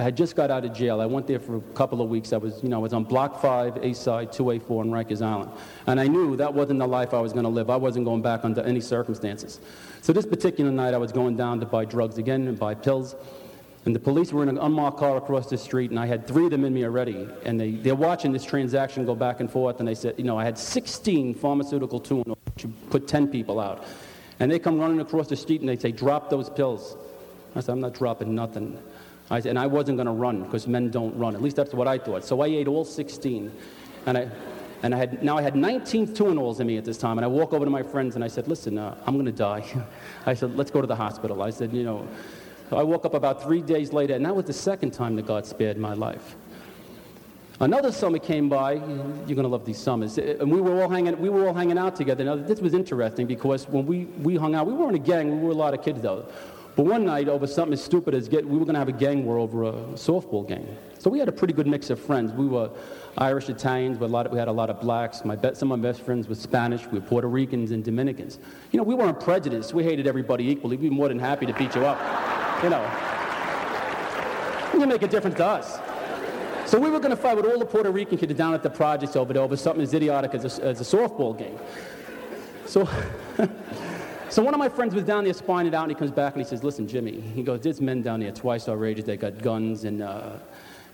had 0.00 0.16
just 0.16 0.34
got 0.34 0.50
out 0.50 0.64
of 0.64 0.72
jail. 0.72 1.02
I 1.02 1.06
went 1.06 1.26
there 1.26 1.38
for 1.38 1.56
a 1.56 1.60
couple 1.74 2.00
of 2.00 2.08
weeks. 2.08 2.32
I 2.32 2.38
was, 2.38 2.62
you 2.62 2.70
know, 2.70 2.76
I 2.76 2.80
was 2.80 2.94
on 2.94 3.04
Block 3.04 3.42
5, 3.42 3.76
A 3.84 3.92
side, 3.92 4.32
2A4 4.32 4.84
in 4.84 4.90
Rikers 4.90 5.20
Island. 5.20 5.50
And 5.86 6.00
I 6.00 6.06
knew 6.06 6.34
that 6.36 6.54
wasn't 6.54 6.78
the 6.78 6.86
life 6.86 7.12
I 7.12 7.20
was 7.20 7.34
going 7.34 7.44
to 7.44 7.50
live. 7.50 7.68
I 7.68 7.76
wasn't 7.76 8.06
going 8.06 8.22
back 8.22 8.42
under 8.42 8.62
any 8.62 8.80
circumstances. 8.80 9.60
So 10.00 10.14
this 10.14 10.24
particular 10.24 10.70
night, 10.70 10.94
I 10.94 10.98
was 10.98 11.12
going 11.12 11.36
down 11.36 11.60
to 11.60 11.66
buy 11.66 11.84
drugs 11.84 12.16
again 12.16 12.48
and 12.48 12.58
buy 12.58 12.72
pills. 12.74 13.16
And 13.88 13.96
the 13.96 14.00
police 14.00 14.34
were 14.34 14.42
in 14.42 14.50
an 14.50 14.58
unmarked 14.58 14.98
car 14.98 15.16
across 15.16 15.48
the 15.48 15.56
street, 15.56 15.88
and 15.88 15.98
I 15.98 16.04
had 16.04 16.28
three 16.28 16.44
of 16.44 16.50
them 16.50 16.66
in 16.66 16.74
me 16.74 16.84
already. 16.84 17.26
And 17.46 17.58
they, 17.58 17.70
they're 17.70 17.94
watching 17.94 18.32
this 18.32 18.44
transaction 18.44 19.06
go 19.06 19.14
back 19.14 19.40
and 19.40 19.50
forth, 19.50 19.78
and 19.78 19.88
they 19.88 19.94
said, 19.94 20.16
you 20.18 20.24
know, 20.24 20.38
I 20.38 20.44
had 20.44 20.58
16 20.58 21.32
pharmaceutical 21.32 21.98
tune, 21.98 22.36
put 22.90 23.08
10 23.08 23.28
people 23.28 23.58
out. 23.58 23.86
And 24.40 24.52
they 24.52 24.58
come 24.58 24.78
running 24.78 25.00
across 25.00 25.28
the 25.28 25.36
street 25.36 25.62
and 25.62 25.70
they 25.70 25.76
say, 25.78 25.90
drop 25.90 26.28
those 26.28 26.50
pills. 26.50 26.98
I 27.56 27.60
said, 27.60 27.72
I'm 27.72 27.80
not 27.80 27.94
dropping 27.94 28.34
nothing. 28.34 28.78
I 29.30 29.40
said, 29.40 29.48
and 29.48 29.58
I 29.58 29.66
wasn't 29.66 29.96
going 29.96 30.04
to 30.06 30.12
run 30.12 30.42
because 30.42 30.66
men 30.66 30.90
don't 30.90 31.16
run. 31.16 31.34
At 31.34 31.40
least 31.40 31.56
that's 31.56 31.72
what 31.72 31.88
I 31.88 31.96
thought. 31.96 32.26
So 32.26 32.42
I 32.42 32.48
ate 32.48 32.68
all 32.68 32.84
16. 32.84 33.50
And 34.04 34.18
I, 34.18 34.28
and 34.82 34.94
I 34.94 34.98
had, 34.98 35.22
now 35.22 35.38
I 35.38 35.40
had 35.40 35.56
19 35.56 36.08
Tuinals 36.08 36.60
in 36.60 36.66
me 36.66 36.76
at 36.76 36.84
this 36.84 36.98
time. 36.98 37.16
And 37.16 37.24
I 37.24 37.28
walk 37.28 37.54
over 37.54 37.64
to 37.64 37.70
my 37.70 37.82
friends 37.82 38.16
and 38.16 38.22
I 38.22 38.28
said, 38.28 38.48
listen, 38.48 38.76
uh, 38.76 38.94
I'm 39.06 39.14
going 39.14 39.24
to 39.24 39.32
die. 39.32 39.64
I 40.26 40.34
said, 40.34 40.56
let's 40.56 40.70
go 40.70 40.82
to 40.82 40.86
the 40.86 40.94
hospital. 40.94 41.40
I 41.40 41.48
said, 41.48 41.72
you 41.72 41.84
know, 41.84 42.06
I 42.70 42.82
woke 42.82 43.04
up 43.04 43.14
about 43.14 43.42
three 43.42 43.62
days 43.62 43.92
later, 43.92 44.14
and 44.14 44.24
that 44.24 44.34
was 44.34 44.44
the 44.44 44.52
second 44.52 44.90
time 44.92 45.16
that 45.16 45.26
God 45.26 45.46
spared 45.46 45.78
my 45.78 45.94
life. 45.94 46.36
Another 47.60 47.90
summer 47.90 48.18
came 48.18 48.48
by. 48.48 48.74
You're 48.74 49.34
going 49.34 49.42
to 49.42 49.48
love 49.48 49.64
these 49.64 49.78
summers. 49.78 50.16
And 50.16 50.50
we 50.50 50.60
were 50.60 50.80
all 50.80 50.88
hanging, 50.88 51.18
we 51.20 51.28
were 51.28 51.48
all 51.48 51.54
hanging 51.54 51.78
out 51.78 51.96
together. 51.96 52.22
Now, 52.24 52.36
this 52.36 52.60
was 52.60 52.72
interesting 52.72 53.26
because 53.26 53.68
when 53.68 53.84
we, 53.84 54.04
we 54.22 54.36
hung 54.36 54.54
out, 54.54 54.66
we 54.66 54.74
weren't 54.74 54.94
a 54.94 55.00
gang. 55.00 55.40
We 55.40 55.46
were 55.46 55.52
a 55.52 55.56
lot 55.56 55.74
of 55.74 55.82
kids, 55.82 56.00
though. 56.00 56.26
But 56.76 56.84
one 56.86 57.04
night, 57.04 57.28
over 57.28 57.48
something 57.48 57.72
as 57.72 57.82
stupid 57.82 58.14
as 58.14 58.28
get, 58.28 58.46
we 58.46 58.56
were 58.56 58.64
going 58.64 58.74
to 58.74 58.78
have 58.78 58.88
a 58.88 58.92
gang 58.92 59.24
war 59.24 59.38
over 59.38 59.64
a 59.64 59.72
softball 59.94 60.46
game. 60.46 60.68
So 61.00 61.10
we 61.10 61.18
had 61.18 61.28
a 61.28 61.32
pretty 61.32 61.52
good 61.52 61.66
mix 61.66 61.90
of 61.90 61.98
friends. 61.98 62.30
We 62.30 62.46
were 62.46 62.70
Irish, 63.18 63.48
Italians, 63.48 64.00
a 64.00 64.06
lot 64.06 64.26
of, 64.26 64.32
we 64.32 64.38
had 64.38 64.46
a 64.46 64.52
lot 64.52 64.70
of 64.70 64.80
blacks. 64.80 65.24
My 65.24 65.36
some 65.52 65.72
of 65.72 65.80
my 65.80 65.88
best 65.88 66.02
friends 66.02 66.28
were 66.28 66.36
Spanish. 66.36 66.86
We 66.86 67.00
were 67.00 67.04
Puerto 67.04 67.28
Ricans 67.28 67.72
and 67.72 67.84
Dominicans. 67.84 68.38
You 68.70 68.78
know, 68.78 68.84
we 68.84 68.94
weren't 68.94 69.18
prejudiced. 69.18 69.74
We 69.74 69.82
hated 69.82 70.06
everybody 70.06 70.48
equally. 70.48 70.76
We'd 70.76 70.90
be 70.90 70.94
more 70.94 71.08
than 71.08 71.18
happy 71.18 71.44
to 71.46 71.52
beat 71.52 71.74
you 71.74 71.84
up. 71.84 71.98
You 72.62 72.70
know, 72.70 72.84
you 74.72 74.86
make 74.86 75.02
a 75.02 75.08
difference 75.08 75.36
to 75.36 75.46
us. 75.46 75.80
So 76.70 76.78
we 76.78 76.90
were 76.90 77.00
going 77.00 77.10
to 77.10 77.16
fight 77.16 77.36
with 77.36 77.46
all 77.46 77.58
the 77.58 77.66
Puerto 77.66 77.90
Rican 77.90 78.18
kids 78.18 78.34
down 78.34 78.54
at 78.54 78.62
the 78.62 78.70
projects 78.70 79.16
over 79.16 79.32
there 79.32 79.42
over 79.42 79.56
something 79.56 79.82
as 79.82 79.94
idiotic 79.94 80.34
as 80.34 80.58
a, 80.58 80.64
as 80.64 80.80
a 80.80 80.96
softball 80.96 81.36
game. 81.36 81.58
So, 82.66 82.88
so 84.28 84.44
one 84.44 84.54
of 84.54 84.58
my 84.58 84.68
friends 84.68 84.94
was 84.94 85.02
down 85.02 85.24
there 85.24 85.32
spying 85.32 85.66
it 85.66 85.74
out, 85.74 85.82
and 85.82 85.90
he 85.90 85.96
comes 85.96 86.12
back 86.12 86.34
and 86.34 86.44
he 86.44 86.48
says, 86.48 86.62
"Listen, 86.62 86.86
Jimmy," 86.86 87.20
he 87.20 87.42
goes, 87.42 87.62
"There's 87.62 87.80
men 87.80 88.02
down 88.02 88.20
there 88.20 88.30
twice 88.30 88.68
our 88.68 88.84
age. 88.84 89.02
They 89.02 89.16
got 89.16 89.42
guns 89.42 89.82
and." 89.82 90.02
Uh, 90.02 90.34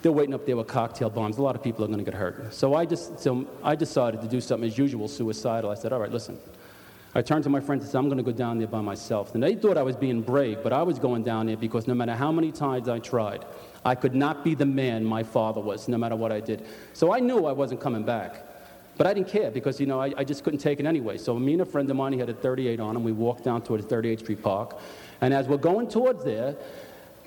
they're 0.04 0.12
waiting 0.12 0.34
up 0.34 0.44
there 0.44 0.54
with 0.54 0.66
cocktail 0.66 1.08
bombs. 1.08 1.38
A 1.38 1.42
lot 1.42 1.56
of 1.56 1.62
people 1.62 1.82
are 1.82 1.88
going 1.88 1.98
to 1.98 2.04
get 2.04 2.12
hurt. 2.12 2.52
So 2.52 2.74
I 2.74 2.84
just, 2.84 3.18
so 3.18 3.46
I 3.62 3.74
decided 3.74 4.20
to 4.20 4.28
do 4.28 4.38
something 4.38 4.68
as 4.68 4.76
usual, 4.76 5.08
suicidal. 5.08 5.70
I 5.70 5.74
said, 5.74 5.94
all 5.94 5.98
right, 5.98 6.12
listen. 6.12 6.38
I 7.14 7.22
turned 7.22 7.42
to 7.44 7.48
my 7.48 7.60
friends 7.60 7.84
and 7.84 7.90
said, 7.90 7.98
I'm 7.98 8.08
going 8.08 8.18
to 8.18 8.22
go 8.22 8.30
down 8.30 8.58
there 8.58 8.68
by 8.68 8.82
myself. 8.82 9.32
And 9.32 9.42
they 9.42 9.54
thought 9.54 9.78
I 9.78 9.82
was 9.82 9.96
being 9.96 10.20
brave, 10.20 10.58
but 10.62 10.74
I 10.74 10.82
was 10.82 10.98
going 10.98 11.22
down 11.22 11.46
there 11.46 11.56
because 11.56 11.86
no 11.88 11.94
matter 11.94 12.14
how 12.14 12.30
many 12.30 12.52
times 12.52 12.86
I 12.86 12.98
tried, 12.98 13.46
I 13.82 13.94
could 13.94 14.14
not 14.14 14.44
be 14.44 14.54
the 14.54 14.66
man 14.66 15.06
my 15.06 15.22
father 15.22 15.62
was, 15.62 15.88
no 15.88 15.96
matter 15.96 16.16
what 16.16 16.32
I 16.32 16.40
did. 16.40 16.66
So 16.92 17.10
I 17.10 17.20
knew 17.20 17.46
I 17.46 17.52
wasn't 17.52 17.80
coming 17.80 18.04
back. 18.04 18.44
But 18.98 19.06
I 19.06 19.14
didn't 19.14 19.28
care 19.28 19.50
because, 19.50 19.80
you 19.80 19.86
know, 19.86 20.02
I, 20.02 20.12
I 20.18 20.24
just 20.24 20.44
couldn't 20.44 20.60
take 20.60 20.80
it 20.80 20.86
anyway. 20.86 21.16
So 21.16 21.38
me 21.38 21.54
and 21.54 21.62
a 21.62 21.64
friend 21.64 21.90
of 21.90 21.96
mine, 21.96 22.12
he 22.12 22.18
had 22.18 22.28
a 22.28 22.34
38 22.34 22.78
on 22.78 22.94
him. 22.94 23.04
We 23.04 23.12
walked 23.12 23.44
down 23.44 23.62
towards 23.62 23.86
38th 23.86 24.18
Street 24.18 24.42
Park. 24.42 24.78
And 25.22 25.32
as 25.32 25.48
we're 25.48 25.56
going 25.56 25.88
towards 25.88 26.24
there, 26.24 26.56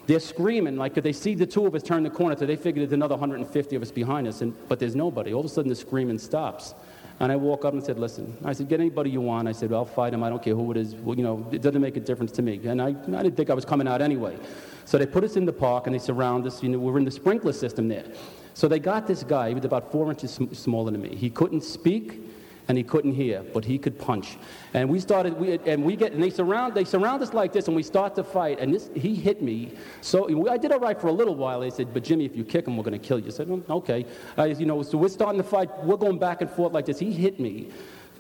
they're 0.08 0.20
screaming 0.22 0.78
like 0.78 0.94
could 0.94 1.04
they 1.04 1.14
see 1.14 1.36
the 1.36 1.46
two 1.46 1.66
of 1.66 1.76
us 1.76 1.84
turn 1.84 2.04
the 2.04 2.10
corner, 2.10 2.36
so 2.36 2.46
they 2.46 2.56
figured 2.56 2.82
there's 2.82 2.94
another 2.94 3.16
150 3.16 3.76
of 3.76 3.82
us 3.82 3.92
behind 3.92 4.28
us, 4.28 4.42
and, 4.42 4.56
but 4.68 4.80
there's 4.80 4.96
nobody. 4.96 5.34
All 5.34 5.42
of 5.42 5.46
a 5.46 5.50
sudden, 5.50 5.70
the 5.70 5.76
screaming 5.76 6.18
stops. 6.18 6.74
And 7.20 7.32
I 7.32 7.36
walk 7.36 7.66
up 7.66 7.74
and 7.74 7.84
said, 7.84 7.98
listen, 7.98 8.38
I 8.46 8.54
said, 8.54 8.70
get 8.70 8.80
anybody 8.80 9.10
you 9.10 9.22
want. 9.22 9.48
I 9.48 9.52
said, 9.52 9.74
I'll 9.74 9.86
fight 9.86 10.14
him. 10.14 10.24
I 10.24 10.30
don't 10.30 10.42
care 10.42 10.54
who 10.54 10.70
it 10.70 10.78
is. 10.78 10.94
Well, 10.94 11.18
you 11.18 11.24
know, 11.24 11.48
it 11.52 11.64
doesn't 11.64 11.82
make 11.82 11.98
a 11.98 12.00
difference 12.00 12.32
to 12.34 12.44
me. 12.44 12.62
And 12.68 12.80
I, 12.80 12.90
I 12.90 13.24
didn't 13.24 13.36
think 13.36 13.50
I 13.50 13.56
was 13.56 13.66
coming 13.66 13.88
out 13.88 14.04
anyway. 14.04 14.38
So 14.86 15.00
they 15.00 15.08
put 15.08 15.24
us 15.24 15.36
in 15.36 15.44
the 15.44 15.54
park 15.54 15.88
and 15.88 15.96
they 15.96 16.00
surround 16.00 16.46
us. 16.46 16.62
You 16.62 16.70
know, 16.70 16.78
we're 16.78 17.00
in 17.00 17.06
the 17.06 17.12
sprinkler 17.12 17.54
system 17.54 17.88
there. 17.88 18.06
So 18.54 18.68
they 18.68 18.78
got 18.78 19.08
this 19.08 19.24
guy. 19.24 19.50
He 19.50 19.56
was 19.56 19.66
about 19.66 19.92
four 19.92 20.12
inches 20.12 20.32
sm- 20.32 20.54
smaller 20.54 20.92
than 20.92 21.02
me. 21.02 21.16
He 21.16 21.32
couldn't 21.32 21.64
speak 21.64 22.22
and 22.68 22.78
he 22.78 22.84
couldn't 22.84 23.14
hear, 23.14 23.44
but 23.54 23.64
he 23.64 23.78
could 23.78 23.98
punch. 23.98 24.38
And 24.74 24.90
we 24.90 25.00
started, 25.00 25.34
we, 25.40 25.58
and 25.60 25.84
we 25.84 25.96
get, 25.96 26.12
and 26.12 26.22
they 26.22 26.30
surround, 26.30 26.74
they 26.74 26.84
surround 26.84 27.24
us 27.24 27.34
like 27.34 27.54
this, 27.54 27.68
and 27.68 27.76
we 27.76 27.84
start 27.84 28.16
to 28.16 28.24
fight. 28.24 28.60
And 28.60 28.74
this, 28.74 28.90
he 28.94 29.16
hit 29.16 29.42
me. 29.42 29.74
So 30.02 30.50
I 30.50 30.58
did 30.58 30.72
all 30.72 30.80
right 30.80 31.00
for 31.00 31.08
a 31.08 31.12
little 31.14 31.36
while. 31.36 31.62
They 31.62 31.70
said, 31.70 31.94
"But 31.94 32.04
Jimmy, 32.04 32.26
if 32.26 32.36
you 32.36 32.44
kick 32.44 32.68
him, 32.68 32.76
we're 32.78 32.84
going 32.84 33.00
to 33.00 33.08
kill 33.08 33.20
you." 33.20 33.28
I 33.28 33.32
said, 33.32 33.48
mm, 33.48 33.68
"Okay." 33.70 34.06
Uh, 34.38 34.44
you 34.46 34.66
know, 34.66 34.84
so 34.84 34.98
we're 34.98 35.08
starting 35.10 35.42
to 35.42 35.48
fight. 35.48 35.70
We're 35.84 35.98
going 35.98 36.20
back 36.20 36.42
and 36.42 36.50
forth 36.50 36.74
like 36.74 36.86
this. 36.86 37.00
He 37.00 37.14
hit 37.14 37.40
me. 37.40 37.70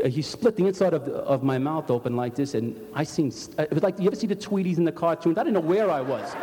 Uh, 0.03 0.07
he 0.07 0.21
split 0.21 0.55
the 0.55 0.65
inside 0.65 0.93
of, 0.93 1.07
of 1.07 1.43
my 1.43 1.57
mouth 1.57 1.91
open 1.91 2.15
like 2.15 2.35
this, 2.35 2.53
and 2.53 2.79
I 2.93 3.03
seen. 3.03 3.31
It 3.57 3.73
was 3.73 3.83
like 3.83 3.99
you 3.99 4.07
ever 4.07 4.15
see 4.15 4.27
the 4.27 4.35
Tweeties 4.35 4.77
in 4.77 4.85
the 4.85 4.91
cartoons? 4.91 5.37
I 5.37 5.43
didn't 5.43 5.55
know 5.55 5.67
where 5.67 5.91
I 5.91 6.01
was. 6.01 6.35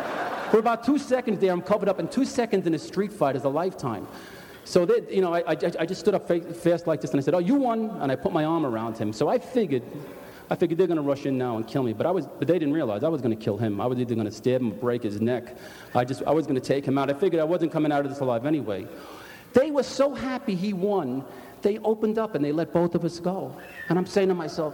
For 0.51 0.59
about 0.59 0.85
two 0.85 0.99
seconds 0.99 1.39
there, 1.39 1.51
I'm 1.51 1.61
covered 1.61 1.89
up, 1.89 1.97
and 1.99 2.11
two 2.11 2.25
seconds 2.25 2.67
in 2.67 2.73
a 2.75 2.79
street 2.79 3.11
fight 3.11 3.35
is 3.35 3.45
a 3.45 3.49
lifetime. 3.49 4.07
So 4.65 4.87
you 5.09 5.21
know, 5.21 5.33
I, 5.33 5.39
I, 5.41 5.57
I, 5.79 5.85
just 5.85 5.99
stood 5.99 6.15
up 6.15 6.27
fast 6.27 6.87
like 6.87 6.99
this, 6.99 7.11
and 7.11 7.19
I 7.19 7.23
said, 7.23 7.35
"Oh, 7.35 7.39
you 7.39 7.53
won!" 7.53 7.91
And 8.01 8.11
I 8.11 8.15
put 8.15 8.33
my 8.33 8.45
arm 8.45 8.65
around 8.65 8.97
him. 8.97 9.13
So 9.13 9.29
I 9.29 9.37
figured, 9.37 9.83
I 10.49 10.55
figured 10.55 10.79
they're 10.79 10.87
going 10.87 10.97
to 10.97 11.03
rush 11.03 11.27
in 11.27 11.37
now 11.37 11.55
and 11.55 11.67
kill 11.67 11.83
me. 11.83 11.93
But 11.93 12.07
I 12.07 12.11
was, 12.11 12.25
but 12.25 12.47
they 12.47 12.55
didn't 12.55 12.73
realize 12.73 13.03
I 13.03 13.09
was 13.09 13.21
going 13.21 13.37
to 13.37 13.41
kill 13.41 13.57
him. 13.57 13.79
I 13.79 13.85
was 13.85 13.99
either 13.99 14.15
going 14.15 14.25
to 14.25 14.31
stab 14.31 14.61
him 14.61 14.71
or 14.71 14.75
break 14.75 15.03
his 15.03 15.21
neck. 15.21 15.55
I 15.93 16.03
just, 16.03 16.23
I 16.23 16.31
was 16.31 16.47
going 16.47 16.59
to 16.59 16.67
take 16.67 16.83
him 16.83 16.97
out. 16.97 17.11
I 17.11 17.13
figured 17.13 17.39
I 17.39 17.45
wasn't 17.45 17.71
coming 17.71 17.91
out 17.91 18.05
of 18.05 18.11
this 18.11 18.21
alive 18.21 18.47
anyway. 18.47 18.87
They 19.53 19.69
were 19.69 19.83
so 19.83 20.15
happy 20.15 20.55
he 20.55 20.73
won. 20.73 21.23
They 21.61 21.77
opened 21.79 22.17
up 22.17 22.33
and 22.33 22.43
they 22.43 22.51
let 22.51 22.73
both 22.73 22.95
of 22.95 23.05
us 23.05 23.19
go. 23.19 23.55
And 23.89 23.99
I'm 23.99 24.07
saying 24.07 24.29
to 24.29 24.33
myself, 24.33 24.73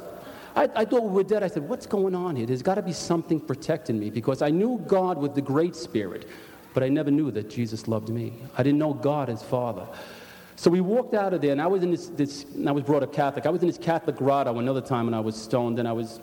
I, 0.55 0.69
I, 0.75 0.85
thought 0.85 1.03
we 1.03 1.09
were 1.09 1.23
dead. 1.23 1.43
I 1.43 1.47
said, 1.47 1.67
What's 1.67 1.85
going 1.85 2.15
on 2.15 2.35
here? 2.35 2.45
There's 2.45 2.61
got 2.61 2.75
to 2.75 2.81
be 2.81 2.91
something 2.93 3.39
protecting 3.39 3.99
me 3.99 4.09
because 4.09 4.41
I 4.41 4.49
knew 4.49 4.81
God 4.87 5.17
with 5.17 5.35
the 5.35 5.41
Great 5.41 5.75
Spirit, 5.75 6.27
but 6.73 6.83
I 6.83 6.89
never 6.89 7.11
knew 7.11 7.31
that 7.31 7.49
Jesus 7.49 7.87
loved 7.87 8.09
me. 8.09 8.33
I 8.57 8.63
didn't 8.63 8.79
know 8.79 8.93
God 8.93 9.29
as 9.29 9.43
Father. 9.43 9.87
So 10.55 10.69
we 10.69 10.81
walked 10.81 11.13
out 11.13 11.33
of 11.33 11.41
there, 11.41 11.51
and 11.51 11.61
I 11.61 11.67
was 11.67 11.83
in 11.83 11.91
this, 11.91 12.07
this 12.07 12.45
I 12.67 12.71
was 12.71 12.83
brought 12.83 13.03
up 13.03 13.13
Catholic. 13.13 13.45
I 13.45 13.49
was 13.49 13.61
in 13.61 13.67
this 13.67 13.77
Catholic 13.77 14.15
grotto 14.15 14.59
another 14.59 14.81
time 14.81 15.05
when 15.05 15.13
I 15.13 15.19
was 15.19 15.35
stoned, 15.35 15.79
and 15.79 15.87
I 15.87 15.91
was, 15.91 16.19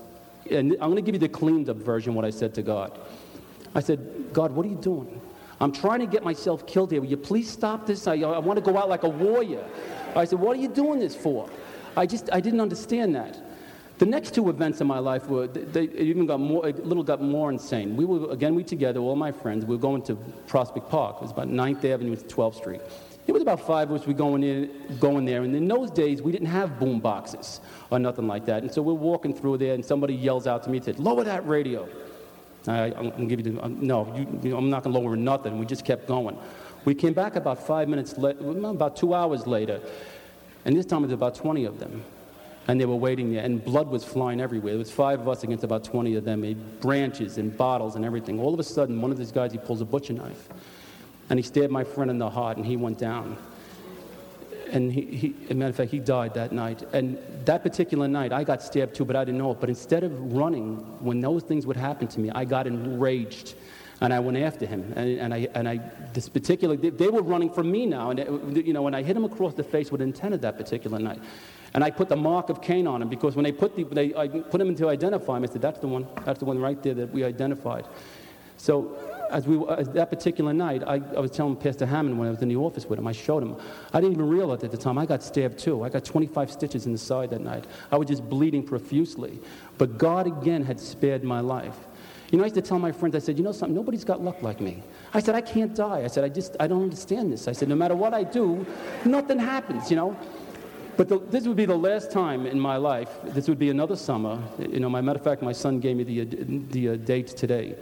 and 0.50 0.72
I'm 0.74 0.90
going 0.90 0.96
to 0.96 1.03
give 1.03 1.14
you 1.14 1.18
the 1.18 1.28
cleaned 1.28 1.68
up 1.68 1.76
version 1.76 2.14
what 2.14 2.24
I 2.24 2.30
said 2.30 2.55
to 2.55 2.62
God. 2.62 2.99
I 3.74 3.80
said, 3.80 4.32
God, 4.32 4.53
what 4.53 4.64
are 4.64 4.68
you 4.68 4.76
doing? 4.76 5.20
I'm 5.61 5.72
trying 5.72 6.01
to 6.01 6.07
get 6.07 6.22
myself 6.22 6.66
killed 6.66 6.92
here. 6.92 7.01
Will 7.01 7.09
you 7.09 7.16
please 7.16 7.51
stop 7.51 7.86
this? 7.86 8.07
I, 8.07 8.14
I 8.14 8.38
want 8.38 8.59
to 8.59 8.64
go 8.64 8.78
out 8.78 8.88
like 8.88 9.03
a 9.03 9.09
warrior. 9.09 9.64
I 10.14 10.24
said, 10.24 10.38
what 10.38 10.57
are 10.57 10.61
you 10.61 10.68
doing 10.68 11.01
this 11.01 11.16
for? 11.16 11.51
I 11.96 12.07
just, 12.07 12.32
I 12.32 12.40
didn't 12.40 12.61
understand 12.61 13.14
that. 13.16 13.36
The 13.99 14.07
next 14.07 14.32
two 14.32 14.49
events 14.49 14.80
in 14.80 14.86
my 14.86 15.01
life 15.01 15.26
were, 15.28 15.49
they 15.49 15.84
even 15.84 16.26
got 16.26 16.38
more, 16.38 16.68
a 16.68 16.72
little 16.72 17.03
got 17.03 17.20
more 17.20 17.51
insane. 17.51 17.96
We 17.96 18.05
were, 18.05 18.30
again, 18.30 18.55
we 18.55 18.62
together, 18.62 19.01
all 19.01 19.16
my 19.16 19.32
friends, 19.32 19.64
we 19.64 19.74
were 19.74 19.82
going 19.82 20.03
to 20.03 20.14
Prospect 20.46 20.88
Park. 20.88 21.16
It 21.16 21.22
was 21.22 21.32
about 21.32 21.49
9th 21.49 21.84
Avenue 21.84 22.14
to 22.14 22.24
12th 22.24 22.55
Street. 22.55 22.80
It 23.26 23.32
was 23.32 23.42
about 23.42 23.61
five 23.66 23.90
of 23.90 24.01
us 24.01 24.07
we 24.07 24.14
going 24.14 24.42
in, 24.42 24.70
going 25.01 25.26
there, 25.26 25.42
and 25.42 25.55
in 25.55 25.68
those 25.68 25.90
days 25.90 26.22
we 26.22 26.32
didn't 26.32 26.46
have 26.46 26.78
boom 26.78 26.99
boxes 26.99 27.61
or 27.90 27.99
nothing 27.99 28.26
like 28.26 28.46
that. 28.46 28.62
And 28.62 28.72
so 28.72 28.80
we're 28.80 28.94
walking 28.94 29.34
through 29.34 29.59
there, 29.59 29.74
and 29.74 29.84
somebody 29.84 30.14
yells 30.14 30.46
out 30.46 30.62
to 30.62 30.70
me 30.70 30.78
and 30.78 30.84
said, 30.84 30.99
"Lower 30.99 31.24
that 31.24 31.46
radio." 31.46 31.86
I, 32.66 32.86
am 32.86 33.11
going 33.11 33.28
give 33.28 33.46
you 33.46 33.53
the, 33.53 33.64
um, 33.64 33.78
no, 33.86 34.14
you, 34.42 34.57
I'm 34.57 34.70
not 34.70 34.82
going 34.82 34.94
to 34.94 34.99
lower 34.99 35.14
nothing. 35.14 35.59
We 35.59 35.66
just 35.66 35.84
kept 35.84 36.07
going. 36.07 36.38
We 36.84 36.94
came 36.94 37.12
back 37.12 37.36
about 37.36 37.66
five 37.66 37.88
minutes, 37.88 38.16
later, 38.16 38.40
about 38.40 38.96
two 38.96 39.12
hours 39.12 39.46
later, 39.46 39.80
and 40.64 40.74
this 40.74 40.86
time 40.86 41.01
it 41.03 41.07
was 41.07 41.12
about 41.12 41.34
20 41.34 41.64
of 41.64 41.78
them. 41.78 42.03
And 42.68 42.78
they 42.78 42.84
were 42.84 42.96
waiting 42.96 43.32
there, 43.32 43.42
and 43.42 43.64
blood 43.64 43.88
was 43.88 44.04
flying 44.04 44.40
everywhere. 44.40 44.72
There 44.72 44.78
was 44.78 44.90
five 44.90 45.20
of 45.20 45.28
us 45.28 45.42
against 45.42 45.64
about 45.64 45.84
20 45.84 46.16
of 46.16 46.24
them, 46.24 46.78
branches 46.80 47.38
and 47.38 47.56
bottles 47.56 47.96
and 47.96 48.04
everything. 48.04 48.38
All 48.38 48.52
of 48.52 48.60
a 48.60 48.64
sudden, 48.64 49.00
one 49.00 49.10
of 49.10 49.16
these 49.16 49.32
guys, 49.32 49.52
he 49.52 49.58
pulls 49.58 49.80
a 49.80 49.86
butcher 49.86 50.12
knife, 50.12 50.48
and 51.30 51.38
he 51.38 51.42
stabbed 51.42 51.72
my 51.72 51.82
friend 51.82 52.10
in 52.10 52.18
the 52.18 52.28
heart, 52.28 52.58
and 52.58 52.66
he 52.66 52.76
went 52.76 52.98
down. 52.98 53.38
And 54.70 54.92
he, 54.92 55.00
he, 55.02 55.34
as 55.44 55.52
a 55.52 55.54
matter 55.54 55.70
of 55.70 55.76
fact, 55.76 55.90
he 55.90 55.98
died 55.98 56.34
that 56.34 56.52
night. 56.52 56.82
And 56.92 57.16
that 57.46 57.62
particular 57.62 58.06
night, 58.06 58.32
I 58.32 58.44
got 58.44 58.62
stabbed 58.62 58.94
too, 58.94 59.06
but 59.06 59.16
I 59.16 59.24
didn't 59.24 59.38
know 59.38 59.52
it. 59.52 59.60
But 59.60 59.70
instead 59.70 60.04
of 60.04 60.34
running, 60.34 60.76
when 61.02 61.20
those 61.20 61.42
things 61.42 61.66
would 61.66 61.76
happen 61.76 62.06
to 62.08 62.20
me, 62.20 62.30
I 62.30 62.44
got 62.44 62.66
enraged 62.66 63.54
and 64.00 64.12
I 64.12 64.20
went 64.20 64.38
after 64.38 64.66
him. 64.66 64.92
And, 64.94 65.18
and, 65.18 65.34
I, 65.34 65.48
and 65.54 65.68
I, 65.68 65.80
this 66.12 66.28
particular, 66.28 66.76
they, 66.76 66.90
they, 66.90 67.08
were 67.08 67.22
running 67.22 67.50
from 67.50 67.70
me 67.70 67.86
now. 67.86 68.10
And, 68.10 68.56
you 68.56 68.72
know, 68.72 68.82
when 68.82 68.94
I 68.94 69.02
hit 69.02 69.16
him 69.16 69.24
across 69.24 69.54
the 69.54 69.64
face 69.64 69.90
with 69.90 70.00
intent 70.00 70.40
that 70.40 70.56
particular 70.56 70.98
night, 70.98 71.20
and 71.79 71.85
I 71.85 71.93
put 71.93 72.09
the 72.09 72.16
mark 72.16 72.49
of 72.49 72.61
Cain 72.61 72.89
on 72.89 73.03
him 73.03 73.09
because 73.09 73.37
when 73.37 73.45
they 73.45 73.53
put, 73.53 73.76
the, 73.76 73.85
they, 73.85 74.12
I 74.12 74.26
put 74.26 74.61
him 74.61 74.68
in 74.68 74.74
to 74.74 74.89
identify 74.89 75.37
him, 75.37 75.45
I 75.45 75.47
said, 75.47 75.62
that's 75.62 75.79
the 75.79 75.87
one, 75.87 76.09
that's 76.24 76.41
the 76.41 76.45
one 76.45 76.59
right 76.59 76.83
there 76.83 76.95
that 76.95 77.12
we 77.12 77.22
identified. 77.22 77.87
So 78.57 78.99
as 79.31 79.47
we, 79.47 79.59
uh, 79.59 79.76
as 79.76 79.89
that 79.91 80.11
particular 80.11 80.53
night, 80.53 80.83
I, 80.85 80.95
I 80.95 81.20
was 81.20 81.31
telling 81.31 81.55
Pastor 81.55 81.87
Hammond 81.87 82.18
when 82.18 82.26
I 82.26 82.33
was 82.33 82.43
in 82.43 82.49
the 82.49 82.57
office 82.57 82.87
with 82.87 82.99
him, 82.99 83.07
I 83.07 83.12
showed 83.12 83.45
him. 83.45 83.55
I 83.93 84.01
didn't 84.01 84.14
even 84.14 84.29
realize 84.29 84.64
at 84.64 84.72
the 84.72 84.76
time 84.76 84.99
I 84.99 85.07
got 85.07 85.22
stabbed 85.22 85.57
too. 85.57 85.85
I 85.85 85.89
got 85.89 86.05
25 86.05 86.51
stitches 86.51 86.87
in 86.87 86.91
the 86.91 86.99
side 86.99 87.31
that 87.31 87.43
night. 87.43 87.64
I 87.93 87.97
was 87.97 88.09
just 88.09 88.29
bleeding 88.29 88.64
profusely. 88.64 89.39
But 89.76 89.99
God 89.99 90.26
again 90.26 90.64
had 90.64 90.81
spared 90.81 91.22
my 91.22 91.39
life. 91.39 91.76
You 92.33 92.39
know, 92.39 92.43
I 92.43 92.47
used 92.47 92.57
to 92.57 92.62
tell 92.62 92.81
my 92.81 92.91
friends, 92.91 93.14
I 93.14 93.20
said, 93.20 93.39
you 93.39 93.45
know 93.45 93.53
something, 93.53 93.76
nobody's 93.76 94.05
got 94.05 94.20
luck 94.20 94.43
like 94.43 94.61
me. 94.61 94.83
I 95.14 95.20
said, 95.20 95.37
I 95.37 95.43
can't 95.43 95.76
die. 95.76 96.03
I 96.03 96.09
said, 96.09 96.24
I 96.24 96.29
just, 96.29 96.57
I 96.59 96.66
don't 96.66 96.83
understand 96.83 97.33
this. 97.33 97.47
I 97.47 97.53
said, 97.53 97.68
no 97.68 97.76
matter 97.76 97.95
what 97.95 98.14
I 98.14 98.24
do, 98.24 98.66
nothing 99.05 99.39
happens, 99.39 99.91
you 99.91 99.97
know. 99.97 100.16
But 100.99 101.09
the, 101.09 101.20
this 101.20 101.46
would 101.46 101.57
be 101.57 101.64
the 101.64 101.76
last 101.76 102.11
time 102.11 102.44
in 102.44 102.59
my 102.59 102.76
life, 102.76 103.09
this 103.22 103.49
would 103.49 103.59
be 103.59 103.70
another 103.70 103.94
summer. 103.94 104.42
You 104.59 104.80
know, 104.80 104.90
my 104.90 105.01
matter 105.01 105.20
of 105.20 105.24
fact, 105.24 105.42
my 105.42 105.53
son 105.53 105.78
gave 105.78 105.96
me 105.96 106.03
the, 106.03 106.24
the 106.24 106.88
uh, 106.88 106.96
date 106.96 107.28
today, 107.28 107.76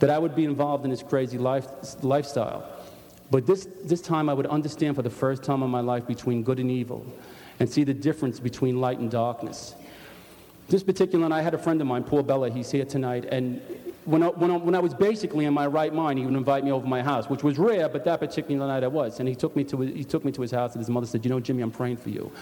that 0.00 0.10
I 0.10 0.18
would 0.18 0.36
be 0.36 0.44
involved 0.44 0.84
in 0.84 0.90
this 0.90 1.02
crazy 1.02 1.38
life, 1.38 1.66
lifestyle. 2.02 2.70
But 3.30 3.46
this, 3.46 3.66
this 3.84 4.02
time 4.02 4.28
I 4.28 4.34
would 4.34 4.46
understand 4.46 4.96
for 4.96 5.02
the 5.02 5.08
first 5.08 5.42
time 5.42 5.62
in 5.62 5.70
my 5.70 5.80
life 5.80 6.06
between 6.06 6.42
good 6.42 6.58
and 6.60 6.70
evil 6.70 7.06
and 7.58 7.70
see 7.70 7.84
the 7.84 7.94
difference 7.94 8.38
between 8.38 8.82
light 8.82 8.98
and 8.98 9.10
darkness. 9.10 9.74
This 10.68 10.82
particular 10.82 11.24
and 11.24 11.32
I 11.32 11.40
had 11.40 11.54
a 11.54 11.58
friend 11.58 11.80
of 11.80 11.86
mine, 11.86 12.04
Paul 12.04 12.22
Bella, 12.22 12.50
he's 12.50 12.70
here 12.70 12.84
tonight, 12.84 13.24
and 13.24 13.62
when 14.08 14.22
I, 14.22 14.28
when, 14.28 14.50
I, 14.50 14.56
when 14.56 14.74
I 14.74 14.78
was 14.78 14.94
basically 14.94 15.44
in 15.44 15.52
my 15.52 15.66
right 15.66 15.92
mind, 15.92 16.18
he 16.18 16.24
would 16.24 16.34
invite 16.34 16.64
me 16.64 16.72
over 16.72 16.82
to 16.82 16.88
my 16.88 17.02
house, 17.02 17.28
which 17.28 17.44
was 17.44 17.58
rare, 17.58 17.90
but 17.90 18.04
that 18.04 18.20
particular 18.20 18.66
night 18.66 18.82
I 18.82 18.86
was. 18.88 19.20
And 19.20 19.28
he 19.28 19.34
took 19.34 19.54
me 19.54 19.64
to, 19.64 19.80
he 19.82 20.02
took 20.02 20.24
me 20.24 20.32
to 20.32 20.40
his 20.40 20.50
house, 20.50 20.72
and 20.72 20.80
his 20.80 20.88
mother 20.88 21.06
said, 21.06 21.24
You 21.26 21.30
know, 21.30 21.40
Jimmy, 21.40 21.62
I'm 21.62 21.70
praying 21.70 21.98
for 21.98 22.08
you. 22.08 22.32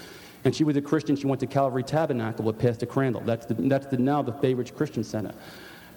And 0.45 0.55
she 0.55 0.63
was 0.63 0.77
a 0.77 0.81
Christian. 0.81 1.17
She 1.17 1.27
went 1.27 1.41
to 1.41 1.47
Calvary 1.49 1.83
Tabernacle 1.83 2.45
with 2.45 2.57
Pastor 2.57 2.87
Crandall. 2.87 3.23
That's, 3.23 3.47
the, 3.47 3.55
that's 3.55 3.87
the, 3.87 3.97
now 3.97 4.23
the 4.23 4.31
Bay 4.31 4.55
Ridge 4.55 4.77
Christian 4.77 5.03
Center. 5.03 5.35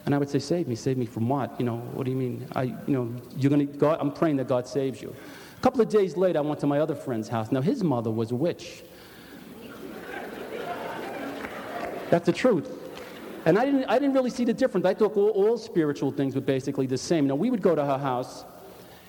And 0.07 0.15
I 0.15 0.17
would 0.17 0.29
say, 0.29 0.39
Save 0.39 0.67
me, 0.67 0.73
save 0.73 0.97
me 0.97 1.05
from 1.05 1.29
what? 1.29 1.59
You 1.59 1.67
know, 1.67 1.77
what 1.93 2.05
do 2.05 2.11
you 2.11 2.17
mean? 2.17 2.47
I, 2.55 2.63
you 2.63 2.75
know, 2.87 3.13
you're 3.37 3.51
going 3.51 3.67
to, 3.67 3.77
God, 3.77 3.99
I'm 4.01 4.11
praying 4.11 4.37
that 4.37 4.47
God 4.47 4.67
saves 4.67 5.03
you. 5.03 5.15
A 5.55 5.61
couple 5.61 5.81
of 5.81 5.89
days 5.89 6.17
later, 6.17 6.39
I 6.39 6.41
went 6.41 6.59
to 6.61 6.67
my 6.67 6.79
other 6.79 6.95
friend's 6.95 7.27
house. 7.27 7.51
Now, 7.51 7.61
his 7.61 7.83
mother 7.83 8.09
was 8.09 8.31
a 8.31 8.35
witch. 8.35 8.83
That's 12.09 12.25
the 12.25 12.33
truth. 12.33 12.78
And 13.49 13.57
I 13.57 13.65
didn't, 13.65 13.85
I 13.85 13.97
didn't 13.97 14.13
really 14.13 14.29
see 14.29 14.45
the 14.45 14.53
difference. 14.53 14.85
I 14.85 14.93
thought 14.93 15.17
all, 15.17 15.29
all 15.29 15.57
spiritual 15.57 16.11
things 16.11 16.35
were 16.35 16.41
basically 16.41 16.85
the 16.85 16.99
same. 16.99 17.25
Now, 17.25 17.33
we 17.33 17.49
would 17.49 17.63
go 17.63 17.73
to 17.73 17.83
her 17.83 17.97
house, 17.97 18.45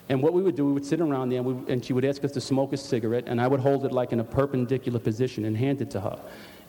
and 0.09 0.23
what 0.23 0.33
we 0.33 0.43
would 0.43 0.57
do, 0.57 0.65
we 0.65 0.73
would 0.73 0.87
sit 0.87 0.99
around 1.03 1.29
there, 1.29 1.41
and, 1.41 1.47
we, 1.47 1.71
and 1.71 1.85
she 1.85 1.93
would 1.93 2.07
ask 2.07 2.25
us 2.25 2.33
to 2.33 2.41
smoke 2.41 2.73
a 2.73 2.79
cigarette, 2.79 3.25
and 3.27 3.39
I 3.39 3.47
would 3.47 3.61
hold 3.61 3.85
it 3.85 3.93
like 3.93 4.13
in 4.13 4.21
a 4.21 4.25
perpendicular 4.25 4.99
position 4.99 5.45
and 5.45 5.55
hand 5.55 5.83
it 5.83 5.91
to 5.91 6.01
her. 6.01 6.19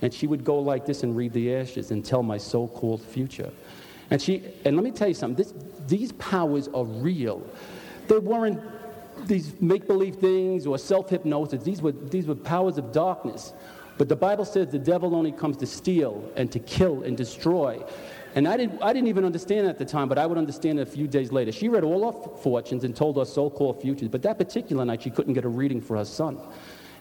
And 0.02 0.14
she 0.14 0.28
would 0.28 0.44
go 0.44 0.60
like 0.60 0.86
this 0.86 1.04
and 1.04 1.16
read 1.16 1.32
the 1.32 1.56
ashes 1.56 1.92
and 1.92 2.04
tell 2.04 2.24
my 2.24 2.38
so 2.38 2.68
called 2.68 3.02
future. 3.02 3.54
And, 4.10 4.22
she, 4.22 4.44
and 4.66 4.76
let 4.76 4.84
me 4.84 4.92
tell 4.92 5.08
you 5.08 5.14
something 5.14 5.38
this, 5.42 5.54
these 5.88 6.12
powers 6.12 6.68
are 6.74 6.84
real. 6.84 7.42
They 8.10 8.20
weren't 8.20 8.60
these 9.28 9.54
make 9.62 9.88
believe 9.88 10.16
things 10.16 10.68
or 10.68 10.78
self 10.78 11.10
hypnosis, 11.10 11.64
these 11.64 11.82
were, 11.82 11.94
these 11.94 12.28
were 12.28 12.36
powers 12.36 12.78
of 12.78 12.92
darkness. 12.92 13.54
But 14.02 14.10
the 14.10 14.16
Bible 14.16 14.46
says 14.46 14.70
the 14.70 14.80
devil 14.80 15.16
only 15.16 15.32
comes 15.32 15.58
to 15.58 15.68
steal 15.68 16.28
and 16.36 16.52
to 16.54 16.58
kill 16.58 17.04
and 17.04 17.16
destroy. 17.16 17.84
And 18.34 18.48
I 18.48 18.58
didn't, 18.58 18.82
I 18.82 18.94
didn't 18.94 19.10
even 19.10 19.24
understand 19.24 19.68
that 19.68 19.70
at 19.70 19.78
the 19.78 19.86
time, 19.86 20.10
but 20.10 20.18
I 20.18 20.26
would 20.26 20.40
understand 20.40 20.80
it 20.80 20.88
a 20.88 20.92
few 20.92 21.06
days 21.06 21.32
later. 21.32 21.52
She 21.52 21.70
read 21.70 21.84
all 21.84 22.06
our 22.06 22.38
fortunes 22.40 22.84
and 22.84 22.96
told 22.96 23.20
us 23.20 23.32
so 23.32 23.48
called 23.48 23.80
futures, 23.80 24.08
but 24.08 24.24
that 24.24 24.40
particular 24.40 24.84
night 24.86 25.04
she 25.04 25.12
couldn't 25.12 25.36
get 25.36 25.46
a 25.46 25.48
reading 25.48 25.80
for 25.80 25.98
her 25.98 26.04
son. 26.04 26.40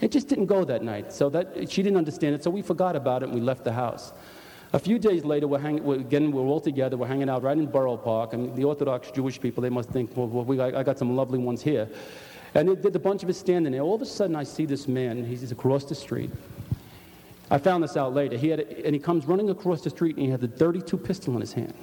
It 0.02 0.12
just 0.12 0.28
didn't 0.28 0.44
go 0.44 0.62
that 0.66 0.84
night. 0.84 1.10
So 1.10 1.30
that, 1.30 1.72
she 1.72 1.82
didn't 1.82 1.96
understand 1.96 2.34
it, 2.34 2.44
so 2.44 2.50
we 2.50 2.60
forgot 2.60 2.94
about 2.96 3.22
it 3.22 3.30
and 3.30 3.34
we 3.34 3.40
left 3.40 3.64
the 3.64 3.72
house. 3.72 4.12
A 4.74 4.78
few 4.78 4.98
days 4.98 5.24
later, 5.24 5.48
we're 5.48 5.58
hanging, 5.58 5.82
we're, 5.82 6.00
again, 6.00 6.30
we're 6.30 6.42
all 6.42 6.60
together. 6.60 6.98
We're 6.98 7.06
hanging 7.06 7.30
out 7.30 7.42
right 7.42 7.56
in 7.56 7.64
Borough 7.64 7.96
Park. 7.96 8.34
Mean, 8.34 8.54
the 8.54 8.64
Orthodox 8.64 9.10
Jewish 9.10 9.40
people, 9.40 9.62
they 9.62 9.70
must 9.70 9.88
think, 9.88 10.14
well, 10.14 10.28
we, 10.28 10.60
I 10.60 10.82
got 10.82 10.98
some 10.98 11.16
lovely 11.16 11.38
ones 11.38 11.62
here. 11.62 11.88
And 12.52 12.68
there's 12.76 12.94
a 12.94 12.98
bunch 12.98 13.22
of 13.22 13.30
us 13.30 13.38
standing 13.38 13.72
there. 13.72 13.80
All 13.80 13.94
of 13.94 14.02
a 14.02 14.06
sudden, 14.06 14.36
I 14.36 14.42
see 14.42 14.66
this 14.66 14.86
man. 14.86 15.24
He's 15.24 15.50
across 15.50 15.84
the 15.84 15.94
street. 15.94 16.30
I 17.50 17.58
found 17.58 17.82
this 17.82 17.96
out 17.96 18.14
later. 18.14 18.36
He 18.36 18.48
had, 18.48 18.60
a, 18.60 18.86
and 18.86 18.94
he 18.94 19.00
comes 19.00 19.26
running 19.26 19.50
across 19.50 19.82
the 19.82 19.90
street 19.90 20.16
and 20.16 20.24
he 20.24 20.30
had 20.30 20.42
a 20.42 20.48
32 20.48 20.96
pistol 20.96 21.34
in 21.34 21.40
his 21.40 21.52
hand. 21.52 21.74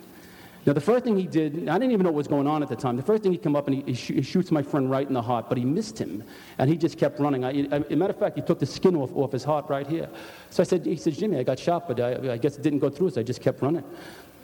Now, 0.66 0.74
the 0.74 0.82
first 0.82 1.06
thing 1.06 1.18
he 1.18 1.28
did, 1.28 1.70
I 1.70 1.80
didn't 1.80 1.94
even 1.94 2.04
know 2.04 2.12
what 2.12 2.18
was 2.18 2.28
going 2.28 2.46
on 2.46 2.62
at 2.62 2.68
the 2.68 2.76
time. 2.76 2.98
The 2.98 3.02
first 3.02 3.24
thing 3.24 3.32
he 3.32 3.38
came 3.38 3.56
up 3.56 3.68
and 3.68 3.76
he, 3.76 3.84
he, 3.84 3.94
sh- 3.94 4.16
he 4.16 4.22
shoots 4.22 4.52
my 4.52 4.62
friend 4.62 4.92
right 4.92 5.08
in 5.08 5.14
the 5.14 5.22
heart, 5.22 5.48
but 5.48 5.58
he 5.58 5.64
missed 5.64 5.98
him. 5.98 6.24
And 6.58 6.70
he 6.70 6.76
just 6.76 6.98
kept 6.98 7.22
running. 7.22 7.46
A 7.46 7.96
matter 7.96 8.12
of 8.12 8.20
fact, 8.20 8.36
he 8.36 8.42
took 8.42 8.60
the 8.60 8.66
skin 8.66 8.96
off, 8.98 9.16
off 9.16 9.32
his 9.32 9.46
heart 9.46 9.70
right 9.70 9.88
here. 9.88 10.10
So 10.50 10.62
I 10.62 10.66
said, 10.66 10.86
he 10.86 10.98
says, 10.98 11.16
Jimmy, 11.16 11.38
I 11.38 11.44
got 11.44 11.58
shot, 11.58 11.88
but 11.88 12.02
I, 12.02 12.34
I 12.34 12.38
guess 12.38 12.58
it 12.58 12.64
didn't 12.64 12.80
go 12.80 12.90
through, 12.90 13.12
so 13.12 13.22
I 13.22 13.24
just 13.24 13.42
kept 13.42 13.62
running. 13.62 13.84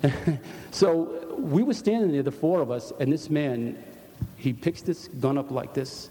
so 0.72 1.36
we 1.38 1.62
were 1.62 1.74
standing 1.74 2.14
there, 2.14 2.24
the 2.24 2.32
four 2.32 2.62
of 2.62 2.72
us, 2.72 2.94
and 3.02 3.12
this 3.12 3.30
man, 3.30 3.82
he 4.38 4.54
picks 4.54 4.82
this 4.82 5.10
gun 5.20 5.38
up 5.38 5.52
like 5.52 5.74
this, 5.74 6.10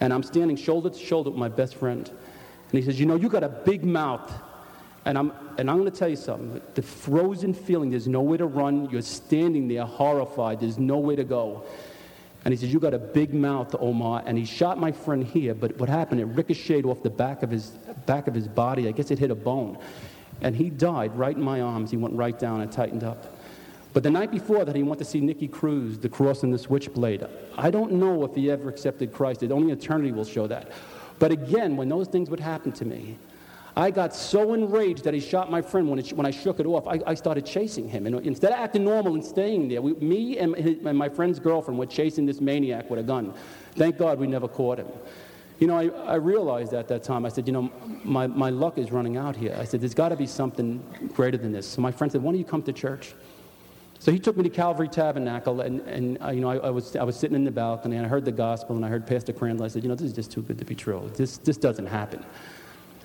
and 0.00 0.10
I'm 0.10 0.22
standing 0.22 0.56
shoulder 0.56 0.88
to 0.88 0.98
shoulder 0.98 1.28
with 1.28 1.38
my 1.38 1.48
best 1.48 1.74
friend. 1.74 2.08
And 2.08 2.78
he 2.78 2.82
says, 2.82 2.98
You 2.98 3.04
know, 3.04 3.16
you 3.16 3.28
got 3.28 3.44
a 3.44 3.48
big 3.48 3.84
mouth. 3.84 4.32
And 5.04 5.16
I'm, 5.16 5.32
and 5.56 5.70
I'm 5.70 5.78
going 5.78 5.90
to 5.90 5.96
tell 5.96 6.08
you 6.08 6.16
something. 6.16 6.60
The 6.74 6.82
frozen 6.82 7.54
feeling, 7.54 7.90
there's 7.90 8.06
nowhere 8.06 8.38
to 8.38 8.46
run. 8.46 8.90
You're 8.90 9.02
standing 9.02 9.66
there 9.66 9.84
horrified. 9.84 10.60
There's 10.60 10.78
nowhere 10.78 11.16
to 11.16 11.24
go. 11.24 11.64
And 12.44 12.52
he 12.52 12.58
says, 12.58 12.72
You 12.72 12.80
got 12.80 12.94
a 12.94 12.98
big 12.98 13.32
mouth, 13.32 13.74
Omar. 13.78 14.22
And 14.26 14.36
he 14.36 14.44
shot 14.44 14.78
my 14.78 14.92
friend 14.92 15.24
here, 15.24 15.54
but 15.54 15.76
what 15.78 15.88
happened? 15.88 16.20
It 16.20 16.26
ricocheted 16.26 16.84
off 16.84 17.02
the 17.02 17.10
back 17.10 17.42
of 17.42 17.50
his, 17.50 17.70
back 18.06 18.26
of 18.26 18.34
his 18.34 18.48
body. 18.48 18.88
I 18.88 18.92
guess 18.92 19.10
it 19.10 19.18
hit 19.18 19.30
a 19.30 19.34
bone. 19.34 19.78
And 20.42 20.56
he 20.56 20.70
died 20.70 21.16
right 21.16 21.36
in 21.36 21.42
my 21.42 21.60
arms. 21.60 21.90
He 21.90 21.96
went 21.96 22.14
right 22.14 22.38
down 22.38 22.60
and 22.60 22.70
tightened 22.70 23.04
up. 23.04 23.36
But 23.92 24.02
the 24.04 24.10
night 24.10 24.30
before 24.30 24.64
that, 24.64 24.76
he 24.76 24.82
went 24.82 24.98
to 25.00 25.04
see 25.04 25.20
Nicky 25.20 25.48
Cruz, 25.48 25.98
the 25.98 26.08
cross 26.08 26.42
and 26.44 26.54
the 26.54 26.58
switchblade. 26.58 27.26
I 27.58 27.70
don't 27.70 27.92
know 27.92 28.24
if 28.24 28.34
he 28.34 28.50
ever 28.50 28.68
accepted 28.68 29.12
Christ. 29.12 29.42
Only 29.42 29.72
eternity 29.72 30.12
will 30.12 30.24
show 30.24 30.46
that. 30.46 30.70
But 31.18 31.32
again, 31.32 31.76
when 31.76 31.88
those 31.88 32.06
things 32.06 32.30
would 32.30 32.40
happen 32.40 32.72
to 32.72 32.84
me, 32.84 33.18
I 33.80 33.90
got 33.90 34.14
so 34.14 34.52
enraged 34.52 35.04
that 35.04 35.14
he 35.14 35.20
shot 35.20 35.50
my 35.50 35.62
friend 35.62 35.88
when, 35.88 35.98
it, 35.98 36.12
when 36.12 36.26
I 36.26 36.30
shook 36.30 36.60
it 36.60 36.66
off. 36.66 36.86
I, 36.86 37.00
I, 37.06 37.14
started 37.14 37.46
chasing 37.46 37.88
him. 37.88 38.06
And 38.06 38.14
instead 38.26 38.52
of 38.52 38.58
acting 38.58 38.84
normal 38.84 39.14
and 39.14 39.24
staying 39.24 39.68
there, 39.68 39.80
we, 39.80 39.94
me 39.94 40.38
and, 40.38 40.54
and, 40.54 40.98
my 40.98 41.08
friend's 41.08 41.38
girlfriend 41.38 41.78
were 41.78 41.86
chasing 41.86 42.26
this 42.26 42.42
maniac 42.42 42.90
with 42.90 43.00
a 43.00 43.02
gun. 43.02 43.32
Thank 43.76 43.96
God 43.96 44.18
we 44.18 44.26
never 44.26 44.48
caught 44.48 44.78
him. 44.78 44.88
You 45.60 45.66
know, 45.66 45.78
I, 45.78 45.86
I 46.04 46.14
realized 46.16 46.74
at 46.74 46.88
that 46.88 47.02
time, 47.02 47.24
I 47.24 47.30
said, 47.30 47.46
you 47.46 47.54
know, 47.54 47.72
my, 48.04 48.26
my 48.26 48.50
luck 48.50 48.76
is 48.76 48.92
running 48.92 49.16
out 49.16 49.34
here. 49.34 49.56
I 49.58 49.64
said, 49.64 49.80
there's 49.80 49.94
got 49.94 50.10
to 50.10 50.16
be 50.16 50.26
something 50.26 50.82
greater 51.14 51.38
than 51.38 51.52
this. 51.52 51.66
So 51.66 51.80
my 51.80 51.90
friend 51.92 52.12
said, 52.12 52.22
why 52.22 52.32
don't 52.32 52.38
you 52.38 52.44
come 52.44 52.62
to 52.64 52.74
church? 52.74 53.14
So 53.98 54.12
he 54.12 54.18
took 54.18 54.36
me 54.36 54.42
to 54.42 54.50
Calvary 54.50 54.88
Tabernacle, 54.88 55.60
and, 55.60 55.80
and 55.82 56.22
uh, 56.22 56.30
you 56.30 56.40
know, 56.40 56.50
I, 56.50 56.56
I, 56.56 56.70
was, 56.70 56.96
I 56.96 57.02
was 57.02 57.16
sitting 57.16 57.36
in 57.36 57.44
the 57.44 57.50
balcony, 57.50 57.96
and 57.96 58.04
I 58.04 58.08
heard 58.08 58.24
the 58.24 58.32
gospel, 58.32 58.76
and 58.76 58.84
I 58.84 58.88
heard 58.88 59.06
Pastor 59.06 59.34
Crandall. 59.34 59.64
I 59.64 59.68
said, 59.68 59.82
you 59.82 59.90
know, 59.90 59.94
this 59.94 60.06
is 60.06 60.14
just 60.14 60.32
too 60.32 60.40
good 60.40 60.58
to 60.58 60.64
be 60.64 60.74
true. 60.74 61.10
This, 61.14 61.36
this 61.38 61.58
doesn't 61.58 61.86
happen. 61.86 62.24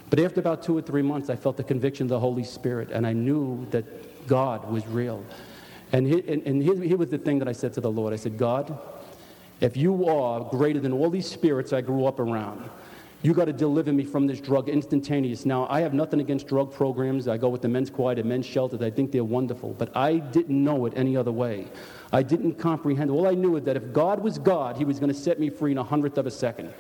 But 0.09 0.19
after 0.19 0.39
about 0.39 0.63
two 0.63 0.77
or 0.77 0.81
three 0.81 1.01
months, 1.01 1.29
I 1.29 1.35
felt 1.35 1.57
the 1.57 1.63
conviction 1.63 2.05
of 2.05 2.09
the 2.09 2.19
Holy 2.19 2.43
Spirit, 2.43 2.91
and 2.91 3.07
I 3.07 3.13
knew 3.13 3.65
that 3.71 4.27
God 4.27 4.69
was 4.71 4.85
real. 4.87 5.23
And, 5.91 6.05
he, 6.05 6.19
and, 6.27 6.43
and 6.43 6.61
here, 6.61 6.75
here 6.81 6.97
was 6.97 7.09
the 7.09 7.17
thing 7.17 7.39
that 7.39 7.47
I 7.47 7.51
said 7.51 7.73
to 7.73 7.81
the 7.81 7.91
Lord 7.91 8.13
I 8.13 8.17
said, 8.17 8.37
God, 8.37 8.77
if 9.61 9.77
you 9.77 10.07
are 10.07 10.41
greater 10.41 10.79
than 10.79 10.91
all 10.91 11.09
these 11.09 11.27
spirits 11.27 11.73
I 11.73 11.81
grew 11.81 12.05
up 12.05 12.19
around, 12.19 12.69
you 13.21 13.33
got 13.33 13.45
to 13.45 13.53
deliver 13.53 13.91
me 13.91 14.03
from 14.03 14.27
this 14.27 14.39
drug 14.39 14.69
instantaneous. 14.69 15.45
Now, 15.45 15.65
I 15.67 15.79
have 15.81 15.95
nothing 15.95 16.19
against 16.19 16.47
drug 16.47 16.71
programs. 16.71 17.27
I 17.27 17.37
go 17.37 17.49
with 17.49 17.63
the 17.63 17.67
men's 17.67 17.89
quiet 17.89 18.19
and 18.19 18.29
men's 18.29 18.45
shelters. 18.45 18.83
I 18.83 18.91
think 18.91 19.11
they're 19.11 19.23
wonderful. 19.23 19.73
But 19.73 19.95
I 19.97 20.17
didn't 20.17 20.63
know 20.63 20.85
it 20.85 20.93
any 20.95 21.17
other 21.17 21.31
way. 21.31 21.67
I 22.11 22.21
didn't 22.21 22.59
comprehend. 22.59 23.09
All 23.09 23.27
I 23.27 23.33
knew 23.33 23.55
is 23.55 23.63
that 23.63 23.77
if 23.77 23.93
God 23.93 24.21
was 24.21 24.37
God, 24.37 24.77
He 24.77 24.85
was 24.85 24.99
going 24.99 25.11
to 25.11 25.17
set 25.17 25.39
me 25.39 25.49
free 25.49 25.71
in 25.71 25.79
a 25.79 25.83
hundredth 25.83 26.19
of 26.19 26.27
a 26.27 26.31
second. 26.31 26.71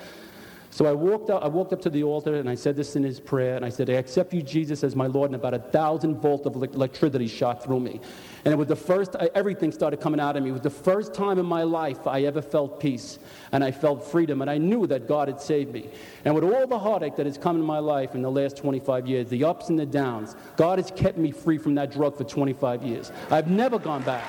So 0.75 0.85
I 0.85 0.91
walked, 0.91 1.29
up, 1.29 1.41
I 1.41 1.47
walked 1.47 1.71
up 1.71 1.79
to 1.83 1.89
the 1.89 2.03
altar 2.03 2.35
and 2.35 2.49
I 2.49 2.55
said 2.55 2.75
this 2.75 2.97
in 2.97 3.03
his 3.03 3.17
prayer. 3.17 3.55
And 3.55 3.63
I 3.63 3.69
said, 3.69 3.89
I 3.89 3.93
accept 3.93 4.33
you, 4.33 4.41
Jesus, 4.41 4.83
as 4.83 4.93
my 4.93 5.07
Lord. 5.07 5.29
And 5.29 5.35
about 5.35 5.53
a 5.53 5.59
thousand 5.59 6.17
volt 6.17 6.45
of 6.45 6.53
electricity 6.57 7.27
shot 7.27 7.63
through 7.63 7.79
me. 7.79 8.01
And 8.43 8.53
it 8.53 8.57
was 8.57 8.67
the 8.67 8.75
first, 8.75 9.15
everything 9.35 9.71
started 9.71 10.01
coming 10.01 10.19
out 10.19 10.35
of 10.35 10.43
me. 10.43 10.49
It 10.49 10.51
was 10.51 10.59
the 10.59 10.69
first 10.69 11.13
time 11.13 11.39
in 11.39 11.45
my 11.45 11.63
life 11.63 12.05
I 12.05 12.23
ever 12.23 12.41
felt 12.41 12.81
peace. 12.81 13.19
And 13.53 13.63
I 13.63 13.71
felt 13.71 14.03
freedom. 14.03 14.41
And 14.41 14.51
I 14.51 14.57
knew 14.57 14.85
that 14.87 15.07
God 15.07 15.29
had 15.29 15.39
saved 15.39 15.71
me. 15.71 15.87
And 16.25 16.35
with 16.35 16.43
all 16.43 16.67
the 16.67 16.77
heartache 16.77 17.15
that 17.15 17.25
has 17.25 17.37
come 17.37 17.55
in 17.55 17.63
my 17.63 17.79
life 17.79 18.13
in 18.13 18.21
the 18.21 18.29
last 18.29 18.57
25 18.57 19.07
years, 19.07 19.29
the 19.29 19.45
ups 19.45 19.69
and 19.69 19.79
the 19.79 19.85
downs, 19.85 20.35
God 20.57 20.77
has 20.77 20.91
kept 20.91 21.17
me 21.17 21.31
free 21.31 21.57
from 21.57 21.75
that 21.75 21.89
drug 21.89 22.17
for 22.17 22.25
25 22.25 22.83
years. 22.83 23.13
I've 23.31 23.49
never 23.49 23.79
gone 23.79 24.03
back. 24.03 24.25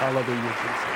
Hallelujah, 0.00 0.56
Jesus. 0.60 0.95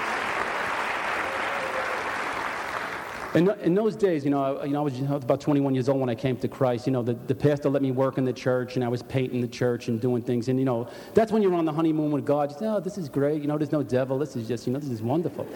In, 3.32 3.48
in 3.60 3.74
those 3.76 3.94
days, 3.94 4.24
you 4.24 4.30
know, 4.30 4.58
I, 4.58 4.64
you 4.64 4.72
know, 4.72 4.80
I 4.80 4.82
was, 4.82 5.00
about 5.00 5.40
21 5.40 5.72
years 5.72 5.88
old 5.88 6.00
when 6.00 6.08
I 6.08 6.16
came 6.16 6.36
to 6.38 6.48
Christ. 6.48 6.86
You 6.86 6.92
know, 6.92 7.02
the, 7.02 7.14
the 7.14 7.34
pastor 7.34 7.68
let 7.68 7.80
me 7.80 7.92
work 7.92 8.18
in 8.18 8.24
the 8.24 8.32
church, 8.32 8.74
and 8.74 8.84
I 8.84 8.88
was 8.88 9.04
painting 9.04 9.40
the 9.40 9.46
church 9.46 9.86
and 9.86 10.00
doing 10.00 10.20
things. 10.20 10.48
And, 10.48 10.58
you 10.58 10.64
know, 10.64 10.88
that's 11.14 11.30
when 11.30 11.40
you're 11.40 11.54
on 11.54 11.64
the 11.64 11.72
honeymoon 11.72 12.10
with 12.10 12.24
God. 12.24 12.50
You 12.50 12.58
say, 12.58 12.66
oh, 12.66 12.80
this 12.80 12.98
is 12.98 13.08
great. 13.08 13.40
You 13.40 13.46
know, 13.46 13.56
there's 13.56 13.70
no 13.70 13.84
devil. 13.84 14.18
This 14.18 14.34
is 14.34 14.48
just, 14.48 14.66
you 14.66 14.72
know, 14.72 14.80
this 14.80 14.90
is 14.90 15.00
wonderful. 15.00 15.46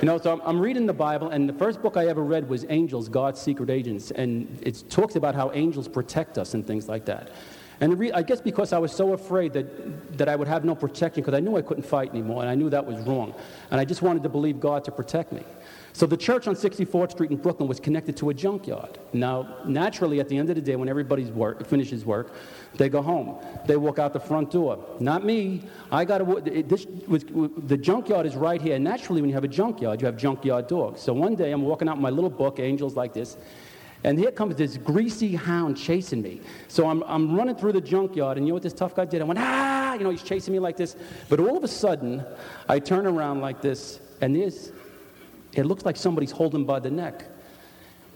You 0.00 0.06
know, 0.06 0.16
so 0.16 0.32
I'm, 0.32 0.40
I'm, 0.46 0.58
reading 0.58 0.86
the 0.86 0.94
Bible, 0.94 1.28
and 1.28 1.46
the 1.46 1.52
first 1.52 1.82
book 1.82 1.98
I 1.98 2.06
ever 2.06 2.22
read 2.22 2.48
was 2.48 2.64
Angels, 2.70 3.10
God's 3.10 3.38
Secret 3.38 3.68
Agents. 3.68 4.10
And 4.10 4.58
it 4.62 4.84
talks 4.88 5.16
about 5.16 5.34
how 5.34 5.52
angels 5.52 5.88
protect 5.88 6.38
us 6.38 6.54
and 6.54 6.66
things 6.66 6.88
like 6.88 7.04
that. 7.04 7.32
And 7.80 7.98
re- 7.98 8.12
I 8.12 8.22
guess 8.22 8.40
because 8.40 8.72
I 8.72 8.78
was 8.78 8.92
so 8.92 9.12
afraid 9.12 9.52
that, 9.52 10.16
that 10.16 10.28
I 10.28 10.36
would 10.36 10.48
have 10.48 10.64
no 10.64 10.74
protection, 10.74 11.22
because 11.22 11.36
I 11.36 11.40
knew 11.40 11.56
I 11.56 11.62
couldn't 11.62 11.82
fight 11.82 12.10
anymore, 12.10 12.40
and 12.40 12.48
I 12.48 12.54
knew 12.54 12.70
that 12.70 12.86
was 12.86 12.96
wrong. 13.06 13.34
And 13.70 13.78
I 13.78 13.84
just 13.84 14.00
wanted 14.00 14.22
to 14.22 14.30
believe 14.30 14.58
God 14.58 14.84
to 14.84 14.90
protect 14.90 15.32
me. 15.32 15.42
So 15.94 16.06
the 16.06 16.16
church 16.16 16.48
on 16.48 16.56
64th 16.56 17.12
Street 17.12 17.30
in 17.30 17.36
Brooklyn 17.36 17.68
was 17.68 17.78
connected 17.78 18.16
to 18.16 18.30
a 18.30 18.34
junkyard. 18.34 18.98
Now, 19.12 19.58
naturally, 19.64 20.18
at 20.18 20.28
the 20.28 20.36
end 20.36 20.50
of 20.50 20.56
the 20.56 20.60
day, 20.60 20.74
when 20.74 20.88
everybody 20.88 21.22
work 21.26 21.64
finishes 21.68 22.04
work, 22.04 22.34
they 22.76 22.88
go 22.88 23.00
home. 23.00 23.38
They 23.64 23.76
walk 23.76 24.00
out 24.00 24.12
the 24.12 24.18
front 24.18 24.50
door. 24.50 24.84
Not 24.98 25.24
me. 25.24 25.62
I 25.92 26.04
got 26.04 26.18
to. 26.18 26.40
This 26.66 26.86
was 27.06 27.24
the 27.68 27.76
junkyard 27.76 28.26
is 28.26 28.34
right 28.34 28.60
here. 28.60 28.76
Naturally, 28.76 29.20
when 29.20 29.30
you 29.30 29.36
have 29.36 29.44
a 29.44 29.48
junkyard, 29.48 30.00
you 30.00 30.06
have 30.06 30.16
junkyard 30.16 30.66
dogs. 30.66 31.00
So 31.00 31.12
one 31.12 31.36
day, 31.36 31.52
I'm 31.52 31.62
walking 31.62 31.88
out 31.88 32.00
my 32.00 32.10
little 32.10 32.28
book, 32.28 32.58
Angels 32.58 32.96
Like 32.96 33.14
This, 33.14 33.36
and 34.02 34.18
here 34.18 34.32
comes 34.32 34.56
this 34.56 34.76
greasy 34.76 35.36
hound 35.36 35.76
chasing 35.76 36.22
me. 36.22 36.40
So 36.66 36.88
I'm, 36.88 37.04
I'm 37.04 37.36
running 37.36 37.54
through 37.54 37.72
the 37.72 37.80
junkyard, 37.80 38.36
and 38.36 38.46
you 38.46 38.50
know 38.50 38.54
what 38.54 38.64
this 38.64 38.74
tough 38.74 38.96
guy 38.96 39.04
did? 39.04 39.20
I 39.20 39.24
went, 39.24 39.38
ah! 39.38 39.94
You 39.94 40.02
know, 40.02 40.10
he's 40.10 40.24
chasing 40.24 40.52
me 40.52 40.58
like 40.58 40.76
this. 40.76 40.96
But 41.28 41.38
all 41.38 41.56
of 41.56 41.62
a 41.62 41.68
sudden, 41.68 42.24
I 42.68 42.80
turn 42.80 43.06
around 43.06 43.40
like 43.40 43.62
this, 43.62 44.00
and 44.20 44.34
there's 44.34 44.72
it 45.58 45.66
looks 45.66 45.84
like 45.84 45.96
somebody's 45.96 46.30
holding 46.30 46.64
by 46.64 46.80
the 46.80 46.90
neck. 46.90 47.24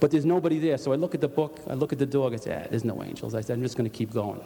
But 0.00 0.10
there's 0.10 0.24
nobody 0.24 0.58
there. 0.58 0.78
So 0.78 0.92
I 0.92 0.96
look 0.96 1.14
at 1.14 1.20
the 1.20 1.28
book, 1.28 1.58
I 1.68 1.74
look 1.74 1.92
at 1.92 1.98
the 1.98 2.06
dog, 2.06 2.34
I 2.34 2.36
say, 2.36 2.62
ah, 2.62 2.66
there's 2.70 2.84
no 2.84 3.02
angels. 3.02 3.34
I 3.34 3.40
said, 3.40 3.56
I'm 3.56 3.62
just 3.62 3.76
going 3.76 3.90
to 3.90 3.96
keep 3.96 4.12
going. 4.12 4.40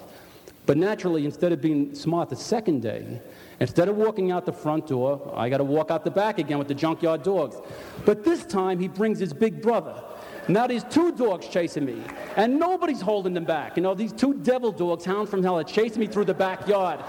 But 0.65 0.77
naturally, 0.77 1.25
instead 1.25 1.53
of 1.53 1.61
being 1.61 1.95
smart 1.95 2.31
the 2.31 2.37
second 2.37 2.83
day, 2.83 3.21
instead 3.59 3.89
of 3.89 3.97
walking 3.97 4.31
out 4.31 4.47
the 4.47 4.53
front 4.53 4.87
door, 4.87 5.33
I 5.35 5.49
got 5.49 5.59
to 5.59 5.65
walk 5.65 5.91
out 5.91 6.05
the 6.05 6.11
back 6.11 6.39
again 6.39 6.59
with 6.59 6.69
the 6.69 6.75
junkyard 6.75 7.23
dogs. 7.23 7.57
But 8.05 8.25
this 8.25 8.47
time, 8.47 8.79
he 8.79 8.89
brings 8.89 9.19
his 9.19 9.33
big 9.33 9.61
brother. 9.61 10.03
Now 10.49 10.67
there's 10.67 10.85
two 10.85 11.13
dogs 11.13 11.49
chasing 11.49 11.85
me, 11.85 12.03
and 12.37 12.59
nobody's 12.59 13.01
holding 13.01 13.33
them 13.33 13.45
back. 13.45 13.77
You 13.77 13.83
know, 13.83 13.95
these 13.95 14.13
two 14.13 14.35
devil 14.35 14.73
dogs, 14.73 15.05
hound 15.05 15.29
from 15.29 15.43
hell, 15.43 15.59
are 15.59 15.65
chasing 15.65 16.01
me 16.01 16.07
through 16.07 16.25
the 16.25 16.35
backyard. 16.35 17.01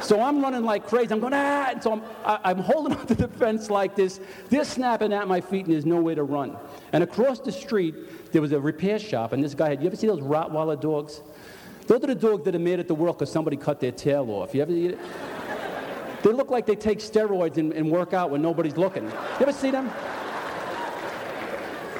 So 0.00 0.20
I'm 0.20 0.40
running 0.42 0.64
like 0.64 0.86
crazy. 0.86 1.12
I'm 1.12 1.20
going, 1.20 1.34
ah! 1.34 1.68
And 1.70 1.82
so 1.82 1.92
I'm, 1.92 2.02
I, 2.24 2.50
am 2.50 2.58
holding 2.58 2.96
onto 2.98 3.14
the 3.14 3.28
fence 3.28 3.70
like 3.70 3.96
this. 3.96 4.20
They're 4.50 4.64
snapping 4.64 5.12
at 5.12 5.26
my 5.28 5.40
feet, 5.40 5.66
and 5.66 5.74
there's 5.74 5.86
nowhere 5.86 6.14
to 6.14 6.22
run. 6.22 6.56
And 6.92 7.02
across 7.02 7.40
the 7.40 7.52
street, 7.52 8.32
there 8.32 8.42
was 8.42 8.52
a 8.52 8.60
repair 8.60 8.98
shop, 8.98 9.32
and 9.32 9.42
this 9.42 9.54
guy 9.54 9.70
had, 9.70 9.80
you 9.80 9.86
ever 9.86 9.96
see 9.96 10.06
those 10.06 10.20
Rottweiler 10.20 10.80
dogs? 10.80 11.22
Those 11.86 12.02
are 12.02 12.08
the 12.08 12.14
dogs 12.14 12.44
that 12.44 12.54
are 12.54 12.60
made 12.60 12.80
at 12.80 12.88
the 12.88 12.94
world 12.94 13.18
because 13.18 13.30
somebody 13.30 13.56
cut 13.56 13.80
their 13.80 13.92
tail 13.92 14.28
off. 14.30 14.54
You 14.54 14.62
ever 14.62 14.72
it? 14.72 14.98
They 16.22 16.32
look 16.32 16.50
like 16.50 16.66
they 16.66 16.74
take 16.74 16.98
steroids 16.98 17.56
and, 17.56 17.72
and 17.72 17.88
work 17.88 18.12
out 18.12 18.30
when 18.30 18.42
nobody's 18.42 18.76
looking. 18.76 19.04
You 19.04 19.12
ever 19.40 19.52
see 19.52 19.70
them? 19.70 19.90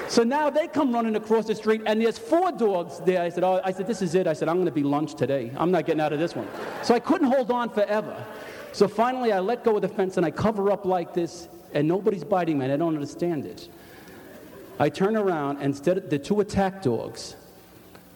So 0.08 0.22
now 0.22 0.50
they 0.50 0.68
come 0.68 0.92
running 0.92 1.16
across 1.16 1.46
the 1.46 1.54
street, 1.54 1.82
and 1.86 2.00
there's 2.00 2.18
four 2.18 2.52
dogs 2.52 3.00
there. 3.00 3.22
I 3.22 3.28
said, 3.28 3.44
oh, 3.44 3.60
I 3.64 3.72
said, 3.72 3.86
this 3.86 4.02
is 4.02 4.14
it. 4.14 4.26
I 4.26 4.32
said, 4.32 4.48
I'm 4.48 4.56
going 4.56 4.66
to 4.66 4.72
be 4.72 4.82
lunch 4.82 5.14
today. 5.14 5.50
I'm 5.56 5.70
not 5.70 5.84
getting 5.84 6.00
out 6.00 6.12
of 6.12 6.18
this 6.18 6.36
one. 6.36 6.48
So 6.82 6.94
I 6.94 7.00
couldn't 7.00 7.28
hold 7.28 7.50
on 7.50 7.70
forever. 7.70 8.24
So 8.72 8.86
finally, 8.86 9.32
I 9.32 9.40
let 9.40 9.64
go 9.64 9.76
of 9.76 9.82
the 9.82 9.88
fence 9.88 10.16
and 10.16 10.26
I 10.26 10.30
cover 10.30 10.70
up 10.70 10.84
like 10.84 11.12
this, 11.12 11.48
and 11.72 11.88
nobody's 11.88 12.24
biting 12.24 12.58
me, 12.58 12.66
and 12.66 12.72
I 12.72 12.76
don't 12.76 12.94
understand 12.94 13.46
it. 13.46 13.68
I 14.78 14.90
turn 14.90 15.16
around, 15.16 15.56
and 15.56 15.66
instead 15.66 15.96
of 15.98 16.10
the 16.10 16.18
two 16.18 16.40
attack 16.40 16.82
dogs, 16.82 17.34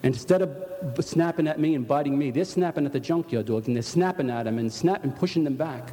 instead 0.02 0.42
of 0.42 1.04
snapping 1.04 1.48
at 1.48 1.58
me 1.58 1.74
and 1.74 1.88
biting 1.88 2.16
me, 2.16 2.30
they're 2.30 2.44
snapping 2.44 2.86
at 2.86 2.92
the 2.92 3.00
junkyard 3.00 3.46
dogs, 3.46 3.66
and 3.66 3.74
they're 3.74 3.82
snapping 3.82 4.30
at 4.30 4.44
them 4.44 4.58
and 4.58 4.72
snapping, 4.72 5.12
pushing 5.12 5.44
them 5.44 5.56
back. 5.56 5.92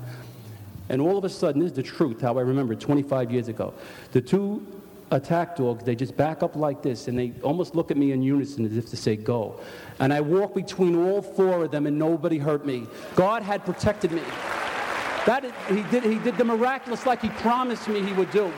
And 0.89 1.02
all 1.02 1.18
of 1.18 1.24
a 1.24 1.30
sudden, 1.30 1.62
this 1.62 1.72
is 1.72 1.76
the 1.76 1.84
truth, 1.84 2.22
how 2.22 2.38
I 2.38 2.41
remember 2.41 2.76
25 2.76 3.32
years 3.32 3.48
ago. 3.48 3.74
The 4.12 4.22
two 4.22 4.66
attack 5.12 5.55
dogs, 5.55 5.84
they 5.84 5.95
just 5.95 6.16
back 6.18 6.43
up 6.43 6.55
like 6.55 6.82
this 6.82 7.08
and 7.08 7.18
they 7.18 7.34
almost 7.41 7.76
look 7.76 7.91
at 7.91 7.97
me 7.97 8.12
in 8.12 8.22
unison 8.22 8.66
as 8.66 8.76
if 8.76 8.89
to 8.89 8.97
say, 8.97 9.16
Go. 9.16 9.60
And 9.99 10.14
I 10.14 10.22
walk 10.22 10.53
between 10.53 10.95
all 10.95 11.22
four 11.22 11.64
of 11.64 11.72
them 11.72 11.88
and 11.88 11.97
nobody 11.97 12.38
hurt 12.38 12.66
me. 12.66 12.88
God 13.16 13.43
had 13.43 13.66
protected 13.66 14.12
me. 14.12 14.22
That 15.26 15.43
is, 15.45 15.51
he, 15.70 15.84
did, 15.84 16.03
he 16.03 16.20
did 16.20 16.38
the 16.38 16.45
miraculous 16.45 17.05
like 17.05 17.22
he 17.22 17.30
promised 17.30 17.88
me 17.88 18.01
he 18.01 18.14
would 18.14 18.32
do. 18.32 18.51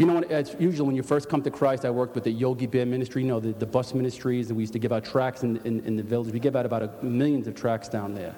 You 0.00 0.06
know, 0.06 0.22
as 0.30 0.56
usual, 0.58 0.86
when 0.86 0.96
you 0.96 1.02
first 1.02 1.28
come 1.28 1.42
to 1.42 1.50
Christ, 1.50 1.84
I 1.84 1.90
worked 1.90 2.14
with 2.14 2.24
the 2.24 2.30
Yogi 2.30 2.66
Bear 2.66 2.86
ministry, 2.86 3.20
you 3.20 3.28
know, 3.28 3.38
the, 3.38 3.52
the 3.52 3.66
bus 3.66 3.92
ministries, 3.92 4.48
and 4.48 4.56
we 4.56 4.62
used 4.62 4.72
to 4.72 4.78
give 4.78 4.92
out 4.92 5.04
tracts 5.04 5.42
in, 5.42 5.58
in, 5.64 5.80
in 5.80 5.94
the 5.94 6.02
village. 6.02 6.32
We 6.32 6.40
give 6.40 6.56
out 6.56 6.64
about 6.64 6.82
a, 6.82 7.04
millions 7.04 7.46
of 7.46 7.54
tracts 7.54 7.86
down 7.86 8.14
there. 8.14 8.34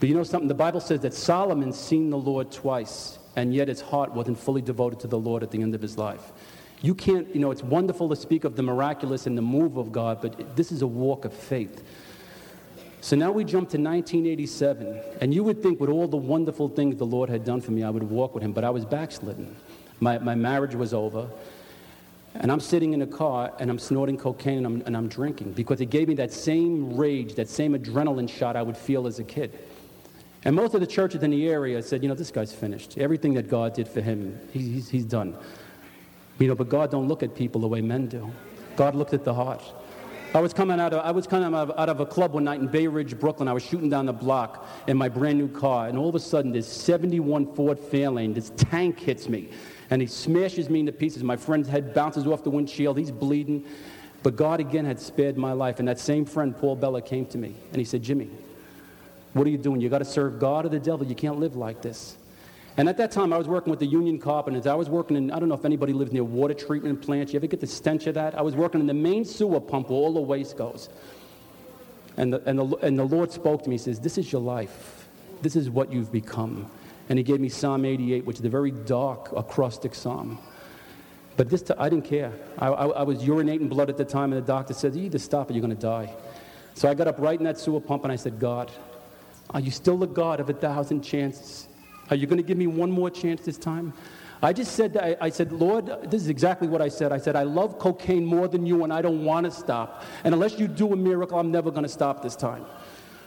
But 0.00 0.08
you 0.08 0.14
know 0.14 0.22
something? 0.22 0.48
The 0.48 0.54
Bible 0.54 0.80
says 0.80 1.00
that 1.00 1.12
Solomon 1.12 1.72
seen 1.72 2.08
the 2.08 2.16
Lord 2.16 2.50
twice, 2.50 3.18
and 3.36 3.54
yet 3.54 3.68
his 3.68 3.82
heart 3.82 4.12
wasn't 4.12 4.38
fully 4.38 4.62
devoted 4.62 4.98
to 5.00 5.06
the 5.06 5.18
Lord 5.18 5.42
at 5.42 5.50
the 5.50 5.60
end 5.60 5.74
of 5.74 5.82
his 5.82 5.98
life. 5.98 6.32
You 6.80 6.94
can't, 6.94 7.32
you 7.34 7.40
know, 7.40 7.50
it's 7.50 7.62
wonderful 7.62 8.08
to 8.08 8.16
speak 8.16 8.44
of 8.44 8.56
the 8.56 8.62
miraculous 8.62 9.26
and 9.26 9.36
the 9.36 9.42
move 9.42 9.76
of 9.76 9.92
God, 9.92 10.22
but 10.22 10.56
this 10.56 10.72
is 10.72 10.80
a 10.80 10.86
walk 10.86 11.26
of 11.26 11.34
faith. 11.34 11.84
So 13.02 13.14
now 13.14 13.30
we 13.30 13.44
jump 13.44 13.68
to 13.70 13.78
1987, 13.78 15.02
and 15.20 15.34
you 15.34 15.44
would 15.44 15.62
think 15.62 15.78
with 15.78 15.90
all 15.90 16.08
the 16.08 16.16
wonderful 16.16 16.70
things 16.70 16.96
the 16.96 17.04
Lord 17.04 17.28
had 17.28 17.44
done 17.44 17.60
for 17.60 17.72
me, 17.72 17.82
I 17.82 17.90
would 17.90 18.02
walk 18.02 18.34
with 18.34 18.42
him, 18.42 18.52
but 18.52 18.64
I 18.64 18.70
was 18.70 18.86
backslidden. 18.86 19.54
My, 20.00 20.18
my 20.18 20.34
marriage 20.34 20.74
was 20.74 20.94
over, 20.94 21.28
and 22.34 22.50
I'm 22.50 22.60
sitting 22.60 22.94
in 22.94 23.02
a 23.02 23.06
car 23.06 23.52
and 23.58 23.70
I'm 23.70 23.78
snorting 23.78 24.16
cocaine 24.16 24.58
and 24.58 24.66
I'm, 24.66 24.82
and 24.86 24.96
I'm 24.96 25.08
drinking 25.08 25.52
because 25.52 25.80
it 25.80 25.90
gave 25.90 26.08
me 26.08 26.14
that 26.14 26.32
same 26.32 26.96
rage, 26.96 27.34
that 27.34 27.48
same 27.48 27.74
adrenaline 27.74 28.28
shot 28.28 28.56
I 28.56 28.62
would 28.62 28.76
feel 28.76 29.06
as 29.06 29.18
a 29.18 29.24
kid. 29.24 29.58
And 30.44 30.56
most 30.56 30.74
of 30.74 30.80
the 30.80 30.86
churches 30.86 31.22
in 31.22 31.30
the 31.30 31.48
area 31.48 31.82
said, 31.82 32.02
you 32.02 32.08
know, 32.08 32.14
this 32.14 32.30
guy's 32.30 32.52
finished. 32.52 32.96
Everything 32.96 33.34
that 33.34 33.48
God 33.48 33.74
did 33.74 33.86
for 33.86 34.00
him, 34.00 34.38
he's, 34.52 34.88
he's 34.88 35.04
done. 35.04 35.36
You 36.38 36.48
know, 36.48 36.54
but 36.54 36.70
God 36.70 36.90
don't 36.90 37.08
look 37.08 37.22
at 37.22 37.34
people 37.34 37.60
the 37.60 37.68
way 37.68 37.82
men 37.82 38.06
do. 38.06 38.30
God 38.76 38.94
looked 38.94 39.12
at 39.12 39.24
the 39.24 39.34
heart. 39.34 39.62
I 40.32 40.40
was 40.40 40.54
coming 40.54 40.80
out 40.80 40.94
of, 40.94 41.04
I 41.04 41.10
was 41.10 41.26
coming 41.26 41.52
out 41.52 41.70
of, 41.70 41.78
out 41.78 41.88
of 41.88 42.00
a 42.00 42.06
club 42.06 42.32
one 42.32 42.44
night 42.44 42.60
in 42.60 42.68
Bay 42.68 42.86
Ridge, 42.86 43.18
Brooklyn. 43.18 43.48
I 43.48 43.52
was 43.52 43.64
shooting 43.64 43.90
down 43.90 44.06
the 44.06 44.12
block 44.12 44.66
in 44.86 44.96
my 44.96 45.08
brand 45.08 45.38
new 45.38 45.48
car, 45.48 45.88
and 45.88 45.98
all 45.98 46.08
of 46.08 46.14
a 46.14 46.20
sudden, 46.20 46.52
this 46.52 46.68
71 46.68 47.52
Ford 47.54 47.78
Fairlane, 47.78 48.32
this 48.32 48.50
tank 48.56 49.00
hits 49.00 49.28
me, 49.28 49.50
and 49.90 50.00
he 50.00 50.06
smashes 50.06 50.70
me 50.70 50.80
into 50.80 50.92
pieces. 50.92 51.24
My 51.24 51.36
friend's 51.36 51.68
head 51.68 51.92
bounces 51.92 52.26
off 52.28 52.44
the 52.44 52.50
windshield. 52.50 52.96
He's 52.96 53.10
bleeding. 53.10 53.66
But 54.22 54.36
God 54.36 54.60
again 54.60 54.84
had 54.84 55.00
spared 55.00 55.36
my 55.36 55.52
life. 55.52 55.78
And 55.78 55.88
that 55.88 55.98
same 55.98 56.24
friend, 56.24 56.56
Paul 56.56 56.76
Bella, 56.76 57.02
came 57.02 57.26
to 57.26 57.38
me, 57.38 57.56
and 57.70 57.76
he 57.76 57.84
said, 57.84 58.02
Jimmy, 58.02 58.30
what 59.32 59.46
are 59.46 59.50
you 59.50 59.58
doing? 59.58 59.80
You 59.80 59.88
got 59.88 59.98
to 59.98 60.04
serve 60.04 60.38
God 60.38 60.66
or 60.66 60.68
the 60.68 60.80
devil. 60.80 61.06
You 61.06 61.14
can't 61.14 61.38
live 61.38 61.56
like 61.56 61.82
this. 61.82 62.16
And 62.76 62.88
at 62.88 62.96
that 62.96 63.10
time, 63.10 63.32
I 63.32 63.38
was 63.38 63.48
working 63.48 63.70
with 63.70 63.80
the 63.80 63.86
union 63.86 64.18
carpenters. 64.18 64.66
I 64.66 64.74
was 64.74 64.88
working 64.88 65.16
in, 65.16 65.30
I 65.30 65.38
don't 65.38 65.48
know 65.48 65.54
if 65.54 65.64
anybody 65.64 65.92
lives 65.92 66.12
near 66.12 66.24
water 66.24 66.54
treatment 66.54 67.02
plants. 67.02 67.32
You 67.32 67.38
ever 67.38 67.46
get 67.46 67.60
the 67.60 67.66
stench 67.66 68.06
of 68.06 68.14
that? 68.14 68.34
I 68.34 68.42
was 68.42 68.54
working 68.54 68.80
in 68.80 68.86
the 68.86 68.94
main 68.94 69.24
sewer 69.24 69.60
pump 69.60 69.90
where 69.90 69.98
all 69.98 70.14
the 70.14 70.20
waste 70.20 70.56
goes. 70.56 70.88
And 72.16 72.32
the, 72.32 72.42
and 72.48 72.58
the, 72.58 72.76
and 72.76 72.98
the 72.98 73.04
Lord 73.04 73.32
spoke 73.32 73.62
to 73.64 73.68
me. 73.68 73.74
He 73.74 73.78
says, 73.78 74.00
This 74.00 74.18
is 74.18 74.32
your 74.32 74.40
life. 74.40 75.08
This 75.42 75.56
is 75.56 75.70
what 75.70 75.92
you've 75.92 76.12
become. 76.12 76.70
And 77.08 77.18
He 77.18 77.22
gave 77.22 77.40
me 77.40 77.48
Psalm 77.48 77.84
88, 77.84 78.24
which 78.24 78.38
is 78.38 78.44
a 78.44 78.48
very 78.48 78.70
dark, 78.70 79.32
acrostic 79.36 79.94
psalm. 79.94 80.38
But 81.36 81.48
this, 81.48 81.62
t- 81.62 81.74
I 81.78 81.88
didn't 81.88 82.04
care. 82.04 82.32
I, 82.58 82.68
I, 82.68 82.86
I 82.88 83.02
was 83.02 83.22
urinating 83.22 83.68
blood 83.68 83.88
at 83.88 83.96
the 83.96 84.04
time, 84.04 84.32
and 84.32 84.42
the 84.42 84.46
doctor 84.46 84.74
said, 84.74 84.94
You 84.94 85.04
either 85.04 85.18
stop 85.18 85.50
or 85.50 85.54
you're 85.54 85.62
going 85.62 85.74
to 85.74 85.80
die. 85.80 86.14
So 86.74 86.88
I 86.88 86.94
got 86.94 87.08
up 87.08 87.18
right 87.18 87.38
in 87.38 87.44
that 87.44 87.58
sewer 87.58 87.80
pump 87.80 88.04
and 88.04 88.12
I 88.12 88.16
said, 88.16 88.38
God, 88.38 88.70
are 89.52 89.60
you 89.60 89.70
still 89.70 89.96
the 89.96 90.06
God 90.06 90.40
of 90.40 90.48
a 90.48 90.52
thousand 90.52 91.02
chances? 91.02 91.68
Are 92.10 92.16
you 92.16 92.26
going 92.26 92.38
to 92.38 92.42
give 92.42 92.58
me 92.58 92.66
one 92.66 92.90
more 92.90 93.10
chance 93.10 93.42
this 93.42 93.58
time? 93.58 93.92
I 94.42 94.52
just 94.52 94.72
said, 94.74 94.96
I, 94.96 95.16
I, 95.20 95.28
said, 95.28 95.52
Lord, 95.52 96.10
this 96.10 96.22
is 96.22 96.28
exactly 96.28 96.66
what 96.66 96.80
I 96.80 96.88
said. 96.88 97.12
I 97.12 97.18
said, 97.18 97.36
I 97.36 97.42
love 97.42 97.78
cocaine 97.78 98.24
more 98.24 98.48
than 98.48 98.64
you 98.64 98.84
and 98.84 98.92
I 98.92 99.02
don't 99.02 99.22
want 99.24 99.44
to 99.44 99.50
stop. 99.50 100.02
And 100.24 100.32
unless 100.32 100.58
you 100.58 100.66
do 100.66 100.92
a 100.92 100.96
miracle, 100.96 101.38
I'm 101.38 101.50
never 101.50 101.70
going 101.70 101.82
to 101.82 101.90
stop 101.90 102.22
this 102.22 102.36
time. 102.36 102.64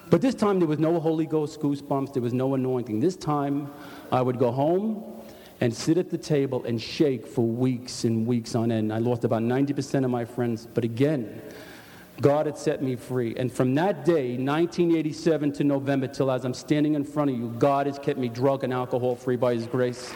But 0.09 0.21
this 0.21 0.36
time 0.36 0.59
there 0.59 0.67
was 0.67 0.80
no 0.80 0.99
Holy 0.99 1.28
Ghost 1.28 1.59
goosebumps, 1.59 2.13
there 2.13 2.21
was 2.21 2.34
no 2.34 2.55
anointing. 2.55 2.99
This 2.99 3.15
time 3.15 3.71
I 4.11 4.21
would 4.21 4.39
go 4.39 4.51
home 4.51 5.21
and 5.61 5.74
sit 5.74 5.97
at 5.97 6.09
the 6.09 6.17
table 6.17 6.65
and 6.65 6.82
shake 6.82 7.28
for 7.28 7.45
weeks 7.45 8.03
and 8.03 8.26
weeks 8.26 8.55
on 8.55 8.71
end. 8.71 8.91
I 8.91 8.97
lost 8.97 9.24
about 9.24 9.43
90% 9.43 10.03
of 10.03 10.11
my 10.11 10.26
friends, 10.26 10.67
but 10.74 10.84
again, 10.84 11.41
God 12.22 12.45
had 12.45 12.57
set 12.57 12.82
me 12.82 12.95
free. 12.95 13.36
And 13.38 13.51
from 13.51 13.74
that 13.76 14.05
day, 14.05 14.38
1987 14.38 15.51
to 15.53 15.64
November, 15.64 16.07
till 16.07 16.32
as 16.32 16.45
I'm 16.45 16.53
standing 16.53 16.93
in 16.93 17.03
front 17.03 17.32
of 17.32 17.38
you, 17.38 17.49
God 17.57 17.88
has 17.88 17.97
kept 17.97 18.20
me 18.20 18.30
drug 18.30 18.64
and 18.64 18.72
alcohol 18.72 19.16
free 19.16 19.36
by 19.36 19.55
His 19.55 19.66
grace. 19.66 20.14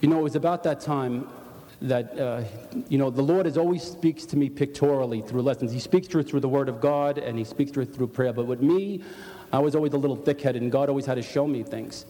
You 0.00 0.08
know, 0.08 0.20
it 0.20 0.22
was 0.22 0.36
about 0.36 0.62
that 0.62 0.80
time 0.80 1.28
that, 1.82 2.18
uh, 2.18 2.44
you 2.88 2.98
know, 2.98 3.10
the 3.10 3.22
Lord 3.22 3.46
has 3.46 3.58
always 3.58 3.82
speaks 3.82 4.24
to 4.26 4.36
me 4.36 4.48
pictorially 4.48 5.22
through 5.22 5.42
lessons. 5.42 5.72
He 5.72 5.80
speaks 5.80 6.08
to 6.08 6.18
it 6.20 6.28
through 6.28 6.40
the 6.40 6.48
Word 6.48 6.68
of 6.68 6.80
God, 6.80 7.18
and 7.18 7.36
He 7.36 7.44
speaks 7.44 7.70
to 7.72 7.80
it 7.80 7.94
through 7.94 8.08
prayer. 8.08 8.32
But 8.32 8.46
with 8.46 8.62
me, 8.62 9.02
I 9.52 9.58
was 9.58 9.74
always 9.74 9.92
a 9.92 9.96
little 9.98 10.16
thick-headed, 10.16 10.62
and 10.62 10.72
God 10.72 10.88
always 10.88 11.06
had 11.06 11.16
to 11.16 11.22
show 11.22 11.46
me 11.46 11.62
things. 11.62 12.06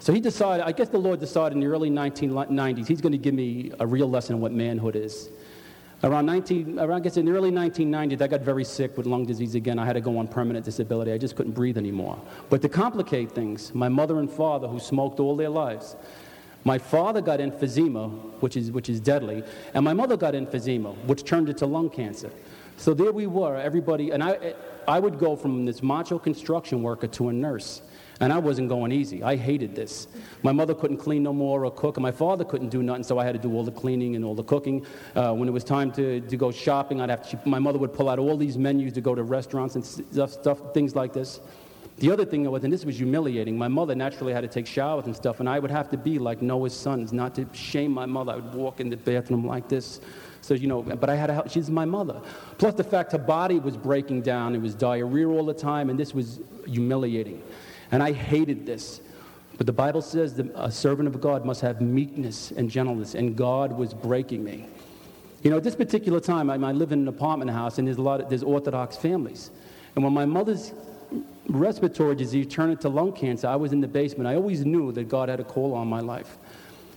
So 0.00 0.12
he 0.12 0.20
decided, 0.20 0.64
I 0.64 0.72
guess 0.72 0.88
the 0.88 0.98
Lord 0.98 1.20
decided 1.20 1.54
in 1.54 1.60
the 1.60 1.66
early 1.66 1.90
1990s, 1.90 2.86
he's 2.86 3.00
going 3.00 3.12
to 3.12 3.18
give 3.18 3.34
me 3.34 3.72
a 3.80 3.86
real 3.86 4.08
lesson 4.08 4.36
on 4.36 4.40
what 4.40 4.52
manhood 4.52 4.96
is. 4.96 5.28
Around 6.04 6.26
19, 6.26 6.78
around, 6.78 7.00
I 7.00 7.00
guess 7.00 7.16
in 7.16 7.26
the 7.26 7.32
early 7.32 7.50
1990s, 7.50 8.22
I 8.22 8.28
got 8.28 8.42
very 8.42 8.62
sick 8.62 8.96
with 8.96 9.06
lung 9.06 9.26
disease 9.26 9.56
again. 9.56 9.80
I 9.80 9.84
had 9.84 9.94
to 9.94 10.00
go 10.00 10.16
on 10.18 10.28
permanent 10.28 10.64
disability. 10.64 11.10
I 11.10 11.18
just 11.18 11.34
couldn't 11.34 11.52
breathe 11.52 11.76
anymore. 11.76 12.16
But 12.50 12.62
to 12.62 12.68
complicate 12.68 13.32
things, 13.32 13.74
my 13.74 13.88
mother 13.88 14.20
and 14.20 14.30
father, 14.30 14.68
who 14.68 14.78
smoked 14.78 15.18
all 15.18 15.34
their 15.34 15.48
lives, 15.48 15.96
my 16.62 16.78
father 16.78 17.20
got 17.20 17.40
emphysema, 17.40 18.10
which 18.40 18.56
is, 18.56 18.70
which 18.70 18.88
is 18.88 19.00
deadly, 19.00 19.42
and 19.74 19.84
my 19.84 19.92
mother 19.92 20.16
got 20.16 20.34
emphysema, 20.34 20.94
which 21.06 21.24
turned 21.24 21.48
into 21.48 21.66
lung 21.66 21.90
cancer. 21.90 22.30
So 22.76 22.94
there 22.94 23.10
we 23.10 23.26
were, 23.26 23.56
everybody, 23.56 24.10
and 24.10 24.22
I, 24.22 24.54
I 24.86 25.00
would 25.00 25.18
go 25.18 25.34
from 25.34 25.64
this 25.64 25.82
macho 25.82 26.16
construction 26.18 26.82
worker 26.82 27.08
to 27.08 27.28
a 27.28 27.32
nurse. 27.32 27.82
And 28.20 28.32
I 28.32 28.38
wasn't 28.38 28.68
going 28.68 28.90
easy. 28.90 29.22
I 29.22 29.36
hated 29.36 29.76
this. 29.76 30.08
My 30.42 30.50
mother 30.50 30.74
couldn't 30.74 30.96
clean 30.96 31.22
no 31.22 31.32
more 31.32 31.64
or 31.64 31.70
cook, 31.70 31.96
and 31.96 32.02
my 32.02 32.10
father 32.10 32.44
couldn't 32.44 32.70
do 32.70 32.82
nothing, 32.82 33.04
so 33.04 33.18
I 33.18 33.24
had 33.24 33.32
to 33.32 33.38
do 33.38 33.54
all 33.54 33.62
the 33.62 33.70
cleaning 33.70 34.16
and 34.16 34.24
all 34.24 34.34
the 34.34 34.42
cooking. 34.42 34.84
Uh, 35.14 35.32
when 35.34 35.48
it 35.48 35.52
was 35.52 35.62
time 35.62 35.92
to, 35.92 36.20
to 36.20 36.36
go 36.36 36.50
shopping, 36.50 37.00
I'd 37.00 37.10
have 37.10 37.28
to, 37.30 37.38
my 37.48 37.60
mother 37.60 37.78
would 37.78 37.92
pull 37.92 38.08
out 38.08 38.18
all 38.18 38.36
these 38.36 38.58
menus 38.58 38.92
to 38.94 39.00
go 39.00 39.14
to 39.14 39.22
restaurants 39.22 39.76
and 39.76 39.84
stuff, 39.84 40.32
stuff, 40.32 40.74
things 40.74 40.96
like 40.96 41.12
this. 41.12 41.40
The 41.98 42.12
other 42.12 42.24
thing 42.24 42.48
was, 42.48 42.62
and 42.62 42.72
this 42.72 42.84
was 42.84 42.96
humiliating, 42.96 43.58
my 43.58 43.66
mother 43.66 43.94
naturally 43.94 44.32
had 44.32 44.42
to 44.42 44.48
take 44.48 44.66
showers 44.66 45.06
and 45.06 45.14
stuff, 45.14 45.40
and 45.40 45.48
I 45.48 45.58
would 45.58 45.70
have 45.70 45.88
to 45.90 45.96
be 45.96 46.18
like 46.18 46.40
Noah's 46.42 46.74
sons, 46.74 47.12
not 47.12 47.34
to 47.36 47.46
shame 47.52 47.92
my 47.92 48.06
mother. 48.06 48.32
I 48.32 48.36
would 48.36 48.54
walk 48.54 48.80
in 48.80 48.88
the 48.88 48.96
bathroom 48.96 49.44
like 49.44 49.68
this. 49.68 50.00
So, 50.40 50.54
you 50.54 50.68
know, 50.68 50.82
but 50.82 51.10
I 51.10 51.16
had 51.16 51.26
to 51.26 51.34
help. 51.34 51.50
She's 51.50 51.68
my 51.68 51.84
mother. 51.84 52.20
Plus 52.56 52.74
the 52.74 52.84
fact 52.84 53.12
her 53.12 53.18
body 53.18 53.58
was 53.58 53.76
breaking 53.76 54.22
down. 54.22 54.54
It 54.54 54.62
was 54.62 54.74
diarrhea 54.74 55.28
all 55.28 55.44
the 55.44 55.54
time, 55.54 55.90
and 55.90 55.98
this 55.98 56.14
was 56.14 56.40
humiliating. 56.66 57.42
And 57.90 58.02
I 58.02 58.12
hated 58.12 58.66
this. 58.66 59.00
But 59.56 59.66
the 59.66 59.72
Bible 59.72 60.02
says 60.02 60.34
that 60.34 60.50
a 60.54 60.70
servant 60.70 61.08
of 61.08 61.20
God 61.20 61.44
must 61.44 61.60
have 61.62 61.80
meekness 61.80 62.52
and 62.52 62.70
gentleness, 62.70 63.14
and 63.14 63.36
God 63.36 63.76
was 63.76 63.92
breaking 63.92 64.44
me. 64.44 64.66
You 65.42 65.50
know, 65.50 65.56
at 65.56 65.64
this 65.64 65.74
particular 65.74 66.20
time, 66.20 66.50
I, 66.50 66.54
I 66.54 66.72
live 66.72 66.92
in 66.92 67.00
an 67.00 67.08
apartment 67.08 67.50
house, 67.50 67.78
and 67.78 67.86
there's 67.86 67.96
a 67.96 68.02
lot 68.02 68.20
of, 68.20 68.28
there's 68.28 68.42
Orthodox 68.42 68.96
families. 68.96 69.50
And 69.94 70.04
when 70.04 70.12
my 70.12 70.26
mother's 70.26 70.72
respiratory 71.48 72.14
disease 72.14 72.46
turned 72.46 72.72
into 72.72 72.88
lung 72.88 73.12
cancer, 73.12 73.48
I 73.48 73.56
was 73.56 73.72
in 73.72 73.80
the 73.80 73.88
basement. 73.88 74.28
I 74.28 74.34
always 74.34 74.64
knew 74.64 74.92
that 74.92 75.08
God 75.08 75.28
had 75.28 75.40
a 75.40 75.44
call 75.44 75.74
on 75.74 75.88
my 75.88 76.00
life. 76.00 76.36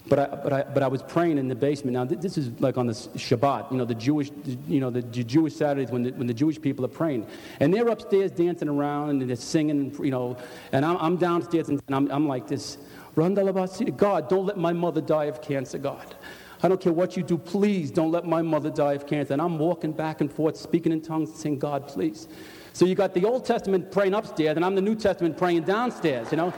But 0.08 0.20
I, 0.20 0.26
but, 0.36 0.54
I, 0.54 0.64
but 0.64 0.84
I 0.84 0.88
was 0.88 1.04
praying 1.04 1.38
in 1.38 1.48
the 1.48 1.56
basement. 1.56 1.94
Now, 1.94 2.06
this 2.06 2.38
is 2.38 2.50
like 2.60 2.78
on 2.78 2.88
the 2.88 2.94
Shabbat, 2.94 3.72
you 3.72 3.78
know, 3.78 3.86
the 3.86 3.96
Jewish, 3.96 4.32
you 4.68 4.80
know, 4.80 4.90
the 4.90 5.04
Jewish 5.04 5.56
Saturdays 5.56 5.92
when 5.92 6.04
the, 6.04 6.12
when 6.12 6.28
the 6.28 6.34
Jewish 6.34 6.60
people 6.60 6.84
are 6.84 6.90
praying. 6.90 7.28
And 7.60 7.74
they're 7.74 7.88
upstairs 7.88 8.32
dancing 8.32 8.68
around 8.68 9.10
and 9.10 9.30
they're 9.30 9.36
singing, 9.36 9.96
you 10.04 10.12
know, 10.12 10.38
and 10.72 10.84
I'm, 10.84 10.98
I'm 10.98 11.18
downstairs 11.18 11.70
and 11.70 11.82
I'm, 11.90 12.10
I'm 12.12 12.28
like 12.28 12.48
this, 12.48 12.80
God, 13.16 14.30
don't 14.30 14.46
let 14.46 14.58
my 14.58 14.74
mother 14.74 15.02
die 15.02 15.26
of 15.26 15.42
cancer, 15.42 15.78
God. 15.78 16.16
I 16.64 16.68
don't 16.68 16.80
care 16.80 16.94
what 16.94 17.18
you 17.18 17.24
do, 17.24 17.38
please 17.38 17.92
don't 17.92 18.12
let 18.12 18.26
my 18.26 18.42
mother 18.42 18.70
die 18.70 18.94
of 18.94 19.08
cancer. 19.08 19.34
And 19.34 19.42
I'm 19.42 19.58
walking 19.58 19.92
back 19.92 20.22
and 20.22 20.32
forth, 20.32 20.58
speaking 20.58 20.92
in 20.92 21.02
tongues, 21.02 21.34
saying, 21.36 21.60
God, 21.60 21.88
please. 21.88 22.28
So 22.74 22.86
you 22.86 22.96
got 22.96 23.14
the 23.14 23.26
Old 23.26 23.46
Testament 23.46 23.92
praying 23.92 24.14
upstairs, 24.14 24.56
and 24.56 24.64
I'm 24.64 24.76
the 24.76 24.82
New 24.82 24.96
Testament 24.96 25.38
praying 25.38 25.64
downstairs, 25.64 26.32
you 26.32 26.38
know? 26.38 26.54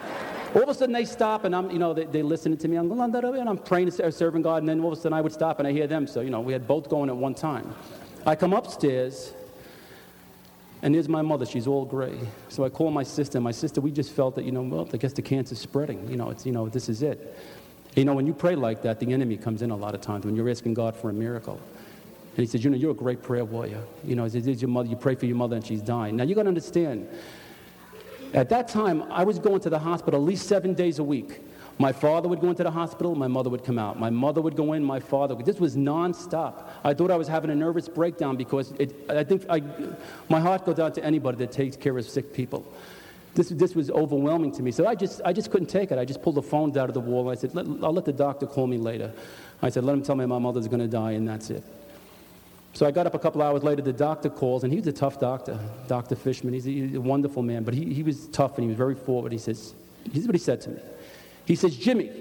All 0.56 0.64
of 0.64 0.70
a 0.70 0.74
sudden 0.74 0.94
they 0.94 1.06
stop 1.06 1.46
and 1.46 1.56
I'm, 1.56 1.72
you 1.72 1.80
know, 1.80 1.94
they, 1.94 2.06
they 2.06 2.22
listening 2.22 2.58
to 2.60 2.68
me. 2.68 2.78
I'm, 2.78 2.88
going, 2.88 3.02
and 3.16 3.50
I'm 3.50 3.58
praying, 3.58 3.92
serving 3.92 4.42
God, 4.42 4.58
and 4.58 4.70
then 4.70 4.80
all 4.82 4.92
of 4.92 4.98
a 4.98 5.02
sudden 5.02 5.18
I 5.18 5.22
would 5.22 5.34
stop 5.34 5.60
and 5.60 5.68
I 5.68 5.72
hear 5.72 5.88
them. 5.88 6.08
So, 6.08 6.22
you 6.22 6.30
know, 6.30 6.42
we 6.42 6.54
had 6.54 6.68
both 6.68 6.90
going 6.90 7.10
at 7.10 7.16
one 7.16 7.34
time. 7.34 7.74
I 8.26 8.36
come 8.36 8.54
upstairs, 8.54 9.34
and 10.82 10.96
there's 10.96 11.10
my 11.10 11.22
mother. 11.22 11.46
She's 11.46 11.68
all 11.68 11.86
gray. 11.86 12.18
So 12.50 12.64
I 12.64 12.70
call 12.70 12.92
my 12.92 13.04
sister. 13.04 13.40
My 13.40 13.52
sister, 13.52 13.82
we 13.82 13.92
just 13.92 14.12
felt 14.12 14.36
that, 14.36 14.46
you 14.46 14.52
know, 14.52 14.62
well, 14.62 14.88
I 14.94 14.98
guess 14.98 15.14
the 15.14 15.22
cancer's 15.22 15.60
spreading. 15.60 16.10
You 16.10 16.18
know, 16.18 16.30
it's, 16.30 16.46
you 16.46 16.52
know, 16.52 16.70
this 16.70 16.88
is 16.90 17.02
it. 17.02 17.38
You 17.96 18.06
know, 18.06 18.14
when 18.14 18.28
you 18.28 18.34
pray 18.34 18.56
like 18.56 18.82
that, 18.84 19.00
the 19.00 19.12
enemy 19.14 19.38
comes 19.38 19.62
in 19.62 19.72
a 19.72 19.76
lot 19.76 19.96
of 19.96 20.02
times 20.02 20.26
when 20.26 20.36
you're 20.36 20.50
asking 20.50 20.74
God 20.74 20.96
for 20.96 21.10
a 21.10 21.14
miracle. 21.14 21.60
And 22.36 22.40
he 22.40 22.46
says, 22.48 22.64
you 22.64 22.70
know, 22.70 22.78
you're 22.78 22.92
a 22.92 22.96
great 22.96 23.22
prayer 23.22 23.46
warrior. 23.46 23.84
You 24.04 24.16
know, 24.16 24.24
he 24.24 24.42
says, 24.42 24.62
your 24.62 24.70
mother, 24.70 24.90
you 24.90 24.96
pray 24.96 25.16
for 25.16 25.26
your 25.26 25.36
mother 25.36 25.56
and 25.56 25.66
she's 25.66 25.82
dying. 25.82 26.16
Now 26.16 26.24
you 26.24 26.34
got 26.34 26.44
to 26.44 26.48
understand, 26.48 27.08
at 28.34 28.50
that 28.50 28.68
time, 28.68 29.04
I 29.12 29.24
was 29.24 29.40
going 29.40 29.60
to 29.62 29.70
the 29.70 29.80
hospital 29.80 30.20
at 30.20 30.26
least 30.26 30.48
seven 30.48 30.74
days 30.74 31.00
a 31.00 31.04
week. 31.04 31.42
My 31.80 31.92
father 31.92 32.30
would 32.30 32.40
go 32.40 32.50
into 32.50 32.64
the 32.64 32.72
hospital, 32.72 33.16
my 33.16 33.28
mother 33.28 33.50
would 33.50 33.64
come 33.64 33.80
out. 33.80 34.00
My 34.00 34.10
mother 34.10 34.42
would 34.42 34.56
go 34.56 34.74
in, 34.74 34.84
my 34.84 35.00
father 35.00 35.36
would. 35.36 35.46
This 35.46 35.60
was 35.60 35.76
nonstop. 35.76 36.66
I 36.84 36.94
thought 36.94 37.10
I 37.10 37.16
was 37.16 37.28
having 37.28 37.50
a 37.50 37.56
nervous 37.56 37.90
breakdown 37.90 38.36
because 38.36 38.72
it, 38.74 38.94
I 39.10 39.24
think 39.24 39.46
I, 39.50 39.62
my 40.30 40.40
heart 40.40 40.66
goes 40.66 40.80
out 40.80 40.94
to 40.96 41.04
anybody 41.04 41.38
that 41.40 41.52
takes 41.52 41.76
care 41.76 41.98
of 41.98 42.08
sick 42.08 42.32
people. 42.34 42.66
This, 43.34 43.50
this 43.50 43.74
was 43.74 43.90
overwhelming 43.90 44.52
to 44.54 44.62
me. 44.62 44.72
So 44.72 44.86
I 44.86 44.94
just, 44.94 45.22
I 45.26 45.34
just 45.34 45.50
couldn't 45.50 45.70
take 45.70 45.92
it. 45.92 45.98
I 45.98 46.06
just 46.06 46.22
pulled 46.22 46.36
the 46.36 46.44
phones 46.44 46.78
out 46.78 46.90
of 46.90 46.94
the 46.94 47.00
wall. 47.00 47.30
I 47.30 47.36
said, 47.36 47.56
let, 47.56 47.66
I'll 47.84 47.94
let 47.94 48.06
the 48.06 48.14
doctor 48.14 48.46
call 48.46 48.68
me 48.68 48.78
later. 48.78 49.12
I 49.64 49.70
said, 49.70 49.84
let 49.84 49.94
him 49.94 50.04
tell 50.04 50.16
me 50.16 50.26
my 50.28 50.38
mother's 50.38 50.68
going 50.68 50.82
to 50.82 50.88
die, 50.88 51.14
and 51.14 51.28
that's 51.28 51.50
it. 51.50 51.64
So 52.74 52.88
I 52.88 52.92
got 52.92 53.06
up 53.06 53.14
a 53.14 53.20
couple 53.20 53.44
hours 53.44 53.64
later, 53.64 53.84
the 53.84 53.94
doctor 53.94 54.30
calls, 54.30 54.64
and 54.64 54.74
he 54.74 54.80
was 54.80 54.88
a 54.88 54.92
tough 54.92 55.20
doctor, 55.20 55.60
Dr. 55.88 56.16
Fishman. 56.16 56.54
He's 56.54 56.66
a, 56.66 56.72
he's 56.72 56.96
a 56.96 57.02
wonderful 57.02 57.44
man, 57.44 57.64
but 57.64 57.76
he, 57.76 57.94
he 57.94 58.02
was 58.02 58.28
tough 58.30 58.58
and 58.58 58.64
he 58.64 58.68
was 58.68 58.78
very 58.78 58.96
forward. 58.96 59.32
He 59.32 59.38
says, 59.38 59.76
Here's 60.12 60.26
what 60.26 60.34
he 60.34 60.40
said 60.40 60.60
to 60.62 60.72
me. 60.72 60.82
He 61.46 61.56
says, 61.56 61.78
Jimmy, 61.78 62.12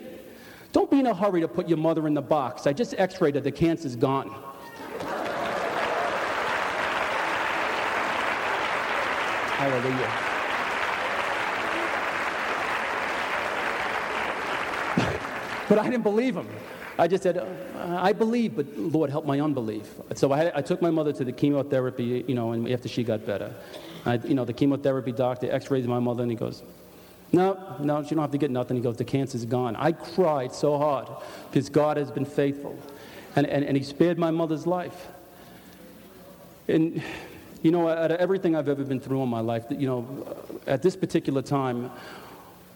don't 0.73 0.91
be 0.91 1.01
in 1.01 1.07
a 1.07 1.15
hurry 1.15 1.41
to 1.41 1.49
put 1.49 1.69
your 1.69 1.79
mother 1.79 2.07
in 2.07 2.13
the 2.13 2.21
box. 2.21 2.67
I 2.67 2.75
just 2.75 2.95
x 2.99 3.19
rayed 3.21 3.35
her, 3.35 3.41
the 3.41 3.51
cancer's 3.51 3.97
gone. 3.97 4.29
Hallelujah. 9.57 10.13
but 15.69 15.79
I 15.79 15.85
didn't 15.85 16.03
believe 16.03 16.37
him. 16.37 16.47
I 16.99 17.09
just 17.09 17.23
said, 17.23 17.39
uh, 17.39 17.47
I 18.01 18.13
believe, 18.13 18.57
but 18.57 18.67
Lord, 18.77 19.11
help 19.11 19.25
my 19.25 19.41
unbelief. 19.41 19.89
So 20.15 20.33
I, 20.33 20.59
I, 20.59 20.63
took 20.63 20.83
my 20.83 20.91
mother 20.91 21.13
to 21.15 21.25
the 21.25 21.33
chemotherapy, 21.33 22.25
you 22.29 22.35
know, 22.35 22.53
and 22.53 22.69
after 22.71 22.89
she 22.89 23.03
got 23.03 23.25
better. 23.25 23.55
I, 24.05 24.15
you 24.17 24.35
know, 24.35 24.45
the 24.45 24.53
chemotherapy 24.53 25.13
doctor 25.13 25.51
x-rays 25.51 25.87
my 25.87 25.99
mother, 25.99 26.23
and 26.23 26.31
he 26.31 26.37
goes, 26.37 26.63
no, 27.33 27.77
no, 27.81 28.01
you 28.01 28.09
don't 28.11 28.19
have 28.19 28.31
to 28.33 28.39
get 28.39 28.51
nothing. 28.51 28.77
He 28.77 28.83
goes, 28.83 28.97
the 28.97 29.05
cancer's 29.05 29.47
gone. 29.47 29.75
I 29.77 29.93
cried 29.93 30.55
so 30.55 30.77
hard 30.77 31.09
because 31.51 31.71
God 31.71 31.97
has 31.97 32.11
been 32.11 32.27
faithful. 32.27 32.79
And, 33.37 33.47
and, 33.47 33.65
and 33.65 33.75
he 33.77 33.83
spared 33.83 34.19
my 34.19 34.31
mother's 34.31 34.67
life. 34.67 35.09
And, 36.69 37.03
you 37.63 37.71
know, 37.71 37.89
out 37.89 38.11
of 38.11 38.21
everything 38.21 38.55
I've 38.55 38.69
ever 38.69 38.85
been 38.85 39.01
through 39.01 39.23
in 39.23 39.31
my 39.31 39.41
life, 39.41 39.65
you 39.71 39.87
know, 39.87 40.37
at 40.67 40.83
this 40.83 40.95
particular 40.95 41.41
time, 41.41 41.91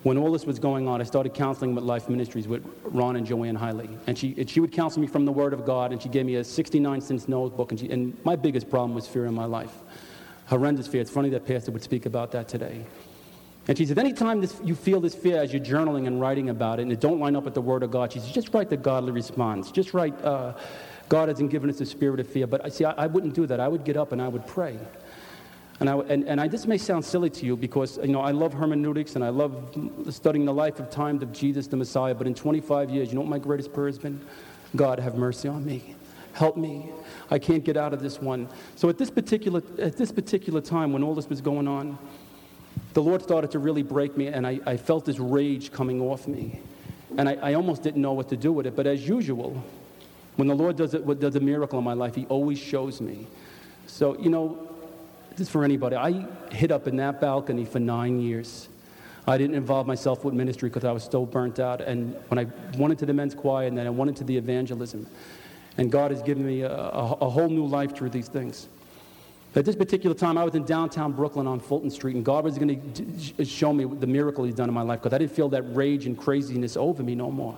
when 0.06 0.18
all 0.18 0.30
this 0.30 0.46
was 0.46 0.60
going 0.60 0.86
on, 0.86 1.00
I 1.00 1.04
started 1.04 1.34
counseling 1.34 1.74
with 1.74 1.82
Life 1.82 2.08
Ministries 2.08 2.46
with 2.46 2.64
Ron 2.84 3.16
and 3.16 3.26
Joanne 3.26 3.58
Hiley. 3.58 3.88
And 4.06 4.16
she, 4.16 4.36
and 4.38 4.48
she 4.48 4.60
would 4.60 4.70
counsel 4.70 5.00
me 5.00 5.08
from 5.08 5.24
the 5.24 5.32
Word 5.32 5.52
of 5.52 5.66
God, 5.66 5.90
and 5.90 6.00
she 6.00 6.08
gave 6.08 6.24
me 6.24 6.36
a 6.36 6.44
69 6.44 7.00
cents 7.00 7.26
notebook. 7.26 7.72
And, 7.72 7.80
she, 7.80 7.90
and 7.90 8.16
my 8.24 8.36
biggest 8.36 8.70
problem 8.70 8.94
was 8.94 9.08
fear 9.08 9.26
in 9.26 9.34
my 9.34 9.46
life. 9.46 9.72
Horrendous 10.46 10.86
fear. 10.86 11.00
It's 11.00 11.10
funny 11.10 11.28
that 11.30 11.44
Pastor 11.44 11.72
would 11.72 11.82
speak 11.82 12.06
about 12.06 12.30
that 12.30 12.46
today. 12.46 12.84
And 13.66 13.76
she 13.76 13.84
said, 13.84 13.98
anytime 13.98 14.40
this, 14.40 14.54
you 14.62 14.76
feel 14.76 15.00
this 15.00 15.16
fear 15.16 15.42
as 15.42 15.52
you're 15.52 15.60
journaling 15.60 16.06
and 16.06 16.20
writing 16.20 16.50
about 16.50 16.78
it, 16.78 16.82
and 16.82 16.92
it 16.92 17.00
don't 17.00 17.18
line 17.18 17.34
up 17.34 17.42
with 17.42 17.54
the 17.54 17.60
Word 17.60 17.82
of 17.82 17.90
God, 17.90 18.12
she 18.12 18.20
says, 18.20 18.30
just 18.30 18.54
write 18.54 18.70
the 18.70 18.76
godly 18.76 19.10
response. 19.10 19.72
Just 19.72 19.92
write, 19.92 20.14
uh, 20.24 20.52
God 21.08 21.30
hasn't 21.30 21.50
given 21.50 21.68
us 21.68 21.80
a 21.80 21.86
spirit 21.86 22.20
of 22.20 22.28
fear. 22.28 22.46
But 22.46 22.64
I 22.64 22.68
see, 22.68 22.84
I, 22.84 22.92
I 22.92 23.06
wouldn't 23.08 23.34
do 23.34 23.44
that. 23.46 23.58
I 23.58 23.66
would 23.66 23.82
get 23.82 23.96
up 23.96 24.12
and 24.12 24.22
I 24.22 24.28
would 24.28 24.46
pray. 24.46 24.78
And, 25.78 25.90
I, 25.90 25.98
and, 25.98 26.24
and 26.24 26.40
I, 26.40 26.48
this 26.48 26.66
may 26.66 26.78
sound 26.78 27.04
silly 27.04 27.28
to 27.30 27.44
you 27.44 27.56
because 27.56 27.98
you 27.98 28.08
know, 28.08 28.20
I 28.20 28.30
love 28.30 28.54
hermeneutics 28.54 29.14
and 29.14 29.24
I 29.24 29.28
love 29.28 29.76
studying 30.10 30.46
the 30.46 30.54
life 30.54 30.80
of 30.80 30.88
time 30.88 31.20
of 31.22 31.32
Jesus 31.32 31.66
the 31.66 31.76
Messiah, 31.76 32.14
but 32.14 32.26
in 32.26 32.34
25 32.34 32.88
years, 32.90 33.08
you 33.08 33.14
know 33.14 33.20
what 33.20 33.28
my 33.28 33.38
greatest 33.38 33.72
prayer 33.74 33.86
has 33.86 33.98
been? 33.98 34.20
God, 34.74 34.98
have 34.98 35.16
mercy 35.16 35.48
on 35.48 35.64
me. 35.64 35.94
Help 36.32 36.56
me. 36.56 36.90
I 37.30 37.38
can't 37.38 37.64
get 37.64 37.76
out 37.76 37.92
of 37.92 38.00
this 38.00 38.20
one. 38.20 38.48
So 38.74 38.88
at 38.88 38.98
this 38.98 39.10
particular, 39.10 39.62
at 39.78 39.96
this 39.96 40.12
particular 40.12 40.60
time 40.60 40.92
when 40.92 41.02
all 41.02 41.14
this 41.14 41.28
was 41.28 41.40
going 41.40 41.68
on, 41.68 41.98
the 42.94 43.02
Lord 43.02 43.22
started 43.22 43.50
to 43.50 43.58
really 43.58 43.82
break 43.82 44.16
me, 44.16 44.28
and 44.28 44.46
I, 44.46 44.60
I 44.64 44.76
felt 44.76 45.04
this 45.04 45.18
rage 45.18 45.72
coming 45.72 46.00
off 46.00 46.26
me. 46.26 46.60
And 47.18 47.28
I, 47.28 47.34
I 47.34 47.54
almost 47.54 47.82
didn't 47.82 48.00
know 48.00 48.12
what 48.12 48.28
to 48.30 48.36
do 48.36 48.52
with 48.52 48.66
it. 48.66 48.76
But 48.76 48.86
as 48.86 49.06
usual, 49.06 49.62
When 50.36 50.48
the 50.48 50.54
Lord 50.54 50.76
does, 50.76 50.94
it, 50.94 51.18
does 51.18 51.34
a 51.36 51.40
miracle 51.40 51.78
in 51.78 51.84
my 51.84 51.94
life, 51.94 52.14
He 52.14 52.26
always 52.26 52.58
shows 52.58 53.00
me. 53.00 53.26
So, 53.86 54.18
you 54.18 54.28
know, 54.28 54.68
this 55.36 55.48
for 55.48 55.64
anybody. 55.64 55.96
I 55.96 56.26
hid 56.50 56.72
up 56.72 56.86
in 56.86 56.96
that 56.96 57.20
balcony 57.20 57.64
for 57.64 57.78
nine 57.78 58.20
years. 58.20 58.68
I 59.26 59.38
didn't 59.38 59.56
involve 59.56 59.86
myself 59.86 60.24
with 60.24 60.34
ministry 60.34 60.68
because 60.68 60.84
I 60.84 60.92
was 60.92 61.04
so 61.04 61.26
burnt 61.26 61.58
out. 61.58 61.80
And 61.80 62.14
when 62.28 62.38
I 62.38 62.46
went 62.78 62.92
into 62.92 63.06
the 63.06 63.12
men's 63.12 63.34
choir 63.34 63.66
and 63.66 63.76
then 63.76 63.86
I 63.86 63.90
went 63.90 64.08
into 64.08 64.24
the 64.24 64.36
evangelism, 64.36 65.06
and 65.78 65.90
God 65.90 66.10
has 66.10 66.22
given 66.22 66.46
me 66.46 66.62
a, 66.62 66.72
a, 66.72 67.12
a 67.20 67.28
whole 67.28 67.48
new 67.48 67.66
life 67.66 67.94
through 67.94 68.10
these 68.10 68.28
things. 68.28 68.68
At 69.54 69.64
this 69.64 69.74
particular 69.74 70.14
time, 70.14 70.36
I 70.36 70.44
was 70.44 70.54
in 70.54 70.64
downtown 70.64 71.12
Brooklyn 71.12 71.46
on 71.46 71.60
Fulton 71.60 71.90
Street, 71.90 72.14
and 72.14 72.24
God 72.24 72.44
was 72.44 72.58
going 72.58 72.92
to 73.36 73.44
show 73.44 73.72
me 73.72 73.84
the 73.84 74.06
miracle 74.06 74.44
He's 74.44 74.54
done 74.54 74.68
in 74.68 74.74
my 74.74 74.82
life 74.82 75.00
because 75.00 75.14
I 75.14 75.18
didn't 75.18 75.32
feel 75.32 75.48
that 75.48 75.62
rage 75.74 76.04
and 76.04 76.16
craziness 76.16 76.76
over 76.76 77.02
me 77.02 77.14
no 77.14 77.30
more. 77.30 77.56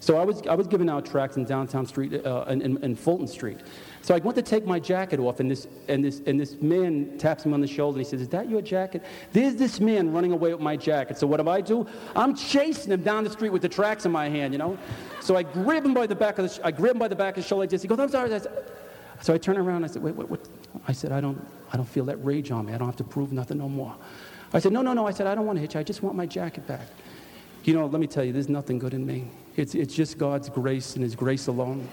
So 0.00 0.16
I 0.16 0.24
was, 0.24 0.40
I 0.46 0.54
was 0.54 0.66
giving 0.66 0.88
out 0.88 1.04
tracts 1.04 1.36
in 1.36 1.44
downtown 1.44 1.84
street, 1.84 2.24
uh, 2.24 2.46
in, 2.48 2.82
in, 2.82 2.96
Fulton 2.96 3.26
Street. 3.26 3.58
So 4.00 4.14
I 4.14 4.18
went 4.18 4.34
to 4.36 4.42
take 4.42 4.64
my 4.64 4.80
jacket 4.80 5.20
off, 5.20 5.40
and 5.40 5.50
this, 5.50 5.68
and, 5.88 6.02
this, 6.02 6.22
and 6.24 6.40
this 6.40 6.54
man 6.62 7.18
taps 7.18 7.44
me 7.44 7.52
on 7.52 7.60
the 7.60 7.66
shoulder, 7.66 7.98
and 7.98 8.06
he 8.06 8.10
says, 8.10 8.22
is 8.22 8.28
that 8.30 8.48
your 8.48 8.62
jacket? 8.62 9.04
There's 9.32 9.56
this 9.56 9.78
man 9.78 10.10
running 10.10 10.32
away 10.32 10.52
with 10.54 10.62
my 10.62 10.74
jacket. 10.74 11.18
So 11.18 11.26
what 11.26 11.36
do 11.38 11.50
I 11.50 11.60
do? 11.60 11.86
I'm 12.16 12.34
chasing 12.34 12.92
him 12.92 13.02
down 13.02 13.24
the 13.24 13.30
street 13.30 13.50
with 13.50 13.60
the 13.60 13.68
tracts 13.68 14.06
in 14.06 14.12
my 14.12 14.26
hand, 14.30 14.54
you 14.54 14.58
know? 14.58 14.78
So 15.20 15.36
I 15.36 15.42
grab 15.42 15.84
him 15.84 15.92
by 15.92 16.06
the 16.06 16.14
back 16.14 16.38
of 16.38 16.48
the, 16.48 16.66
I 16.66 16.70
grab 16.70 16.92
him 16.92 16.98
by 16.98 17.08
the 17.08 17.16
back 17.16 17.34
of 17.34 17.36
his 17.36 17.46
shoulder 17.46 17.64
like 17.64 17.70
this. 17.70 17.82
He 17.82 17.88
goes, 17.88 18.00
I'm 18.00 18.08
sorry. 18.08 18.40
So 19.20 19.34
I 19.34 19.38
turn 19.38 19.58
around, 19.58 19.76
and 19.76 19.84
I 19.84 19.88
said, 19.88 20.02
wait, 20.02 20.16
wait, 20.16 20.30
what? 20.30 20.48
I 20.88 20.92
said, 20.92 21.12
I 21.12 21.20
don't, 21.20 21.46
I 21.74 21.76
don't 21.76 21.88
feel 21.88 22.06
that 22.06 22.24
rage 22.24 22.50
on 22.50 22.64
me. 22.64 22.72
I 22.72 22.78
don't 22.78 22.88
have 22.88 22.96
to 22.96 23.04
prove 23.04 23.32
nothing 23.32 23.58
no 23.58 23.68
more. 23.68 23.94
I 24.54 24.60
said, 24.60 24.72
no, 24.72 24.80
no, 24.80 24.94
no. 24.94 25.06
I 25.06 25.10
said, 25.10 25.26
I 25.26 25.34
don't 25.34 25.44
want 25.44 25.58
to 25.58 25.60
hit 25.60 25.74
you. 25.74 25.80
I 25.80 25.82
just 25.82 26.02
want 26.02 26.16
my 26.16 26.24
jacket 26.24 26.66
back. 26.66 26.86
You 27.64 27.74
know, 27.74 27.84
let 27.84 28.00
me 28.00 28.06
tell 28.06 28.24
you, 28.24 28.32
there's 28.32 28.48
nothing 28.48 28.78
good 28.78 28.94
in 28.94 29.04
me. 29.04 29.30
It's, 29.60 29.74
it's 29.74 29.94
just 29.94 30.16
God's 30.16 30.48
grace 30.48 30.94
and 30.94 31.04
His 31.04 31.14
grace 31.14 31.46
alone. 31.46 31.86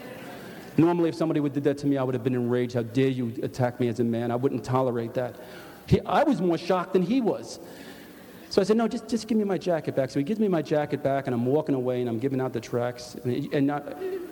Normally, 0.78 1.08
if 1.08 1.14
somebody 1.14 1.40
would 1.40 1.52
did 1.52 1.64
that 1.64 1.76
to 1.78 1.86
me, 1.86 1.98
I 1.98 2.02
would 2.02 2.14
have 2.14 2.24
been 2.24 2.34
enraged. 2.34 2.74
How 2.74 2.82
dare 2.82 3.08
you 3.08 3.34
attack 3.42 3.78
me 3.80 3.88
as 3.88 4.00
a 4.00 4.04
man? 4.04 4.30
I 4.30 4.36
wouldn't 4.36 4.64
tolerate 4.64 5.14
that. 5.14 5.36
He, 5.86 6.00
I 6.02 6.22
was 6.22 6.40
more 6.40 6.56
shocked 6.56 6.92
than 6.92 7.02
he 7.02 7.20
was. 7.20 7.58
So 8.50 8.62
I 8.62 8.64
said, 8.64 8.78
no, 8.78 8.88
just, 8.88 9.08
just 9.08 9.28
give 9.28 9.36
me 9.36 9.44
my 9.44 9.58
jacket 9.58 9.94
back. 9.94 10.08
So 10.08 10.18
he 10.18 10.24
gives 10.24 10.40
me 10.40 10.48
my 10.48 10.62
jacket 10.62 11.02
back, 11.02 11.26
and 11.26 11.34
I'm 11.34 11.44
walking 11.44 11.74
away, 11.74 12.00
and 12.00 12.08
I'm 12.08 12.18
giving 12.18 12.40
out 12.40 12.54
the 12.54 12.60
tracks. 12.60 13.16
And, 13.24 13.52
and 13.52 13.70
I, 13.70 13.82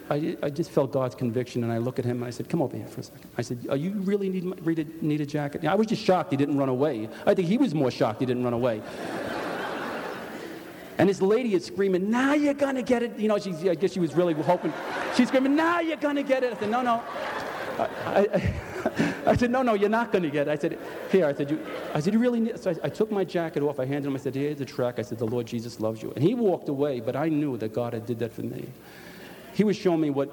I, 0.09 0.37
I, 0.45 0.49
just 0.49 0.71
felt 0.71 0.93
God's 0.93 1.15
conviction, 1.15 1.65
and 1.65 1.73
I 1.73 1.79
look 1.79 1.99
at 1.99 2.05
him, 2.07 2.19
and 2.19 2.25
I 2.25 2.31
said, 2.31 2.49
come 2.49 2.63
over 2.63 2.75
here 2.75 2.87
for 2.87 3.01
a 3.01 3.05
second. 3.05 3.29
I 3.37 3.43
said, 3.43 3.67
are 3.69 3.77
you 3.77 3.91
really 3.91 4.31
need, 4.31 5.03
need 5.03 5.21
a 5.21 5.27
jacket? 5.27 5.67
I 5.67 5.75
was 5.75 5.87
just 5.89 6.03
shocked 6.03 6.31
he 6.31 6.37
didn't 6.39 6.57
run 6.57 6.71
away. 6.71 7.11
I 7.27 7.35
think 7.35 7.49
he 7.49 7.59
was 7.59 7.75
more 7.75 7.91
shocked 7.91 8.21
he 8.21 8.27
didn't 8.27 8.45
run 8.45 8.55
away. 8.55 8.81
And 10.99 11.09
this 11.09 11.21
lady 11.21 11.55
is 11.55 11.65
screaming, 11.67 12.11
now 12.11 12.33
you're 12.33 12.55
gonna 12.55 12.83
get 12.83 13.03
it. 13.03 13.19
You 13.19 13.29
know, 13.29 13.39
she, 13.39 13.53
I 13.69 13.75
guess 13.75 13.93
she 13.93 14.01
was 14.01 14.15
really 14.15 14.33
hoping. 14.33 14.73
She's 15.15 15.29
screaming, 15.29 15.55
now 15.55 15.81
you're 15.81 15.97
gonna 15.97 16.23
get 16.23 16.43
it. 16.43 16.55
I 16.55 16.59
said, 16.59 16.71
no, 16.71 16.83
no. 16.83 17.03
I, 17.79 17.89
I, 18.07 18.55
I 19.27 19.37
said, 19.37 19.51
no, 19.51 19.63
no, 19.63 19.75
you're 19.75 19.91
not 19.91 20.11
gonna 20.11 20.31
get 20.31 20.49
it. 20.49 20.51
I 20.51 20.57
said, 20.57 20.79
here, 21.11 21.27
I 21.27 21.35
said, 21.35 21.51
you, 21.51 21.67
I 21.93 22.01
said, 22.01 22.15
you 22.15 22.19
really 22.19 22.41
need, 22.41 22.59
so 22.59 22.71
I, 22.71 22.87
I 22.87 22.89
took 22.89 23.11
my 23.11 23.25
jacket 23.25 23.63
off, 23.63 23.79
I 23.79 23.85
handed 23.85 24.09
him, 24.09 24.15
I 24.15 24.19
said, 24.19 24.35
here's 24.35 24.59
the 24.59 24.65
track. 24.65 24.99
I 24.99 25.03
said, 25.03 25.19
the 25.19 25.27
Lord 25.27 25.47
Jesus 25.47 25.81
loves 25.81 26.03
you. 26.03 26.13
And 26.15 26.25
he 26.25 26.35
walked 26.35 26.69
away, 26.69 27.01
but 27.01 27.15
I 27.15 27.29
knew 27.29 27.59
that 27.59 27.75
God 27.75 27.93
had 27.93 28.07
did 28.07 28.19
that 28.21 28.33
for 28.33 28.43
me. 28.43 28.67
He 29.53 29.65
was 29.65 29.77
showing 29.77 30.01
me 30.01 30.11
what, 30.11 30.31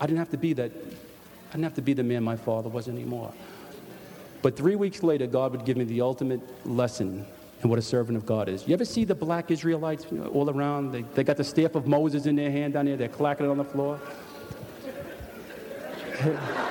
I 0.00 0.06
didn't 0.06 0.18
have 0.18 0.30
to 0.30 0.36
be 0.36 0.52
that, 0.52 0.70
I 0.70 1.52
didn't 1.52 1.64
have 1.64 1.74
to 1.74 1.82
be 1.82 1.94
the 1.94 2.04
man 2.04 2.22
my 2.22 2.36
father 2.36 2.68
was 2.68 2.88
anymore. 2.88 3.32
But 4.42 4.56
three 4.56 4.76
weeks 4.76 5.02
later, 5.02 5.26
God 5.26 5.52
would 5.52 5.64
give 5.64 5.76
me 5.76 5.84
the 5.84 6.00
ultimate 6.02 6.40
lesson 6.64 7.26
and 7.62 7.70
what 7.70 7.78
a 7.78 7.82
servant 7.82 8.16
of 8.16 8.26
God 8.26 8.48
is. 8.48 8.66
You 8.66 8.74
ever 8.74 8.84
see 8.84 9.04
the 9.04 9.14
black 9.14 9.50
Israelites 9.50 10.06
all 10.32 10.50
around? 10.50 10.92
They, 10.92 11.02
they 11.02 11.24
got 11.24 11.36
the 11.36 11.44
staff 11.44 11.74
of 11.74 11.86
Moses 11.86 12.26
in 12.26 12.36
their 12.36 12.50
hand 12.50 12.74
down 12.74 12.86
there, 12.86 12.96
they're 12.96 13.08
clacking 13.08 13.46
it 13.46 13.48
on 13.48 13.58
the 13.58 13.64
floor. 13.64 14.00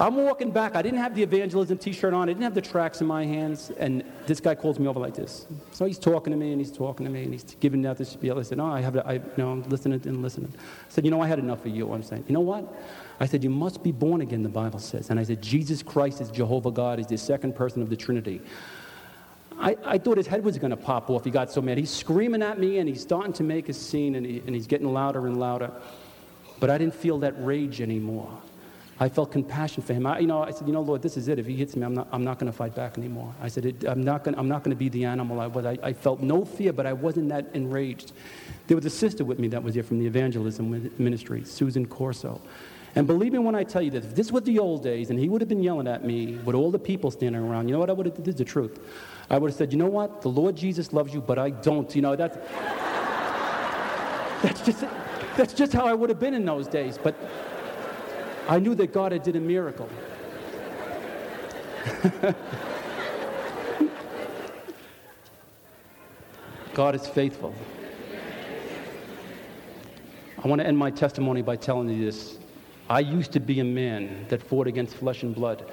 I'm 0.00 0.14
walking 0.14 0.52
back. 0.52 0.76
I 0.76 0.82
didn't 0.82 1.00
have 1.00 1.16
the 1.16 1.24
evangelism 1.24 1.76
t 1.76 1.90
shirt 1.90 2.14
on, 2.14 2.28
I 2.28 2.32
didn't 2.32 2.44
have 2.44 2.54
the 2.54 2.62
tracks 2.62 3.00
in 3.00 3.08
my 3.08 3.24
hands, 3.24 3.72
and 3.78 4.04
this 4.26 4.38
guy 4.38 4.54
calls 4.54 4.78
me 4.78 4.86
over 4.86 5.00
like 5.00 5.14
this. 5.14 5.46
So 5.72 5.86
he's 5.86 5.98
talking 5.98 6.30
to 6.30 6.36
me, 6.36 6.52
and 6.52 6.60
he's 6.60 6.70
talking 6.70 7.04
to 7.04 7.10
me, 7.10 7.24
and 7.24 7.32
he's 7.32 7.56
giving 7.58 7.84
out 7.84 7.96
this 7.96 8.10
spiel. 8.10 8.38
I 8.38 8.42
said, 8.42 8.58
No, 8.58 8.66
I 8.66 8.80
have, 8.80 8.96
I, 8.98 9.20
no, 9.36 9.50
I'm 9.50 9.62
listening 9.64 10.00
and 10.04 10.22
listening. 10.22 10.52
I 10.56 10.88
said, 10.88 11.04
You 11.04 11.10
know, 11.10 11.20
I 11.20 11.26
had 11.26 11.40
enough 11.40 11.66
of 11.66 11.74
you. 11.74 11.92
I'm 11.92 12.04
saying, 12.04 12.24
You 12.28 12.34
know 12.34 12.40
what? 12.40 12.72
I 13.18 13.26
said, 13.26 13.42
You 13.42 13.50
must 13.50 13.82
be 13.82 13.90
born 13.90 14.20
again, 14.20 14.44
the 14.44 14.48
Bible 14.48 14.78
says. 14.78 15.10
And 15.10 15.18
I 15.18 15.24
said, 15.24 15.42
Jesus 15.42 15.82
Christ 15.82 16.20
is 16.20 16.30
Jehovah 16.30 16.70
God, 16.70 16.98
He's 16.98 17.08
the 17.08 17.18
second 17.18 17.56
person 17.56 17.82
of 17.82 17.90
the 17.90 17.96
Trinity. 17.96 18.40
I, 19.60 19.76
I 19.84 19.98
thought 19.98 20.16
his 20.16 20.26
head 20.26 20.44
was 20.44 20.56
going 20.58 20.70
to 20.70 20.76
pop 20.76 21.10
off. 21.10 21.24
He 21.24 21.30
got 21.30 21.50
so 21.50 21.60
mad. 21.60 21.78
He's 21.78 21.90
screaming 21.90 22.42
at 22.42 22.58
me 22.58 22.78
and 22.78 22.88
he's 22.88 23.02
starting 23.02 23.32
to 23.34 23.42
make 23.42 23.68
a 23.68 23.72
scene 23.72 24.14
and, 24.14 24.24
he, 24.24 24.42
and 24.46 24.54
he's 24.54 24.66
getting 24.66 24.92
louder 24.92 25.26
and 25.26 25.38
louder. 25.38 25.72
But 26.60 26.70
I 26.70 26.78
didn't 26.78 26.94
feel 26.94 27.18
that 27.18 27.34
rage 27.44 27.80
anymore. 27.80 28.30
I 29.00 29.08
felt 29.08 29.30
compassion 29.30 29.82
for 29.82 29.94
him. 29.94 30.06
I, 30.06 30.18
you 30.18 30.26
know, 30.26 30.42
I 30.42 30.50
said, 30.50 30.66
you 30.66 30.72
know, 30.72 30.80
Lord, 30.80 31.02
this 31.02 31.16
is 31.16 31.28
it. 31.28 31.38
If 31.38 31.46
he 31.46 31.54
hits 31.54 31.76
me, 31.76 31.84
I'm 31.84 31.94
not, 31.94 32.08
I'm 32.10 32.24
not 32.24 32.38
going 32.40 32.50
to 32.50 32.56
fight 32.56 32.74
back 32.74 32.98
anymore. 32.98 33.32
I 33.40 33.46
said, 33.46 33.64
it, 33.64 33.84
I'm 33.84 34.02
not 34.02 34.24
going 34.24 34.34
to 34.34 34.74
be 34.74 34.88
the 34.88 35.04
animal 35.04 35.40
I 35.40 35.46
was. 35.46 35.64
I, 35.64 35.78
I 35.82 35.92
felt 35.92 36.20
no 36.20 36.44
fear, 36.44 36.72
but 36.72 36.84
I 36.84 36.92
wasn't 36.92 37.28
that 37.28 37.46
enraged. 37.54 38.12
There 38.66 38.76
was 38.76 38.86
a 38.86 38.90
sister 38.90 39.24
with 39.24 39.38
me 39.38 39.46
that 39.48 39.62
was 39.62 39.74
here 39.74 39.84
from 39.84 40.00
the 40.00 40.06
evangelism 40.06 40.90
ministry, 40.98 41.44
Susan 41.44 41.86
Corso. 41.86 42.40
And 42.96 43.06
believe 43.06 43.32
me 43.32 43.38
when 43.38 43.54
I 43.54 43.62
tell 43.62 43.82
you 43.82 43.92
this, 43.92 44.04
if 44.04 44.14
this 44.16 44.32
was 44.32 44.42
the 44.42 44.58
old 44.58 44.82
days 44.82 45.10
and 45.10 45.18
he 45.18 45.28
would 45.28 45.40
have 45.40 45.48
been 45.48 45.62
yelling 45.62 45.86
at 45.86 46.04
me 46.04 46.34
with 46.44 46.56
all 46.56 46.72
the 46.72 46.78
people 46.78 47.12
standing 47.12 47.40
around, 47.40 47.68
you 47.68 47.74
know 47.74 47.78
what 47.78 47.90
I 47.90 47.92
would 47.92 48.06
have? 48.06 48.16
This 48.16 48.34
is 48.34 48.38
the 48.38 48.44
truth. 48.44 48.80
I 49.30 49.38
would 49.38 49.50
have 49.50 49.56
said, 49.56 49.72
you 49.72 49.78
know 49.78 49.88
what? 49.88 50.22
The 50.22 50.28
Lord 50.28 50.56
Jesus 50.56 50.92
loves 50.92 51.12
you, 51.12 51.20
but 51.20 51.38
I 51.38 51.50
don't. 51.50 51.94
You 51.94 52.02
know, 52.02 52.16
that's, 52.16 52.36
that's, 54.42 54.60
just, 54.62 54.84
that's 55.36 55.52
just 55.52 55.72
how 55.72 55.86
I 55.86 55.92
would 55.92 56.08
have 56.08 56.18
been 56.18 56.34
in 56.34 56.44
those 56.44 56.66
days. 56.66 56.98
But 56.98 57.14
I 58.48 58.58
knew 58.58 58.74
that 58.76 58.92
God 58.92 59.12
had 59.12 59.22
did 59.22 59.36
a 59.36 59.40
miracle. 59.40 59.88
God 66.74 66.94
is 66.94 67.06
faithful. 67.06 67.54
I 70.42 70.48
want 70.48 70.60
to 70.60 70.66
end 70.66 70.78
my 70.78 70.90
testimony 70.90 71.42
by 71.42 71.56
telling 71.56 71.90
you 71.90 72.04
this. 72.04 72.38
I 72.88 73.00
used 73.00 73.32
to 73.32 73.40
be 73.40 73.60
a 73.60 73.64
man 73.64 74.26
that 74.28 74.42
fought 74.42 74.68
against 74.68 74.94
flesh 74.94 75.22
and 75.24 75.34
blood. 75.34 75.70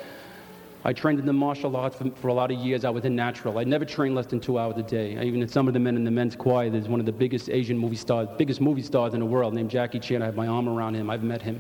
I 0.86 0.94
trained 0.94 1.20
in 1.20 1.26
the 1.26 1.34
martial 1.34 1.76
arts 1.76 1.96
for, 1.96 2.12
for, 2.12 2.28
a 2.28 2.34
lot 2.34 2.52
of 2.52 2.60
years. 2.60 2.86
I 2.86 2.92
was 2.92 3.04
a 3.06 3.10
natural. 3.10 3.58
I 3.58 3.64
never 3.64 3.86
trained 3.86 4.14
less 4.14 4.28
than 4.28 4.40
two 4.40 4.60
hours 4.60 4.78
a 4.78 4.84
day. 4.84 5.18
I, 5.18 5.24
even 5.24 5.48
some 5.48 5.68
of 5.68 5.74
the 5.74 5.80
men 5.80 5.96
in 5.96 6.04
the 6.04 6.12
men's 6.12 6.36
choir, 6.36 6.70
there's 6.70 6.88
one 6.88 7.00
of 7.00 7.08
the 7.08 7.12
biggest 7.12 7.50
Asian 7.50 7.76
movie 7.76 7.96
stars, 7.96 8.30
biggest 8.38 8.62
movie 8.62 8.84
stars 8.84 9.16
in 9.16 9.20
the 9.20 9.26
world, 9.26 9.56
named 9.56 9.72
Jackie 9.72 10.00
Chan. 10.00 10.22
I 10.22 10.26
have 10.26 10.36
my 10.36 10.46
arm 10.46 10.70
around 10.70 10.94
him. 10.94 11.10
I've 11.10 11.24
met 11.24 11.42
him. 11.42 11.60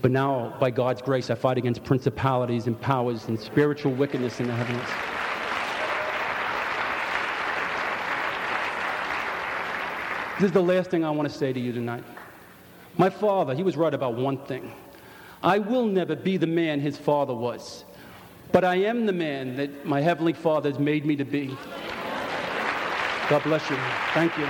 But 0.00 0.12
now, 0.12 0.56
by 0.58 0.70
God's 0.70 1.02
grace, 1.02 1.28
I 1.28 1.34
fight 1.34 1.58
against 1.58 1.84
principalities 1.84 2.66
and 2.66 2.80
powers 2.80 3.28
and 3.28 3.38
spiritual 3.38 3.92
wickedness 3.92 4.40
in 4.40 4.46
the 4.46 4.54
heavens. 4.54 4.88
This 10.40 10.46
is 10.46 10.52
the 10.52 10.62
last 10.62 10.90
thing 10.90 11.04
I 11.04 11.10
want 11.10 11.30
to 11.30 11.34
say 11.34 11.52
to 11.52 11.60
you 11.60 11.70
tonight. 11.70 12.02
My 12.96 13.10
father, 13.10 13.54
he 13.54 13.62
was 13.62 13.76
right 13.76 13.92
about 13.92 14.14
one 14.14 14.38
thing. 14.46 14.72
I 15.42 15.58
will 15.58 15.86
never 15.86 16.16
be 16.16 16.36
the 16.36 16.46
man 16.46 16.80
his 16.80 16.96
father 16.96 17.34
was, 17.34 17.84
but 18.52 18.64
I 18.64 18.76
am 18.76 19.06
the 19.06 19.12
man 19.12 19.56
that 19.56 19.84
my 19.86 20.00
Heavenly 20.00 20.32
Father 20.32 20.70
has 20.70 20.78
made 20.78 21.04
me 21.06 21.16
to 21.16 21.24
be. 21.24 21.56
God 23.28 23.42
bless 23.44 23.68
you. 23.70 23.76
Thank 24.12 24.36
you. 24.38 24.48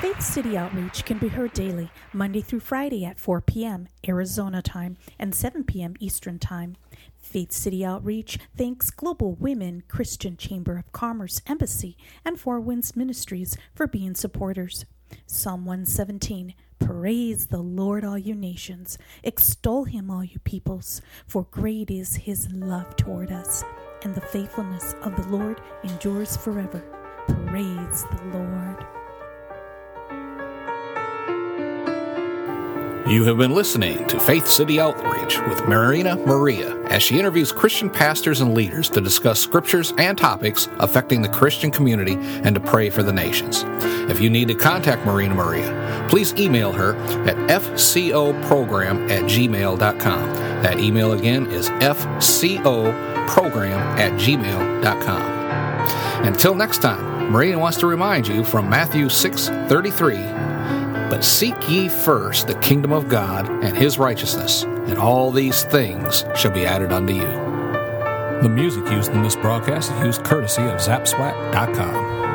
Faith 0.00 0.20
City 0.20 0.56
Outreach 0.56 1.04
can 1.04 1.18
be 1.18 1.28
heard 1.28 1.52
daily, 1.52 1.90
Monday 2.12 2.40
through 2.40 2.60
Friday 2.60 3.04
at 3.04 3.18
4 3.18 3.40
p.m. 3.40 3.88
Arizona 4.06 4.62
time 4.62 4.96
and 5.18 5.34
7 5.34 5.64
p.m. 5.64 5.94
Eastern 6.00 6.38
time. 6.38 6.76
Faith 7.18 7.50
City 7.50 7.84
Outreach 7.84 8.38
thanks 8.56 8.90
Global 8.90 9.32
Women 9.34 9.82
Christian 9.88 10.36
Chamber 10.36 10.78
of 10.78 10.92
Commerce 10.92 11.40
Embassy 11.46 11.96
and 12.24 12.38
Four 12.38 12.60
Winds 12.60 12.94
Ministries 12.94 13.56
for 13.74 13.86
being 13.86 14.14
supporters. 14.14 14.84
Psalm 15.26 15.64
117 15.64 16.54
Praise 16.78 17.46
the 17.46 17.60
Lord, 17.60 18.04
all 18.04 18.18
you 18.18 18.34
nations. 18.34 18.98
Extol 19.22 19.84
him, 19.84 20.10
all 20.10 20.24
you 20.24 20.38
peoples, 20.40 21.00
for 21.26 21.46
great 21.50 21.90
is 21.90 22.16
his 22.16 22.48
love 22.52 22.96
toward 22.96 23.32
us, 23.32 23.64
and 24.02 24.14
the 24.14 24.20
faithfulness 24.20 24.94
of 25.02 25.16
the 25.16 25.28
Lord 25.28 25.60
endures 25.84 26.36
forever. 26.36 26.80
Praise 27.46 28.04
the 28.04 28.38
Lord. 28.38 28.95
You 33.08 33.22
have 33.26 33.38
been 33.38 33.54
listening 33.54 34.04
to 34.08 34.18
Faith 34.18 34.48
City 34.48 34.80
Outreach 34.80 35.38
with 35.42 35.68
Marina 35.68 36.16
Maria 36.16 36.76
as 36.86 37.04
she 37.04 37.20
interviews 37.20 37.52
Christian 37.52 37.88
pastors 37.88 38.40
and 38.40 38.52
leaders 38.52 38.90
to 38.90 39.00
discuss 39.00 39.38
scriptures 39.38 39.94
and 39.96 40.18
topics 40.18 40.68
affecting 40.80 41.22
the 41.22 41.28
Christian 41.28 41.70
community 41.70 42.14
and 42.14 42.52
to 42.56 42.60
pray 42.60 42.90
for 42.90 43.04
the 43.04 43.12
nations. 43.12 43.62
If 44.10 44.20
you 44.20 44.28
need 44.28 44.48
to 44.48 44.56
contact 44.56 45.06
Marina 45.06 45.36
Maria, 45.36 46.06
please 46.10 46.34
email 46.34 46.72
her 46.72 46.96
at 47.28 47.36
fcoprogram 47.48 49.08
at 49.08 49.22
gmail.com. 49.22 50.34
That 50.64 50.80
email 50.80 51.12
again 51.12 51.46
is 51.46 51.68
fcoprogram 51.68 52.92
at 54.00 54.14
gmail.com. 54.14 55.36
Until 56.26 56.56
next 56.56 56.82
time, 56.82 57.30
Marina 57.30 57.58
wants 57.60 57.78
to 57.78 57.86
remind 57.86 58.26
you 58.26 58.42
from 58.42 58.68
Matthew 58.68 59.06
6:33, 59.08 60.35
"But 61.08 61.24
seek 61.24 61.54
ye 61.68 61.88
first 61.88 62.46
the 62.46 62.54
kingdom 62.54 62.92
of 62.92 63.08
God 63.08 63.48
and 63.62 63.76
his 63.76 63.98
righteousness, 63.98 64.64
and 64.64 64.98
all 64.98 65.30
these 65.30 65.62
things 65.62 66.24
shall 66.34 66.52
be 66.52 66.66
added 66.66 66.92
unto 66.92 67.14
you." 67.14 67.46
The 68.42 68.48
music 68.48 68.90
used 68.90 69.12
in 69.12 69.22
this 69.22 69.36
broadcast 69.36 69.92
is 69.92 70.04
used 70.04 70.24
courtesy 70.24 70.62
of 70.62 70.80
Zapswap.com. 70.80 72.25